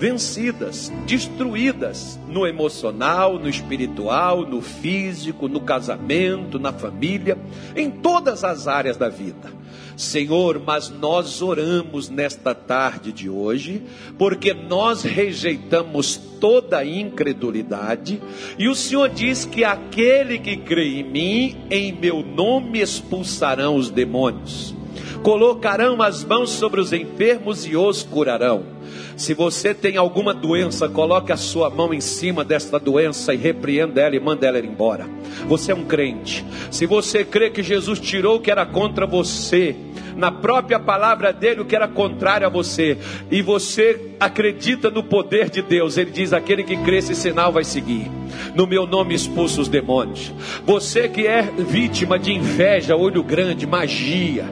vencidas, 0.02 0.91
destruídas 1.06 2.20
no 2.28 2.47
emocional, 2.47 3.38
no 3.38 3.47
espiritual, 3.47 4.41
no 4.47 4.60
físico, 4.60 5.47
no 5.47 5.62
casamento, 5.62 6.58
na 6.58 6.74
família, 6.74 7.38
em 7.76 7.91
todas 7.91 8.43
as 8.43 8.68
áreas 8.68 8.97
da 8.97 9.10
vida. 9.10 9.54
Senhor, 9.95 10.60
mas 10.66 10.89
nós 10.89 11.43
oramos 11.43 12.10
nesta 12.10 12.56
tarde 12.56 13.12
de 13.12 13.30
hoje, 13.30 13.84
porque 14.18 14.56
nós 14.56 15.04
rejeitamos 15.04 16.18
toda 16.39 16.80
a 16.80 16.86
incredulidade, 16.86 18.20
e 18.58 18.68
o 18.68 18.74
Senhor 18.74 19.08
diz 19.08 19.45
que 19.45 19.64
aquele 19.64 20.39
que 20.39 20.58
crê 20.58 21.02
em 21.02 21.04
mim, 21.04 21.58
em 21.70 21.93
meu 21.93 22.24
nome 22.24 22.82
expulsarão 22.82 23.76
os 23.76 23.91
demônios, 23.91 24.74
colocarão 25.22 26.02
as 26.02 26.24
mãos 26.24 26.49
sobre 26.49 26.82
os 26.82 26.91
enfermos 26.91 27.68
e 27.68 27.76
os 27.76 28.02
curarão. 28.02 28.81
Se 29.16 29.34
você 29.34 29.74
tem 29.74 29.97
alguma 29.97 30.34
doença, 30.34 30.89
coloque 30.89 31.32
a 31.32 31.38
sua 31.38 31.70
mão 31.70 31.93
em 31.93 32.01
cima 32.01 32.43
desta 32.43 32.80
doença 32.80 33.34
e 33.34 33.38
repreenda 33.38 34.01
ela 34.01 34.16
e 34.16 34.20
manda 34.20 34.47
ela 34.47 34.59
embora. 34.59 35.07
Você 35.47 35.72
é 35.72 35.76
um 35.76 35.86
crente. 35.86 36.45
Se 36.70 36.86
você 36.86 37.24
crê 37.24 37.49
que 37.49 37.64
Jesus 37.64 37.99
tirou 37.99 38.38
o 38.38 38.39
que 38.39 38.51
era 38.51 38.66
contra 38.66 39.05
você, 39.05 39.76
na 40.16 40.32
própria 40.32 40.80
palavra 40.80 41.32
dele 41.32 41.62
o 41.62 41.66
que 41.66 41.76
era 41.76 41.88
contrário 41.88 42.45
a 42.45 42.49
você, 42.49 42.97
e 43.30 43.41
você 43.41 44.12
acredita 44.20 44.89
no 44.89 45.03
poder 45.03 45.49
de 45.49 45.62
Deus, 45.62 45.97
ele 45.97 46.12
diz: 46.12 46.34
aquele 46.34 46.64
que 46.64 46.78
crê, 46.78 46.97
esse 46.97 47.16
sinal 47.16 47.51
vai 47.51 47.64
seguir. 47.64 48.09
No 48.55 48.68
meu 48.68 48.86
nome 48.86 49.14
expulso 49.14 49.62
os 49.62 49.68
demônios. 49.68 50.32
Você 50.66 51.07
que 51.07 51.28
é 51.28 51.41
vítima 51.41 52.18
de 52.18 52.32
inveja, 52.32 52.95
olho 52.95 53.24
grande, 53.24 53.66
magia, 53.66 54.45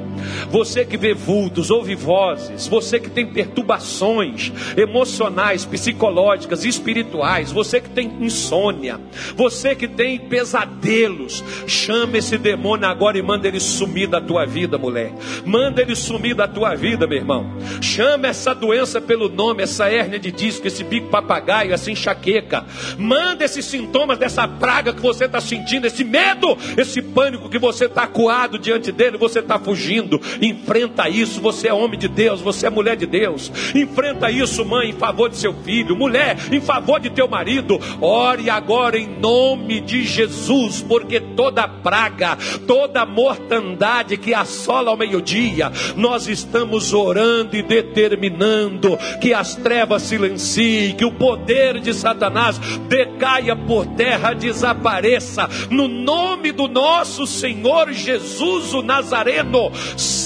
você 0.50 0.86
que 0.86 0.98
vê 0.98 1.14
vultos, 1.14 1.70
ouve 1.72 1.96
vozes, 1.96 2.68
você 2.68 3.00
que 3.00 3.10
tem 3.10 3.26
perturbações 3.26 4.52
emocionais, 4.78 5.66
psicológicas, 5.66 6.66
espirituais, 6.66 7.52
você 7.52 7.82
que 7.82 7.90
tem 7.90 8.12
insônia, 8.22 9.00
você 9.36 9.76
que 9.76 9.88
tem 9.88 10.20
pesadelos, 10.20 11.44
chama 11.68 12.18
esse 12.18 12.38
demônio 12.38 12.88
agora 12.88 13.18
e 13.18 13.22
manda 13.22 13.48
ele 13.48 13.60
sumir 13.60 14.08
da 14.08 14.22
tua 14.22 14.46
vida, 14.46 14.78
mulher. 14.78 15.14
Manda 15.46 15.82
ele 15.82 15.96
sumir 15.96 16.36
da 16.36 16.48
tua 16.48 16.76
vida, 16.76 17.08
meu 17.08 17.18
irmão. 17.18 17.46
Chama 17.82 18.28
essa 18.28 18.54
doença 18.54 19.02
pelo 19.02 19.30
nome, 19.30 19.64
essa 19.64 19.90
hérnia 19.90 20.20
de 20.20 20.32
disco, 20.32 20.68
esse 20.68 20.84
bico 20.84 21.10
papagaio, 21.10 21.74
essa 21.74 21.92
enxaqueca. 21.92 22.66
Manda 22.98 23.44
esses 23.44 23.66
sintomas 23.66 24.18
dessa 24.18 24.48
praga 24.48 24.94
que 24.94 25.02
você 25.02 25.26
está 25.26 25.42
sentindo, 25.42 25.88
esse 25.88 26.04
medo, 26.04 26.58
esse 26.78 27.02
pânico 27.02 27.50
que 27.50 27.60
você 27.60 27.86
está 27.86 28.04
acuado 28.04 28.58
diante 28.58 28.92
dele, 28.92 29.18
você 29.18 29.40
está 29.40 29.60
fugindo. 29.60 30.09
Enfrenta 30.42 31.10
isso. 31.10 31.42
Você 31.42 31.68
é 31.68 31.74
homem 31.74 32.00
de 32.00 32.08
Deus, 32.08 32.42
você 32.42 32.68
é 32.68 32.70
mulher 32.70 32.96
de 32.96 33.06
Deus. 33.06 33.52
Enfrenta 33.76 34.32
isso, 34.32 34.66
mãe, 34.66 34.90
em 34.90 34.94
favor 34.94 35.30
de 35.30 35.38
seu 35.38 35.54
filho. 35.54 35.96
Mulher, 35.96 36.38
em 36.52 36.62
favor 36.62 37.00
de 37.00 37.10
teu 37.10 37.28
marido. 37.28 37.80
Ore 38.02 38.50
agora 38.50 38.98
em 38.98 39.08
nome 39.20 39.82
de 39.82 40.04
Jesus, 40.04 40.82
porque 40.82 41.20
toda 41.20 41.68
praga, 41.68 42.38
toda 42.66 43.06
mortandade 43.06 44.18
que 44.18 44.34
assola 44.34 44.92
ao 44.92 44.98
meio-dia, 44.98 45.72
nós 45.96 46.28
estamos 46.28 46.94
orando 46.94 47.56
e 47.56 47.62
determinando 47.62 48.98
que 49.22 49.34
as 49.34 49.56
trevas 49.56 50.04
silenciem, 50.04 50.96
que 50.96 51.06
o 51.06 51.12
poder 51.12 51.80
de 51.80 51.94
Satanás 51.94 52.58
decaia 52.88 53.56
por 53.56 53.86
terra, 53.86 54.34
desapareça, 54.34 55.50
no 55.70 55.88
nome 55.88 56.52
do 56.52 56.68
nosso 56.68 57.26
Senhor 57.28 57.92
Jesus 57.92 58.74
o 58.74 58.82
Nazareno, 58.82 59.72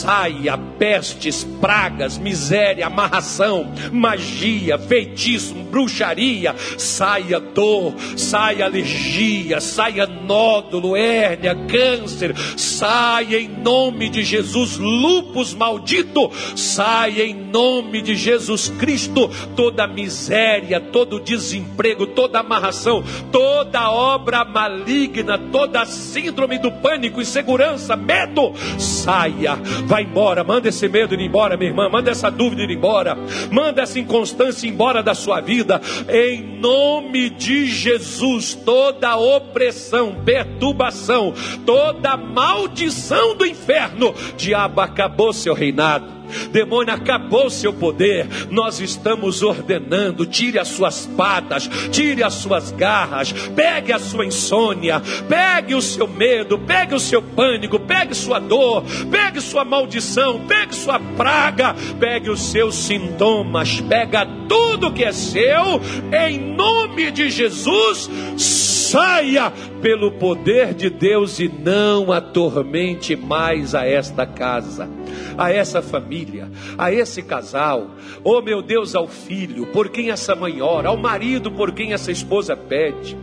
saia 0.04 0.58
pestes, 0.58 1.46
pragas, 1.62 2.18
miséria, 2.18 2.88
amarração, 2.88 3.72
magia, 3.90 4.78
feitiço, 4.78 5.56
bruxaria, 5.74 6.54
saia 6.78 7.40
dor, 7.40 7.96
saia 8.16 8.66
alergia, 8.66 9.60
saia 9.60 10.06
nódulo, 10.06 10.96
hérnia, 10.96 11.56
câncer, 11.68 12.36
saia 12.56 13.40
em 13.40 13.50
nome 13.50 14.08
de 14.08 14.24
Jesus, 14.24 14.78
lupus 14.78 15.52
maldito, 15.56 16.32
saia 16.56 17.24
em 17.24 17.34
nome 17.34 18.04
de 18.04 18.16
Jesus 18.16 18.70
Cristo, 18.70 19.32
toda 19.56 19.88
miséria, 19.88 20.80
todo 20.80 21.20
desemprego, 21.20 22.06
toda 22.06 22.42
amarração, 22.42 23.04
toda 23.32 23.90
obra 23.90 24.46
maligna, 24.46 25.40
toda 25.40 25.88
síndrome 25.88 26.60
do 26.60 26.72
pânico, 26.72 27.20
insegurança, 27.20 27.96
medo, 27.96 28.54
saia, 28.78 29.56
vai 29.88 30.04
embora, 30.04 30.44
manda 30.44 30.70
esse 30.70 30.88
medo 30.88 31.16
ir 31.16 31.22
embora, 31.22 31.58
minha 31.58 31.72
irmã, 31.72 31.90
manda 31.90 32.12
essa 32.12 32.30
dúvida 32.30 32.62
ir 32.62 32.70
embora, 32.70 33.18
manda 33.50 33.82
essa 33.82 33.98
inconstância 33.98 34.68
embora 34.68 35.02
da 35.02 35.16
sua 35.16 35.42
vida, 35.42 35.63
em 36.10 36.60
nome 36.60 37.30
de 37.30 37.66
Jesus, 37.66 38.54
toda 38.54 39.18
opressão, 39.18 40.16
perturbação, 40.24 41.34
toda 41.66 42.18
maldição 42.18 43.36
do 43.36 43.46
inferno, 43.46 44.14
diabo 44.38 44.82
acabou 44.82 45.34
seu 45.34 45.54
reinado 45.54 46.23
demônio 46.52 46.94
acabou 46.94 47.50
seu 47.50 47.74
poder. 47.74 48.28
Nós 48.50 48.80
estamos 48.80 49.42
ordenando: 49.42 50.26
tire 50.26 50.60
as 50.60 50.70
suas 50.70 51.06
patas, 51.06 51.70
tire 51.92 52.24
as 52.24 52.34
suas 52.36 52.72
garras, 52.72 53.32
pegue 53.56 53.92
a 53.92 54.00
sua 54.00 54.26
insônia, 54.26 55.02
pegue 55.28 55.76
o 55.76 55.82
seu 55.82 56.08
medo, 56.08 56.58
pegue 56.58 56.96
o 56.96 57.00
seu 57.00 57.22
pânico, 57.22 57.80
pegue 57.80 58.16
sua 58.16 58.40
dor, 58.40 58.84
pegue 59.12 59.42
sua 59.42 59.66
maldição, 59.66 60.46
pegue 60.48 60.76
sua 60.76 61.00
praga, 61.00 61.76
pegue 62.00 62.30
os 62.30 62.42
seus 62.42 62.76
sintomas, 62.76 63.82
pega 63.82 64.26
tudo 64.48 64.92
que 64.92 65.04
é 65.04 65.12
seu, 65.12 65.82
em 66.28 66.40
nome 66.56 67.12
de 67.12 67.30
Jesus, 67.30 68.10
saia 68.38 69.52
pelo 69.84 70.14
poder 70.14 70.74
de 70.74 70.90
Deus 70.90 71.40
e 71.40 71.48
não 71.50 72.10
atormente 72.12 73.18
mais 73.18 73.76
a 73.76 73.86
esta 73.86 74.26
casa 74.26 74.90
a 75.38 75.52
essa 75.52 75.82
família, 75.82 76.50
a 76.78 76.92
esse 76.92 77.22
casal, 77.22 77.92
oh 78.24 78.40
meu 78.40 78.62
Deus, 78.62 78.96
ao 78.96 79.08
filho, 79.08 79.66
por 79.68 79.90
quem 79.90 80.12
essa 80.12 80.36
mãe 80.36 80.62
ora, 80.62 80.90
ao 80.90 80.98
marido, 80.98 81.52
por 81.52 81.72
quem 81.72 81.92
essa 81.92 82.12
esposa 82.12 82.56
pede 82.56 83.18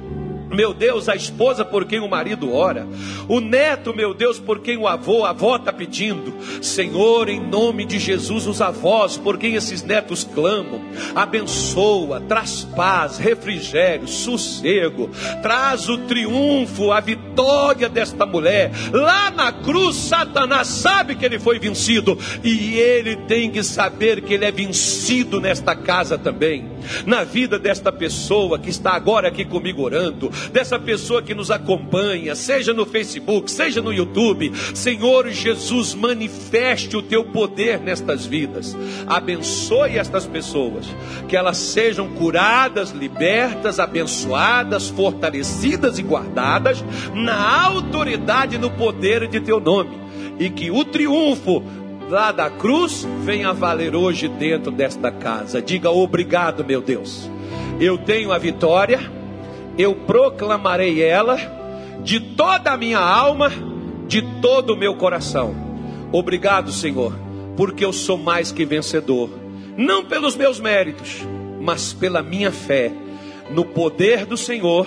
meu 0.51 0.75
Deus, 0.75 1.09
a 1.09 1.15
esposa 1.15 1.65
por 1.65 1.85
quem 1.85 2.01
o 2.01 2.09
marido 2.09 2.53
ora, 2.53 2.87
o 3.29 3.41
neto, 3.41 3.95
meu 3.95 4.13
Deus, 4.13 4.39
por 4.39 4.61
quem 4.61 4.77
o 4.77 4.89
avô, 4.89 5.25
a 5.25 5.31
avó 5.31 5.57
está 5.57 5.73
pedindo, 5.73 6.35
Senhor, 6.61 7.29
em 7.29 7.41
nome 7.41 7.85
de 7.85 7.99
Jesus, 7.99 8.47
os 8.47 8.61
avós, 8.61 9.17
por 9.17 9.39
quem 9.39 9.55
esses 9.55 9.83
netos 9.83 10.25
clamam, 10.25 10.81
abençoa, 11.15 12.21
traz 12.21 12.65
paz, 12.77 13.19
refrigério, 13.19 14.09
sossego, 14.09 15.11
traz 15.41 15.89
o 15.89 15.99
triunfo, 15.99 16.91
a 16.91 17.01
vitória 17.01 17.89
desta 17.89 18.27
mulher. 18.27 18.73
Lá 18.93 19.31
na 19.31 19.53
cruz, 19.53 19.97
Satanás 19.97 20.67
sabe 20.67 21.15
que 21.15 21.25
ele 21.25 21.39
foi 21.39 21.59
vencido, 21.59 22.19
e 22.43 22.77
ele 22.77 23.17
tem 23.17 23.51
que 23.51 23.63
saber 23.63 24.23
que 24.23 24.35
ele 24.35 24.45
é 24.45 24.51
vencido 24.51 25.41
nesta 25.41 25.77
casa 25.77 26.19
também, 26.19 26.69
na 27.07 27.23
vida 27.23 27.59
desta 27.59 27.93
pessoa 27.93 28.59
que 28.59 28.71
está 28.71 28.93
agora 28.93 29.29
aqui 29.29 29.45
comigo 29.45 29.83
orando 29.83 30.31
dessa 30.53 30.79
pessoa 30.79 31.23
que 31.23 31.35
nos 31.35 31.51
acompanha, 31.51 32.35
seja 32.35 32.73
no 32.73 32.87
Facebook, 32.87 33.51
seja 33.51 33.81
no 33.81 33.93
YouTube. 33.93 34.53
Senhor 34.75 35.29
Jesus, 35.31 35.95
manifeste 35.95 36.97
o 36.97 37.03
teu 37.03 37.25
poder 37.25 37.81
nestas 37.81 38.27
vidas. 38.27 38.77
Abençoe 39.07 39.99
estas 39.99 40.27
pessoas, 40.27 40.87
que 41.29 41.37
elas 41.37 41.57
sejam 41.57 42.09
curadas, 42.11 42.91
libertas, 42.91 43.79
abençoadas, 43.79 44.89
fortalecidas 44.89 45.99
e 45.99 46.03
guardadas 46.03 46.85
na 47.15 47.65
autoridade 47.65 48.57
e 48.57 48.59
no 48.59 48.71
poder 48.71 49.29
de 49.29 49.41
teu 49.41 49.61
nome. 49.61 49.99
E 50.39 50.49
que 50.49 50.71
o 50.71 50.85
triunfo 50.85 51.63
lá 52.09 52.33
da 52.33 52.51
cruz 52.51 53.07
venha 53.23 53.53
valer 53.53 53.95
hoje 53.95 54.27
dentro 54.27 54.73
desta 54.73 55.11
casa. 55.11 55.63
Diga 55.63 55.91
obrigado, 55.91 56.65
meu 56.65 56.81
Deus. 56.81 57.31
Eu 57.81 57.97
tenho 57.97 58.33
a 58.33 58.39
vitória 58.39 59.01
eu 59.77 59.95
proclamarei 59.95 61.03
ela 61.03 61.37
de 62.03 62.21
toda 62.21 62.73
a 62.73 62.77
minha 62.77 62.99
alma, 62.99 63.51
de 64.07 64.23
todo 64.41 64.75
o 64.75 64.77
meu 64.77 64.95
coração. 64.95 65.55
Obrigado, 66.13 66.73
Senhor, 66.73 67.17
porque 67.57 67.85
eu 67.85 67.93
sou 67.93 68.19
mais 68.19 68.51
que 68.51 68.65
vencedor, 68.65 69.31
não 69.77 70.05
pelos 70.05 70.35
meus 70.35 70.59
méritos, 70.59 71.19
mas 71.61 71.93
pela 71.93 72.23
minha 72.23 72.51
fé 72.51 72.93
no 73.51 73.65
poder 73.65 74.27
do 74.27 74.37
Senhor 74.37 74.87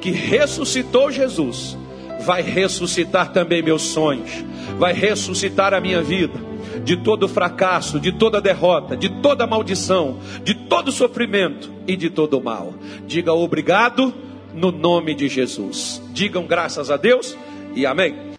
que 0.00 0.10
ressuscitou 0.10 1.10
Jesus. 1.10 1.76
Vai 2.20 2.42
ressuscitar 2.42 3.32
também 3.32 3.62
meus 3.62 3.82
sonhos, 3.82 4.44
vai 4.78 4.92
ressuscitar 4.92 5.74
a 5.74 5.80
minha 5.80 6.02
vida 6.02 6.51
de 6.84 6.96
todo 6.96 7.28
fracasso, 7.28 8.00
de 8.00 8.12
toda 8.12 8.40
derrota, 8.40 8.96
de 8.96 9.08
toda 9.20 9.46
maldição, 9.46 10.18
de 10.44 10.54
todo 10.54 10.92
sofrimento 10.92 11.70
e 11.86 11.96
de 11.96 12.10
todo 12.10 12.42
mal. 12.42 12.74
Diga 13.06 13.32
obrigado 13.32 14.12
no 14.54 14.70
nome 14.70 15.14
de 15.14 15.28
Jesus. 15.28 16.02
Digam 16.12 16.46
graças 16.46 16.90
a 16.90 16.96
Deus 16.96 17.36
e 17.74 17.86
amém. 17.86 18.30